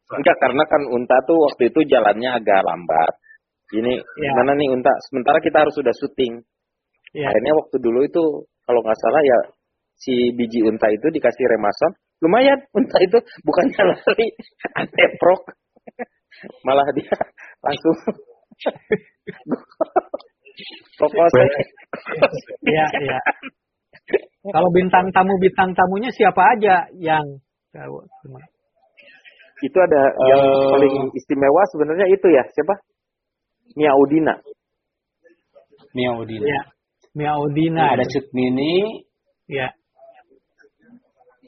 Enggak 0.09 0.37
karena 0.41 0.63
kan 0.65 0.81
unta 0.89 1.15
tuh 1.29 1.37
waktu 1.37 1.69
itu 1.69 1.85
jalannya 1.85 2.29
agak 2.41 2.65
lambat. 2.65 3.13
Ini 3.69 4.01
Ya. 4.01 4.33
gimana 4.33 4.57
nih 4.57 4.73
unta? 4.73 4.89
Sementara 5.11 5.37
kita 5.37 5.61
harus 5.61 5.75
sudah 5.77 5.93
syuting. 5.93 6.41
Ya. 7.13 7.29
Akhirnya 7.29 7.53
waktu 7.53 7.75
dulu 7.77 8.01
itu 8.01 8.23
kalau 8.65 8.81
nggak 8.81 8.97
salah 8.97 9.21
ya 9.21 9.39
si 9.99 10.33
biji 10.33 10.65
unta 10.65 10.89
itu 10.89 11.07
dikasih 11.13 11.45
remason. 11.45 11.91
Lumayan 12.25 12.57
unta 12.73 12.97
itu 13.05 13.17
bukannya 13.45 13.81
lari 13.93 14.27
anteprok. 14.81 15.41
Malah 16.65 16.87
dia 16.97 17.13
langsung 17.61 17.95
Pokoknya 20.99 21.43
Iya, 22.65 22.85
iya. 22.99 23.19
Kalau 24.55 24.69
bintang 24.73 25.07
tamu 25.13 25.35
bintang 25.39 25.71
tamunya 25.77 26.09
siapa 26.11 26.57
aja 26.57 26.89
yang 26.97 27.23
itu 29.59 29.77
ada 29.77 30.01
yang 30.31 30.41
Eh. 30.41 30.69
paling 30.71 30.95
istimewa 31.13 31.61
sebenarnya 31.75 32.07
itu 32.09 32.27
ya 32.31 32.43
siapa? 32.55 32.75
Mia 33.75 33.91
Udina. 33.93 34.33
Mia 35.93 36.11
Udina. 36.15 36.45
ya 36.47 36.61
Mia 37.17 37.33
Odina. 37.35 37.81
Nah, 37.81 37.89
ada 37.97 38.05
Cut 38.05 38.25
Mini, 38.37 39.03
Ya, 39.49 39.73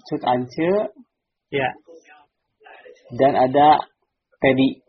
Cut 0.10 0.22
Ance, 0.26 0.90
ya. 1.54 1.70
dan 3.16 3.38
ada 3.38 3.78
Teddy. 4.42 4.82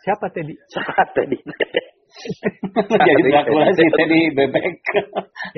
Siapa 0.00 0.32
tadi? 0.32 0.56
Siapa 0.72 1.04
tadi? 1.16 1.36
Jadi 2.88 3.20
Dracula 3.28 3.68
sih 3.76 3.88
Teddy 4.00 4.20
bebek. 4.32 4.64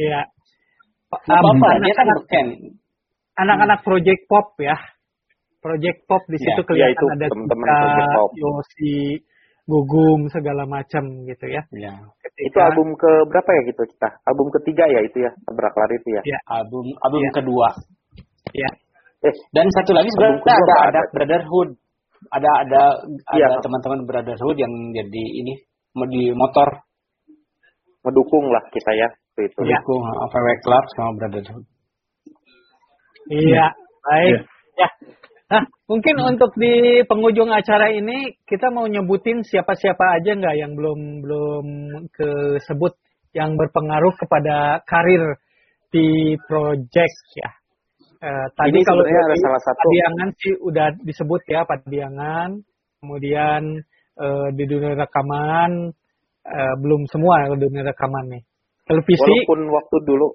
Iya. 0.02 0.20
Apa-apa, 1.14 1.78
dia 1.86 1.94
kan 1.94 2.06
beken. 2.10 2.46
Anak-anak 3.36 3.80
project 3.80 4.20
pop 4.26 4.56
ya. 4.58 4.76
Project 5.60 5.98
pop 6.06 6.22
di 6.28 6.38
situ 6.38 6.60
Ya, 6.76 6.86
ya 6.86 6.92
kelihatan 6.92 6.94
itu 6.94 7.04
ada 7.10 7.26
teman-teman 7.32 7.66
kita, 7.66 7.76
project 7.82 8.08
pop. 8.14 8.30
Yosi, 8.36 8.98
Gugum 9.66 10.20
segala 10.30 10.62
macam 10.62 11.02
gitu 11.26 11.46
ya. 11.50 11.62
Ya. 11.74 11.90
itu 11.90 12.14
Ketika- 12.22 12.70
album 12.70 12.94
ke 12.94 13.10
berapa 13.26 13.50
ya 13.50 13.62
gitu 13.66 13.82
kita? 13.90 14.08
Album 14.22 14.46
ketiga 14.54 14.84
ya 14.86 15.00
itu 15.02 15.18
ya, 15.26 15.30
Tabraklar 15.42 15.90
itu 15.90 16.08
ya. 16.14 16.22
Ya. 16.22 16.38
Album 16.46 16.86
album 17.02 17.18
Ya. 17.20 17.30
kedua. 17.34 17.68
Ya. 18.54 18.70
Eh, 19.26 19.34
Dan 19.50 19.66
satu 19.74 19.90
lagi 19.90 20.06
Album 20.06 20.38
sebenarnya 20.38 20.54
ada 20.54 20.62
ada 20.62 20.86
ada. 20.86 21.00
Brotherhood. 21.10 21.70
Ada 22.30 22.50
ada 22.62 22.82
Iya. 23.34 23.46
ada 23.50 23.58
teman-teman 23.58 24.06
Brotherhood 24.06 24.54
yang 24.54 24.70
jadi 24.94 25.24
ini 25.42 25.52
mau 25.98 26.06
di 26.06 26.30
motor 26.30 26.68
ngedukung 28.06 28.46
lah 28.54 28.62
kita 28.70 28.90
ya 28.94 29.08
itu. 29.36 29.50
Iya. 29.66 29.82
mendukung 29.82 30.02
uh, 30.06 30.26
VW 30.30 30.46
Club 30.62 30.84
sama 30.94 31.10
Brotherhood. 31.18 31.64
Iya, 33.30 33.66
baik. 34.06 34.46
Ya. 34.76 34.88
Nah, 35.46 35.62
mungkin 35.86 36.18
untuk 36.26 36.58
di 36.58 37.06
penghujung 37.06 37.54
acara 37.54 37.94
ini 37.94 38.34
kita 38.50 38.74
mau 38.74 38.90
nyebutin 38.90 39.46
siapa-siapa 39.46 40.18
aja 40.18 40.34
nggak 40.34 40.56
yang 40.58 40.74
belum 40.74 41.22
belum 41.22 41.66
kesebut 42.10 42.98
yang 43.30 43.54
berpengaruh 43.54 44.14
kepada 44.18 44.82
karir 44.82 45.38
di 45.94 46.34
project 46.50 47.16
ya. 47.38 47.50
Eh, 48.16 48.46
tadi 48.58 48.74
Ini 48.74 48.80
kalau 48.82 49.04
ada 49.04 49.36
salah 49.38 49.62
satu 49.62 49.86
Padiangan 49.86 50.28
sih 50.40 50.54
udah 50.66 50.88
disebut 51.04 51.42
ya 51.46 51.62
Padiangan, 51.68 52.58
kemudian 52.98 53.62
eh, 54.18 54.48
di 54.56 54.64
dunia 54.66 54.98
rekaman 54.98 55.94
eh, 56.42 56.74
belum 56.80 57.06
semua 57.06 57.54
di 57.54 57.60
dunia 57.70 57.86
rekaman 57.86 58.34
nih. 58.34 58.42
Televisi 58.88 59.20
walaupun 59.20 59.60
waktu 59.70 59.96
dulu 60.10 60.26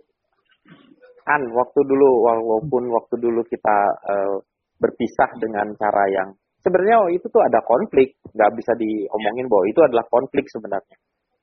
kan 1.31 1.41
waktu 1.55 1.79
dulu 1.87 2.27
walaupun 2.27 2.91
waktu 2.91 3.15
dulu 3.23 3.39
kita 3.47 3.77
eh, 4.11 4.35
berpisah 4.83 5.31
dengan 5.39 5.71
cara 5.79 6.03
yang 6.11 6.29
sebenarnya 6.59 7.07
oh, 7.07 7.09
itu 7.09 7.23
tuh 7.31 7.39
ada 7.39 7.63
konflik. 7.63 8.19
Nggak 8.35 8.51
bisa 8.59 8.75
diomongin 8.75 9.47
bahwa 9.47 9.63
itu 9.71 9.79
adalah 9.79 10.03
konflik 10.11 10.43
sebenarnya. 10.51 10.97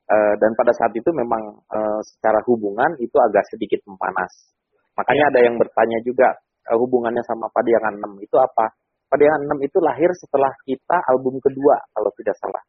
Eh, 0.09 0.33
dan 0.37 0.51
pada 0.53 0.73
saat 0.77 0.93
itu 0.93 1.09
memang 1.09 1.41
eh, 1.73 2.01
secara 2.05 2.37
hubungan 2.45 2.93
itu 3.01 3.17
agak 3.17 3.49
sedikit 3.49 3.81
memanas. 3.89 4.53
Makanya 4.93 5.33
ada 5.33 5.39
yang 5.41 5.57
bertanya 5.57 5.97
juga 6.05 6.37
eh, 6.69 6.77
hubungannya 6.77 7.25
sama 7.25 7.49
Padiangan 7.49 7.97
6 7.97 8.21
itu 8.21 8.37
apa? 8.37 8.69
Padiangan 9.09 9.57
6 9.57 9.65
itu 9.65 9.77
lahir 9.81 10.09
setelah 10.21 10.53
kita 10.69 10.97
album 11.09 11.41
kedua 11.41 11.81
kalau 11.97 12.13
tidak 12.13 12.37
salah. 12.37 12.61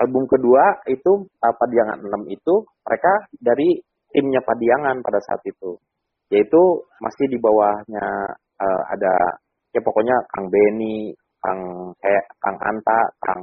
Album 0.00 0.24
kedua 0.24 0.84
itu 0.88 1.28
uh, 1.28 1.54
Padiangan 1.56 2.00
6 2.00 2.24
itu 2.32 2.54
mereka 2.64 3.12
dari 3.36 3.76
timnya 4.12 4.40
Padiangan 4.44 5.00
pada 5.00 5.20
saat 5.24 5.42
itu 5.48 5.76
yaitu 6.32 6.62
masih 7.04 7.28
di 7.28 7.36
bawahnya 7.36 8.06
uh, 8.56 8.82
ada 8.88 9.14
ya 9.76 9.80
pokoknya 9.84 10.16
Kang 10.32 10.48
Beni, 10.48 11.12
Kang 11.40 11.92
kayak 12.00 12.24
Kang 12.40 12.56
Anta, 12.56 13.00
Kang 13.20 13.42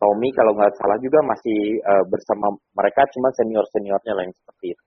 Tommy 0.00 0.34
kalau 0.34 0.56
nggak 0.58 0.74
salah 0.74 0.98
juga 0.98 1.22
masih 1.22 1.78
uh, 1.86 2.04
bersama 2.10 2.50
mereka 2.74 3.06
cuma 3.14 3.30
senior 3.38 3.62
seniornya 3.70 4.12
lah 4.16 4.26
yang 4.26 4.34
seperti 4.34 4.74
itu. 4.74 4.84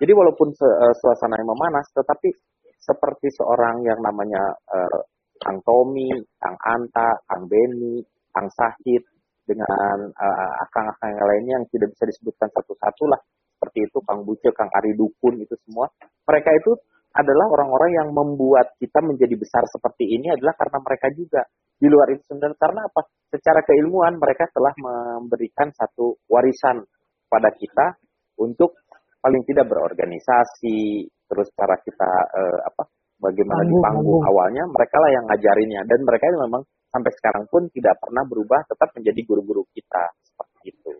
Jadi 0.00 0.12
walaupun 0.16 0.48
se- 0.56 0.78
uh, 0.80 0.94
suasana 0.96 1.36
yang 1.36 1.50
memanas, 1.52 1.84
tetapi 1.92 2.32
seperti 2.80 3.28
seorang 3.36 3.84
yang 3.84 4.00
namanya 4.00 4.56
uh, 4.72 5.00
Kang 5.44 5.60
Tommy, 5.66 6.08
Kang 6.40 6.56
Anta, 6.56 7.20
Kang 7.28 7.44
Beni, 7.50 8.00
Kang 8.32 8.48
Sahid, 8.48 9.02
dengan 9.42 9.98
uh, 10.14 10.52
akang-akang 10.62 11.18
yang 11.18 11.26
lainnya 11.26 11.54
yang 11.60 11.66
tidak 11.74 11.88
bisa 11.92 12.04
disebutkan 12.06 12.48
satu-satu 12.54 13.04
lah 13.10 13.20
seperti 13.62 13.86
itu 13.86 14.02
Kang 14.02 14.26
Buce, 14.26 14.50
Kang 14.50 14.66
Ari 14.74 14.98
Dukun 14.98 15.38
itu 15.38 15.54
semua. 15.62 15.86
Mereka 16.26 16.50
itu 16.58 16.74
adalah 17.14 17.46
orang-orang 17.46 17.94
yang 17.94 18.08
membuat 18.10 18.74
kita 18.82 18.98
menjadi 19.06 19.38
besar 19.38 19.62
seperti 19.70 20.18
ini 20.18 20.34
adalah 20.34 20.58
karena 20.58 20.82
mereka 20.82 21.06
juga 21.14 21.46
di 21.78 21.86
luar 21.86 22.10
itu 22.10 22.26
sebenarnya 22.26 22.58
karena 22.58 22.82
apa? 22.90 23.00
Secara 23.30 23.62
keilmuan 23.62 24.18
mereka 24.18 24.50
telah 24.50 24.74
memberikan 24.74 25.70
satu 25.70 26.18
warisan 26.26 26.82
pada 27.30 27.54
kita 27.54 28.02
untuk 28.42 28.82
paling 29.22 29.46
tidak 29.46 29.70
berorganisasi 29.70 31.06
terus 31.30 31.48
cara 31.54 31.78
kita 31.78 32.10
eh, 32.34 32.58
apa 32.66 32.82
bagaimana 33.22 33.62
di 33.62 33.78
Panggung, 33.78 34.26
awalnya 34.26 34.66
mereka 34.66 34.98
lah 34.98 35.10
yang 35.14 35.24
ngajarinnya. 35.30 35.86
Dan 35.86 36.02
mereka 36.02 36.34
memang 36.34 36.66
sampai 36.90 37.12
sekarang 37.14 37.46
pun 37.46 37.70
tidak 37.70 37.94
pernah 38.02 38.26
berubah 38.26 38.66
tetap 38.66 38.90
menjadi 38.98 39.20
guru-guru 39.22 39.62
kita 39.70 40.10
seperti 40.26 40.74
itu 40.74 40.92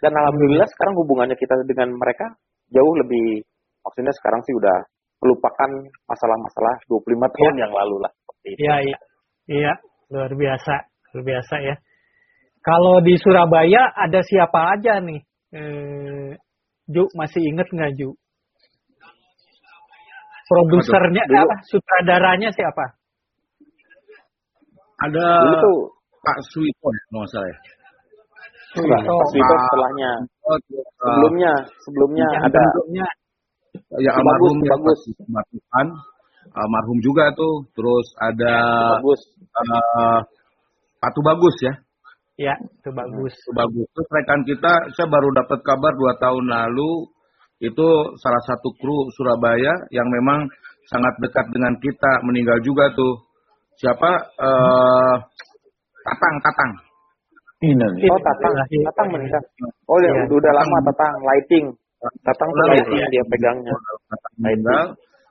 dan 0.00 0.12
alhamdulillah 0.16 0.68
sekarang 0.72 0.94
hubungannya 0.96 1.36
kita 1.36 1.54
dengan 1.68 1.92
mereka 1.96 2.26
jauh 2.72 2.94
lebih 3.00 3.44
maksudnya 3.84 4.12
sekarang 4.16 4.40
sih 4.44 4.54
udah 4.56 4.76
melupakan 5.20 5.70
masalah-masalah 6.08 6.74
25 6.88 7.36
tahun 7.36 7.54
yang 7.60 7.72
lalu 7.72 7.96
lah 8.00 8.12
seperti 8.24 8.48
itu. 8.56 8.60
Iya, 8.64 8.76
iya. 8.80 8.98
Iya, 9.50 9.72
luar 10.14 10.32
biasa. 10.32 10.74
Luar 11.12 11.24
biasa 11.28 11.54
ya. 11.60 11.76
Kalau 12.64 13.04
di 13.04 13.14
Surabaya 13.20 13.82
ada 13.96 14.20
siapa 14.24 14.76
aja 14.76 15.00
nih? 15.04 15.20
Eh, 15.52 16.30
Ju, 16.88 17.04
masih 17.12 17.40
inget 17.44 17.68
nggak 17.68 17.92
Ju? 18.00 18.16
Produsernya 20.50 21.22
Dulu- 21.30 21.46
apa? 21.46 21.56
Sutradaranya 21.68 22.50
siapa? 22.50 22.84
Ada 25.00 25.26
Pak 26.20 26.38
Suito 26.52 26.88
ya, 26.92 27.00
kalau 27.08 27.20
nggak 27.24 27.30
salah 27.32 27.48
ya. 27.48 27.58
Itu 28.70 29.42
Pak- 29.42 29.62
setelahnya 29.66 30.10
Oh, 30.46 30.56
uh, 30.56 30.84
sebelumnya 30.98 31.52
sebelumnya 31.84 32.26
Yang 32.26 32.44
ada 32.50 32.62
ya 34.02 34.10
almarhum 34.18 34.56
Bagus, 34.66 35.00
ya, 35.06 35.24
Matukan. 35.30 35.86
almarhum 36.54 36.98
juga 37.02 37.30
tuh. 37.38 37.66
Terus 37.74 38.06
ada 38.18 38.54
bagus 38.98 39.20
uh, 39.54 40.18
Patu 40.98 41.20
Bagus 41.22 41.56
ya. 41.62 41.74
ya, 42.40 42.54
itu 42.56 42.90
bagus. 42.90 43.34
Patu 43.36 43.52
Bagus. 43.56 43.86
Terus 43.94 44.08
rekan 44.10 44.40
kita, 44.48 44.72
saya 44.96 45.06
baru 45.06 45.28
dapat 45.34 45.58
kabar 45.62 45.92
dua 45.94 46.12
tahun 46.18 46.44
lalu 46.50 47.08
itu 47.60 47.88
salah 48.18 48.42
satu 48.48 48.72
kru 48.80 49.12
Surabaya 49.14 49.74
yang 49.92 50.08
memang 50.08 50.48
sangat 50.88 51.14
dekat 51.20 51.46
dengan 51.52 51.76
kita 51.78 52.12
meninggal 52.24 52.58
juga 52.64 52.88
tuh 52.96 53.22
siapa 53.76 54.10
eh 54.40 55.16
Tatang 56.00 56.36
Tatang. 56.40 56.72
Oh, 57.60 58.20
Tatang. 58.24 58.52
Tatang 58.56 59.08
meninggal. 59.12 59.42
Oh, 59.84 60.00
ya, 60.00 60.08
Iya. 60.08 60.24
udah, 60.24 60.36
udah 60.40 60.52
lama 60.56 60.76
Tatang. 60.88 61.14
Lighting. 61.20 61.64
Tatang 62.24 62.48
tuh 62.48 62.64
lighting 62.72 63.04
dia 63.12 63.24
pegangnya. 63.28 63.74
Tatang 64.08 64.34
meninggal 64.40 64.86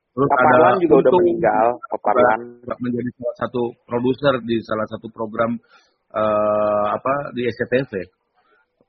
terus 0.09 0.29
Paparlan 0.35 0.75
juga 0.83 0.95
udah 0.99 1.13
meninggal. 1.21 1.67
Paparlan. 1.95 2.39
menjadi 2.81 3.09
salah 3.15 3.35
satu 3.45 3.61
produser 3.87 4.33
di 4.43 4.57
salah 4.67 4.87
satu 4.91 5.07
program 5.15 5.55
eh 6.09 6.85
apa 6.91 7.13
di 7.37 7.45
SCTV 7.47 7.93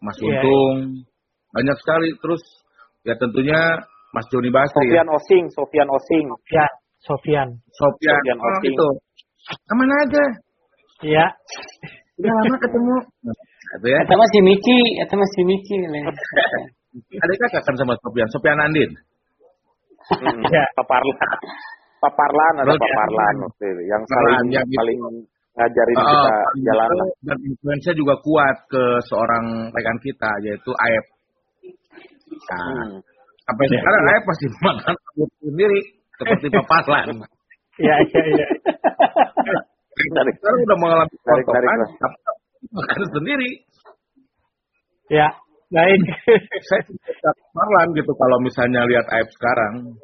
Mas 0.00 0.16
Iya. 0.18 0.40
Untung 0.40 1.04
banyak 1.52 1.76
sekali 1.76 2.08
terus 2.18 2.40
ya 3.04 3.14
tentunya 3.20 3.60
Mas 4.16 4.26
Joni 4.32 4.48
Basri 4.50 4.90
ya. 4.90 5.04
Sofian 5.04 5.08
Osing, 5.12 5.44
Sofian 5.54 5.88
Osing. 5.92 6.26
Ya, 6.50 6.66
Sofian. 7.04 7.48
Sofian, 7.70 8.16
Sofian 8.16 8.38
oh, 8.40 8.48
Osing. 8.48 8.72
itu 8.74 8.88
ke 9.68 9.74
mana 9.76 9.94
aja 10.04 10.24
Ya. 11.00 11.26
Udah 12.20 12.32
lama 12.36 12.56
ketemu 12.60 12.96
Gitu 13.70 13.86
ya. 13.86 13.98
Eta 14.02 14.14
mah 14.14 14.28
si 14.28 14.38
Miki, 14.42 14.78
eta 14.98 15.14
mah 15.14 15.28
si 15.30 15.40
Miki. 15.46 15.76
Ada 17.22 17.32
kakak 17.38 17.62
kan 17.62 17.74
sama 17.78 17.94
Sofian 18.02 18.28
Sofian 18.28 18.60
Andin 18.60 18.90
Mm, 20.10 20.42
Ya. 20.50 20.64
Paparlan. 20.74 21.38
Paparlan 22.02 22.54
ada 22.58 22.72
ya. 22.74 22.82
Paparlan 22.82 23.34
waktu 23.46 23.62
itu. 23.70 23.82
Yang 23.86 24.02
Paparlan, 24.02 24.26
paling 24.26 24.46
yang 24.50 24.66
paling 24.74 24.98
ngajarin 25.54 25.94
Oh, 25.94 26.02
kita 26.02 26.30
paling 26.34 26.62
jalan 26.66 26.88
itu 26.88 26.96
lah. 26.98 27.08
dan 27.30 27.38
influencer 27.46 27.94
juga 27.94 28.14
kuat 28.18 28.56
ke 28.66 28.84
seorang 29.06 29.44
rekan 29.70 29.98
kita 30.02 30.30
yaitu 30.42 30.72
Aep 30.74 31.04
nah, 32.50 32.58
Hmm. 32.58 32.98
sampai 33.44 33.64
sekarang 33.70 34.02
Aep 34.10 34.22
masih 34.26 34.48
makan 34.58 34.94
sendiri 35.38 35.78
seperti 36.18 36.46
papasan 36.58 37.06
Ya, 37.86 37.94
ya, 38.02 38.20
ya. 38.34 38.48
Tarik. 39.90 40.34
sekarang 40.38 40.60
udah 40.64 40.78
mengalami 40.78 41.14
tapi 41.22 41.42
makan 42.70 43.02
sendiri 43.10 43.50
Ya, 45.10 45.26
baik. 45.74 45.98
saya 46.70 46.82
tidak 46.86 47.34
Marlan 47.50 47.90
gitu 47.98 48.14
kalau 48.14 48.38
misalnya 48.38 48.86
lihat 48.86 49.02
Aep 49.10 49.26
sekarang. 49.34 49.98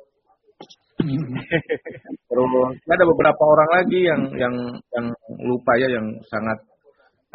Terus 2.27 2.51
ada 2.91 3.05
beberapa 3.07 3.43
orang 3.47 3.71
lagi 3.71 4.01
yang 4.03 4.23
yang 4.35 4.55
yang 4.99 5.07
lupa 5.47 5.79
ya 5.79 5.95
yang 5.95 6.11
sangat 6.27 6.59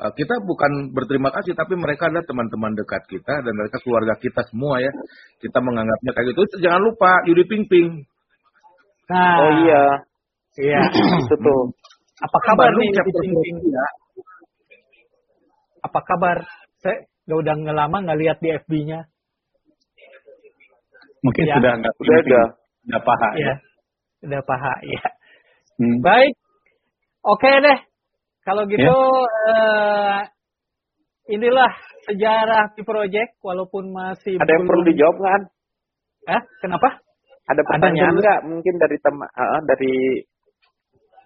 eh, 0.03 0.11
kita 0.19 0.35
bukan 0.43 0.91
berterima 0.91 1.31
kasih 1.31 1.55
tapi 1.55 1.79
mereka 1.79 2.11
adalah 2.11 2.27
teman-teman 2.27 2.75
dekat 2.75 3.07
kita 3.07 3.39
dan 3.39 3.53
mereka 3.55 3.79
keluarga 3.87 4.19
kita 4.19 4.43
semua 4.51 4.83
ya. 4.83 4.91
Kita 5.39 5.63
menganggapnya 5.63 6.11
kayak 6.11 6.27
gitu. 6.35 6.59
Jangan 6.59 6.81
lupa 6.83 7.23
Yudi 7.31 7.47
Ping 7.47 7.65
Ping. 7.71 7.89
Nah, 9.07 9.35
Oh 9.39 9.51
iya, 9.63 9.83
Iya. 10.59 10.79
itu 11.23 11.35
tuh. 11.39 11.61
Apa 12.21 12.37
kabar 12.45 12.69
nih 12.77 12.89
chapter 12.93 13.21
Ping? 13.25 13.57
ya. 13.65 13.85
Apa 15.81 15.99
kabar? 16.05 16.37
Saya 16.81 17.09
udah 17.25 17.37
udah 17.41 17.53
nggak 18.05 18.19
lihat 18.21 18.37
di 18.37 18.49
FB-nya. 18.53 19.09
Mungkin 21.25 21.43
Ya. 21.49 21.55
sudah 21.57 21.71
nggak 21.81 21.93
Udah 22.01 22.17
ada. 22.21 22.41
Udah 22.89 23.01
paha. 23.01 23.29
Ya. 23.37 23.53
Udah 24.21 24.41
paha, 24.45 24.73
ya. 24.85 25.03
Hmm. 25.81 25.97
Baik. 26.01 26.33
Oke 27.25 27.49
deh. 27.49 27.79
Kalau 28.41 28.65
gitu 28.65 28.97
eh, 29.53 30.19
inilah 31.29 31.71
sejarah 32.09 32.73
di 32.73 32.81
project 32.81 33.37
walaupun 33.45 33.93
masih 33.93 34.37
Ada 34.41 34.49
yang 34.57 34.65
perlu 34.65 34.81
dijawab 34.89 35.17
kan? 35.21 35.41
Hah? 36.25 36.41
Kenapa? 36.61 36.89
Ada 37.49 37.61
pertanyaan 37.65 38.17
nggak? 38.17 38.39
Mungkin 38.49 38.73
dari 38.81 38.97
teman, 39.01 39.29
dari 39.69 39.93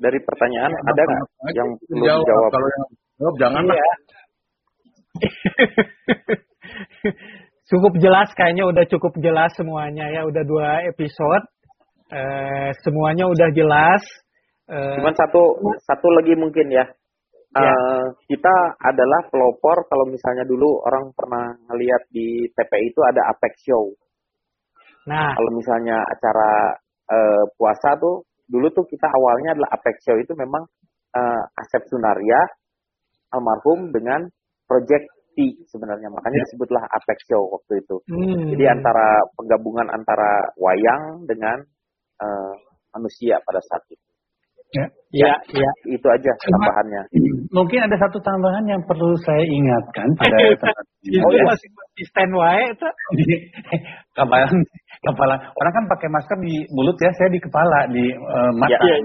dari 0.02 0.20
pertanyaan 0.24 0.72
ada 0.74 1.02
nggak 1.04 1.54
yang 1.56 1.70
perlu 1.80 2.04
Jawab. 2.04 2.20
dijawab? 2.24 2.50
Kalau 2.52 2.68
yang 2.68 2.84
jawab 3.16 3.36
jangan 3.40 3.64
lah. 3.66 3.76
Iya. 3.76 3.94
cukup 7.72 7.94
jelas 8.04 8.28
kayaknya 8.36 8.68
udah 8.68 8.86
cukup 8.92 9.16
jelas 9.24 9.52
semuanya 9.56 10.12
ya 10.12 10.22
udah 10.28 10.44
dua 10.46 10.86
episode 10.86 11.46
Eh, 12.06 12.70
semuanya 12.86 13.26
udah 13.26 13.50
jelas 13.50 14.06
Eh, 14.66 14.98
Cuman 14.98 15.14
satu 15.14 15.62
satu 15.86 16.08
lagi 16.10 16.34
mungkin 16.34 16.74
ya. 16.74 16.86
Ya. 17.54 17.70
Eh, 17.70 18.06
kita 18.26 18.56
adalah 18.82 19.22
pelopor 19.30 19.86
kalau 19.86 20.10
misalnya 20.10 20.42
dulu 20.44 20.82
orang 20.82 21.14
pernah 21.14 21.54
ngelihat 21.70 22.10
di 22.10 22.50
TPI 22.50 22.90
itu 22.90 23.02
ada 23.06 23.30
Apex 23.30 23.62
Show. 23.62 23.94
nah 25.06 25.38
Kalau 25.38 25.52
misalnya 25.54 26.02
acara 26.02 26.74
eh, 27.14 27.44
puasa 27.56 27.94
tuh 28.02 28.26
dulu 28.46 28.68
tuh 28.74 28.86
kita 28.86 29.08
awalnya 29.10 29.58
adalah 29.58 29.70
Apex 29.76 29.96
Show 30.06 30.18
itu 30.18 30.34
memang 30.38 30.64
eh, 31.16 31.44
Asep 31.62 31.84
Sunaria 31.90 32.42
almarhum 33.34 33.90
dengan 33.92 34.26
Project 34.66 35.06
T 35.36 35.68
sebenarnya 35.68 36.08
makanya 36.08 36.40
disebutlah 36.48 36.84
Apex 36.88 37.18
Show 37.28 37.44
waktu 37.52 37.84
itu. 37.84 37.96
hmm, 38.08 38.56
Jadi 38.56 38.64
antara 38.72 39.20
penggabungan 39.36 39.88
antara 39.92 40.48
wayang 40.56 41.28
dengan 41.28 41.60
eh, 42.24 42.56
manusia 42.96 43.44
pada 43.44 43.60
saat 43.60 43.84
itu. 43.92 44.06
Ya. 44.74 44.86
ya 45.14 45.32
ya 45.54 45.72
Itu 45.88 46.08
aja 46.10 46.32
tambahannya. 46.42 47.02
Mungkin 47.54 47.80
ada 47.86 47.96
satu 47.96 48.18
tambahan 48.20 48.66
yang 48.68 48.82
perlu 48.84 49.14
saya 49.24 49.46
ingatkan 49.46 50.08
pada 50.18 50.36
teman 50.58 50.86
itu 51.06 51.22
Oh, 51.22 51.32
iya. 51.32 51.44
masih 51.46 51.70
wae 52.34 52.64
itu 52.74 52.88
kepala 54.12 54.46
kepala 55.06 55.36
orang 55.54 55.74
kan 55.78 55.86
pakai 55.88 56.10
masker 56.10 56.38
di 56.42 56.66
mulut 56.74 56.98
ya 56.98 57.14
saya 57.16 57.30
di 57.30 57.40
kepala 57.40 57.86
di 57.94 58.06
eh, 58.10 58.52
mata 58.58 58.74
Iya, 58.74 58.96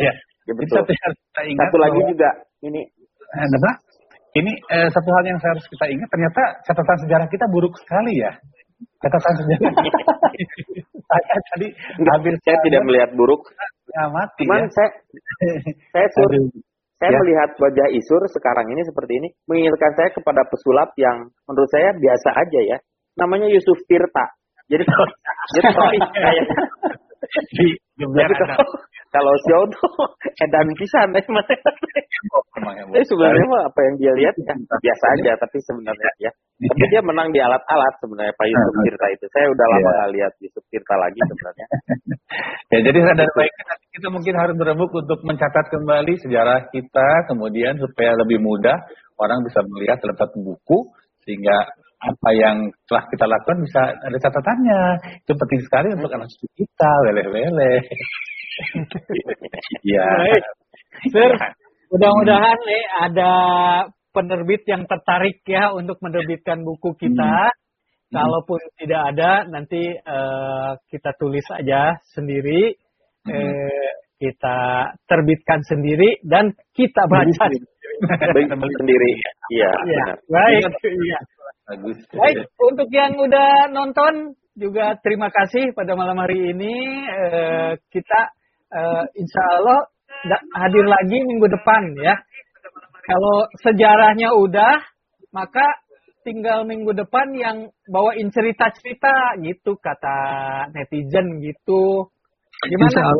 ya, 0.00 0.12
Ya, 0.44 0.52
Itu 0.56 0.60
betul. 0.60 0.76
satu 0.82 0.90
yang 0.92 1.02
harus 1.04 1.18
kita 1.20 1.40
ingat 1.46 1.66
Satu 1.68 1.78
lagi 1.80 1.98
bahwa- 2.00 2.10
juga 2.10 2.30
ini 2.64 2.80
apa? 3.34 3.72
Ini 4.34 4.52
eh, 4.74 4.88
satu 4.90 5.08
hal 5.14 5.24
yang 5.30 5.38
harus 5.38 5.64
kita 5.68 5.84
ingat 5.86 6.08
ternyata 6.10 6.42
catatan 6.66 6.98
sejarah 7.06 7.26
kita 7.30 7.46
buruk 7.48 7.74
sekali 7.78 8.18
ya. 8.18 8.32
Catatan 8.98 9.32
sejarah. 9.38 9.72
saya 11.14 11.38
tadi 11.54 11.66
hampir 12.02 12.32
saya 12.42 12.58
tidak 12.66 12.82
melihat 12.82 13.10
buruk. 13.14 13.40
Ya, 13.94 14.04
mati 14.10 14.42
Cuman 14.42 14.66
ya. 14.66 14.70
saya 14.74 14.88
saya 15.94 16.06
sur, 16.12 16.28
Aduh. 16.28 16.50
saya 16.98 17.10
Ya. 17.14 17.18
melihat 17.20 17.50
wajah 17.60 17.88
Isur 17.92 18.22
sekarang 18.32 18.66
ini 18.72 18.82
seperti 18.82 19.12
ini 19.20 19.28
mengingatkan 19.46 19.92
saya 19.94 20.08
kepada 20.10 20.42
pesulap 20.48 20.90
yang 20.98 21.28
menurut 21.46 21.70
saya 21.70 21.92
biasa 21.94 22.28
aja 22.34 22.60
ya. 22.64 22.78
Namanya 23.14 23.46
Yusuf 23.52 23.76
Tirta. 23.86 24.34
Jadi 24.66 24.82
jadi 25.54 25.68
tapi 25.70 25.98
kayak 26.00 26.46
di 27.54 27.68
jadi 27.94 28.34
kalau, 28.34 28.66
kalau 29.14 29.34
show 29.46 29.62
tuh 29.70 29.90
edan 30.44 30.66
pisan 30.74 31.14
eh, 31.14 31.22
emang 32.58 32.74
ya, 32.74 32.82
Bu. 32.86 32.92
Tapi 32.94 33.06
sebenarnya 33.06 33.46
mah 33.46 33.62
apa 33.70 33.80
yang 33.86 33.94
dia 34.02 34.12
lihat 34.18 34.34
ya 34.34 34.54
biasa 34.58 35.04
aja 35.18 35.30
tapi 35.38 35.58
sebenarnya 35.62 36.10
ya. 36.18 36.30
Tapi 36.54 36.84
dia 36.90 37.02
menang 37.02 37.30
di 37.30 37.38
alat-alat 37.38 37.94
sebenarnya 38.02 38.34
Pak 38.34 38.46
Yusuf 38.50 38.74
Tirta 38.82 39.06
itu. 39.14 39.24
Saya 39.30 39.46
udah 39.50 39.66
lama 39.70 39.78
Iya. 39.78 39.94
nggak 39.94 40.10
lihat 40.18 40.32
Yusuf 40.42 40.64
Tirta 40.70 40.94
lagi 40.98 41.20
sebenarnya. 41.22 41.66
Ya, 42.72 42.82
jadi 42.82 42.98
sadar 43.06 43.30
baiknya 43.38 43.64
nanti 43.70 43.86
kita 43.94 44.08
mungkin 44.10 44.34
harus 44.34 44.56
berebut 44.58 44.90
untuk 44.90 45.20
mencatat 45.22 45.70
kembali 45.70 46.18
sejarah 46.18 46.66
kita, 46.74 47.30
kemudian 47.30 47.78
supaya 47.78 48.18
lebih 48.18 48.42
mudah 48.42 48.74
orang 49.22 49.46
bisa 49.46 49.62
melihat 49.70 50.02
dalam 50.02 50.18
satu 50.18 50.42
buku, 50.42 50.90
sehingga 51.22 51.54
apa 52.04 52.28
yang 52.36 52.56
telah 52.84 53.04
kita 53.08 53.24
lakukan 53.24 53.58
bisa 53.64 53.80
ada 53.96 54.18
catatannya. 54.20 54.82
Itu 55.24 55.32
penting 55.32 55.60
sekali 55.64 55.88
untuk 55.96 56.12
anak 56.12 56.28
cucu 56.28 56.46
kita, 56.64 56.90
leleh-leleh. 57.10 57.80
Iya. 59.82 60.06
Baik. 60.06 60.44
Sir, 61.10 61.32
mudah-mudahan 61.90 62.58
nih 62.62 62.84
ada 63.02 63.32
penerbit 64.14 64.62
yang 64.70 64.86
tertarik 64.86 65.42
ya 65.42 65.74
untuk 65.74 65.98
menerbitkan 65.98 66.62
buku 66.62 66.94
kita. 66.94 67.50
Kalaupun 68.14 68.62
tidak 68.78 69.10
ada, 69.10 69.42
nanti 69.50 69.90
eh, 69.90 70.70
kita 70.86 71.18
tulis 71.18 71.42
aja 71.50 71.98
sendiri, 72.14 72.78
eh, 73.26 73.90
kita 74.22 74.58
terbitkan 75.10 75.58
sendiri 75.66 76.22
dan 76.22 76.54
kita 76.78 77.10
baca. 77.10 77.44
Beli 78.30 78.70
sendiri. 78.86 79.12
Iya, 79.50 79.72
Ya, 79.90 80.04
baik. 80.30 80.62
Iya. 80.86 81.18
Bagus. 81.64 81.96
Baik, 82.12 82.44
untuk 82.60 82.88
yang 82.92 83.16
udah 83.16 83.72
nonton 83.72 84.36
juga 84.52 85.00
terima 85.00 85.32
kasih 85.32 85.72
pada 85.72 85.96
malam 85.96 86.20
hari 86.20 86.52
ini. 86.52 86.74
Eh, 87.08 87.72
kita 87.88 88.20
eh, 88.68 89.04
insya 89.16 89.42
Allah 89.60 89.80
hadir 90.60 90.84
lagi 90.84 91.24
minggu 91.24 91.48
depan 91.48 91.82
ya. 92.04 92.20
Kalau 93.04 93.48
sejarahnya 93.64 94.32
udah, 94.36 94.80
maka 95.32 95.64
tinggal 96.24 96.64
minggu 96.64 96.92
depan 96.96 97.32
yang 97.36 97.68
bawain 97.88 98.28
cerita-cerita 98.32 99.40
gitu 99.44 99.76
kata 99.76 100.16
netizen 100.72 101.40
gitu. 101.44 102.08
Gimana 102.64 103.12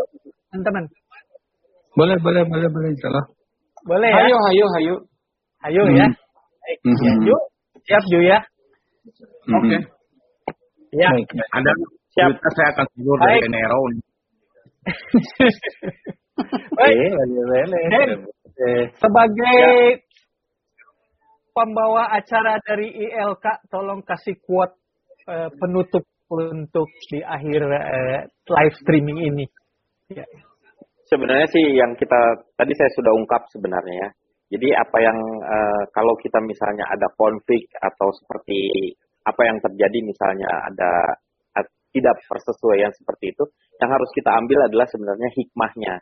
teman-teman? 0.52 0.84
Boleh, 1.96 2.16
boleh, 2.20 2.42
boleh, 2.48 2.68
boleh, 2.72 2.88
insya 2.92 3.08
Allah. 3.12 3.26
Boleh 3.84 4.08
ya? 4.08 4.24
Hayo, 4.24 4.36
hayo, 4.48 4.66
hayo. 4.80 4.94
Ayo 5.68 5.82
ya. 5.96 6.06
Baik, 6.64 6.78
ya, 6.80 7.12
Mhm. 7.12 7.53
Siap 7.84 8.02
Ju 8.08 8.20
ya. 8.24 8.38
Oke. 9.52 9.78
Ya. 10.94 11.08
Baik, 11.10 11.28
Siap. 12.14 12.30
saya 12.38 12.68
akan 12.72 12.86
tidur 12.94 13.16
dari. 13.20 13.44
Nero. 13.50 13.80
Baik. 16.78 17.10
Eh, 18.54 18.84
sebagai 18.96 19.66
pembawa 21.50 22.08
acara 22.14 22.62
dari 22.62 22.88
ILK, 22.88 23.66
tolong 23.68 24.00
kasih 24.06 24.38
quote 24.40 24.78
eh, 25.26 25.50
penutup 25.58 26.06
untuk 26.30 26.88
di 27.10 27.20
akhir 27.20 27.60
eh, 27.68 28.20
live 28.30 28.76
streaming 28.80 29.18
ini. 29.28 29.46
Ya. 30.08 30.24
Sebenarnya 31.04 31.46
sih 31.52 31.64
yang 31.76 31.92
kita 32.00 32.16
tadi 32.56 32.72
saya 32.72 32.90
sudah 32.96 33.12
ungkap 33.12 33.44
sebenarnya 33.52 34.08
ya. 34.08 34.10
Jadi 34.52 34.68
apa 34.76 34.98
yang 35.00 35.18
eh, 35.40 35.82
kalau 35.90 36.14
kita 36.20 36.38
misalnya 36.44 36.84
ada 36.86 37.08
konflik 37.16 37.68
atau 37.80 38.12
seperti 38.12 38.92
apa 39.24 39.42
yang 39.48 39.58
terjadi 39.60 39.98
misalnya 40.04 40.48
ada 40.68 40.92
eh, 41.60 41.66
tidak 41.96 42.20
persesuaian 42.28 42.92
seperti 42.92 43.32
itu, 43.32 43.44
yang 43.80 43.90
harus 43.90 44.10
kita 44.12 44.30
ambil 44.36 44.68
adalah 44.68 44.86
sebenarnya 44.88 45.28
hikmahnya. 45.32 45.94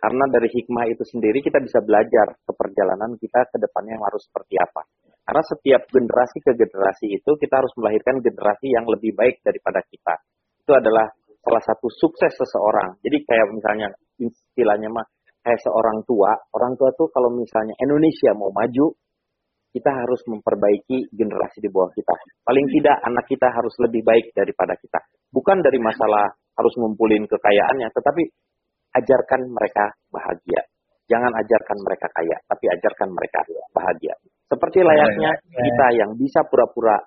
Karena 0.00 0.24
dari 0.32 0.48
hikmah 0.48 0.88
itu 0.88 1.04
sendiri 1.04 1.44
kita 1.44 1.60
bisa 1.60 1.84
belajar 1.84 2.32
ke 2.40 2.52
perjalanan 2.56 3.20
kita 3.20 3.44
ke 3.52 3.56
depannya 3.60 4.00
yang 4.00 4.04
harus 4.08 4.24
seperti 4.24 4.56
apa. 4.56 4.82
Karena 5.28 5.42
setiap 5.44 5.82
generasi 5.92 6.38
ke 6.40 6.52
generasi 6.56 7.06
itu 7.20 7.30
kita 7.36 7.60
harus 7.60 7.72
melahirkan 7.76 8.18
generasi 8.24 8.72
yang 8.72 8.88
lebih 8.88 9.12
baik 9.12 9.44
daripada 9.44 9.84
kita. 9.84 10.16
Itu 10.64 10.72
adalah 10.72 11.12
salah 11.44 11.62
satu 11.64 11.88
sukses 11.92 12.32
seseorang. 12.32 12.96
Jadi 13.04 13.28
kayak 13.28 13.46
misalnya 13.52 13.88
istilahnya 14.16 14.88
mah 14.88 15.06
kayak 15.40 15.60
seorang 15.64 16.04
tua, 16.04 16.32
orang 16.56 16.76
tua 16.76 16.92
tuh 16.96 17.08
kalau 17.12 17.32
misalnya 17.32 17.72
Indonesia 17.80 18.32
mau 18.36 18.52
maju, 18.52 18.92
kita 19.70 19.90
harus 19.90 20.20
memperbaiki 20.26 21.14
generasi 21.14 21.62
di 21.62 21.70
bawah 21.70 21.90
kita. 21.94 22.14
Paling 22.42 22.66
tidak 22.74 22.96
anak 23.06 23.24
kita 23.30 23.48
harus 23.54 23.74
lebih 23.78 24.02
baik 24.02 24.34
daripada 24.34 24.74
kita. 24.74 24.98
Bukan 25.30 25.62
dari 25.62 25.78
masalah 25.78 26.26
harus 26.58 26.74
ngumpulin 26.74 27.24
kekayaannya, 27.30 27.88
tetapi 27.94 28.22
ajarkan 28.98 29.40
mereka 29.54 29.94
bahagia. 30.10 30.60
Jangan 31.06 31.32
ajarkan 31.42 31.78
mereka 31.82 32.06
kaya, 32.14 32.36
tapi 32.46 32.70
ajarkan 32.70 33.08
mereka 33.10 33.40
bahagia. 33.74 34.14
Seperti 34.50 34.82
layaknya 34.82 35.30
kita 35.54 35.86
yang 35.94 36.10
bisa 36.18 36.42
pura-pura 36.46 36.98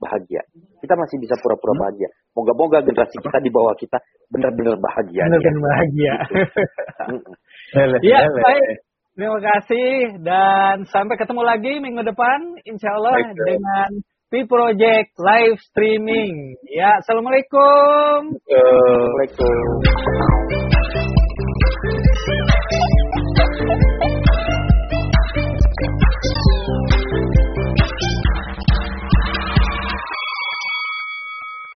bahagia. 0.00 0.42
Kita 0.80 0.94
masih 0.96 1.20
bisa 1.20 1.36
pura-pura 1.38 1.74
bahagia. 1.76 2.08
Moga-moga 2.32 2.80
generasi 2.80 3.18
kita 3.20 3.38
di 3.42 3.50
bawah 3.52 3.74
kita 3.76 3.98
benar-benar 4.32 4.80
bahagia. 4.80 5.22
Benar 5.28 5.42
dan 5.42 5.56
bahagia. 5.60 6.14
Mm-mm. 7.12 7.34
Ya, 8.04 8.20
baik. 8.30 8.86
Terima 9.16 9.40
kasih 9.40 10.20
dan 10.20 10.84
sampai 10.92 11.16
ketemu 11.16 11.40
lagi 11.40 11.80
minggu 11.80 12.04
depan 12.04 12.60
insya 12.68 13.00
Allah 13.00 13.16
Baik, 13.16 13.32
dengan 13.32 13.90
P 14.28 14.44
Project 14.44 15.16
live 15.16 15.56
streaming. 15.72 16.52
Ya, 16.68 17.00
assalamualaikum. 17.00 18.36
Assalamualaikum. 18.36 20.84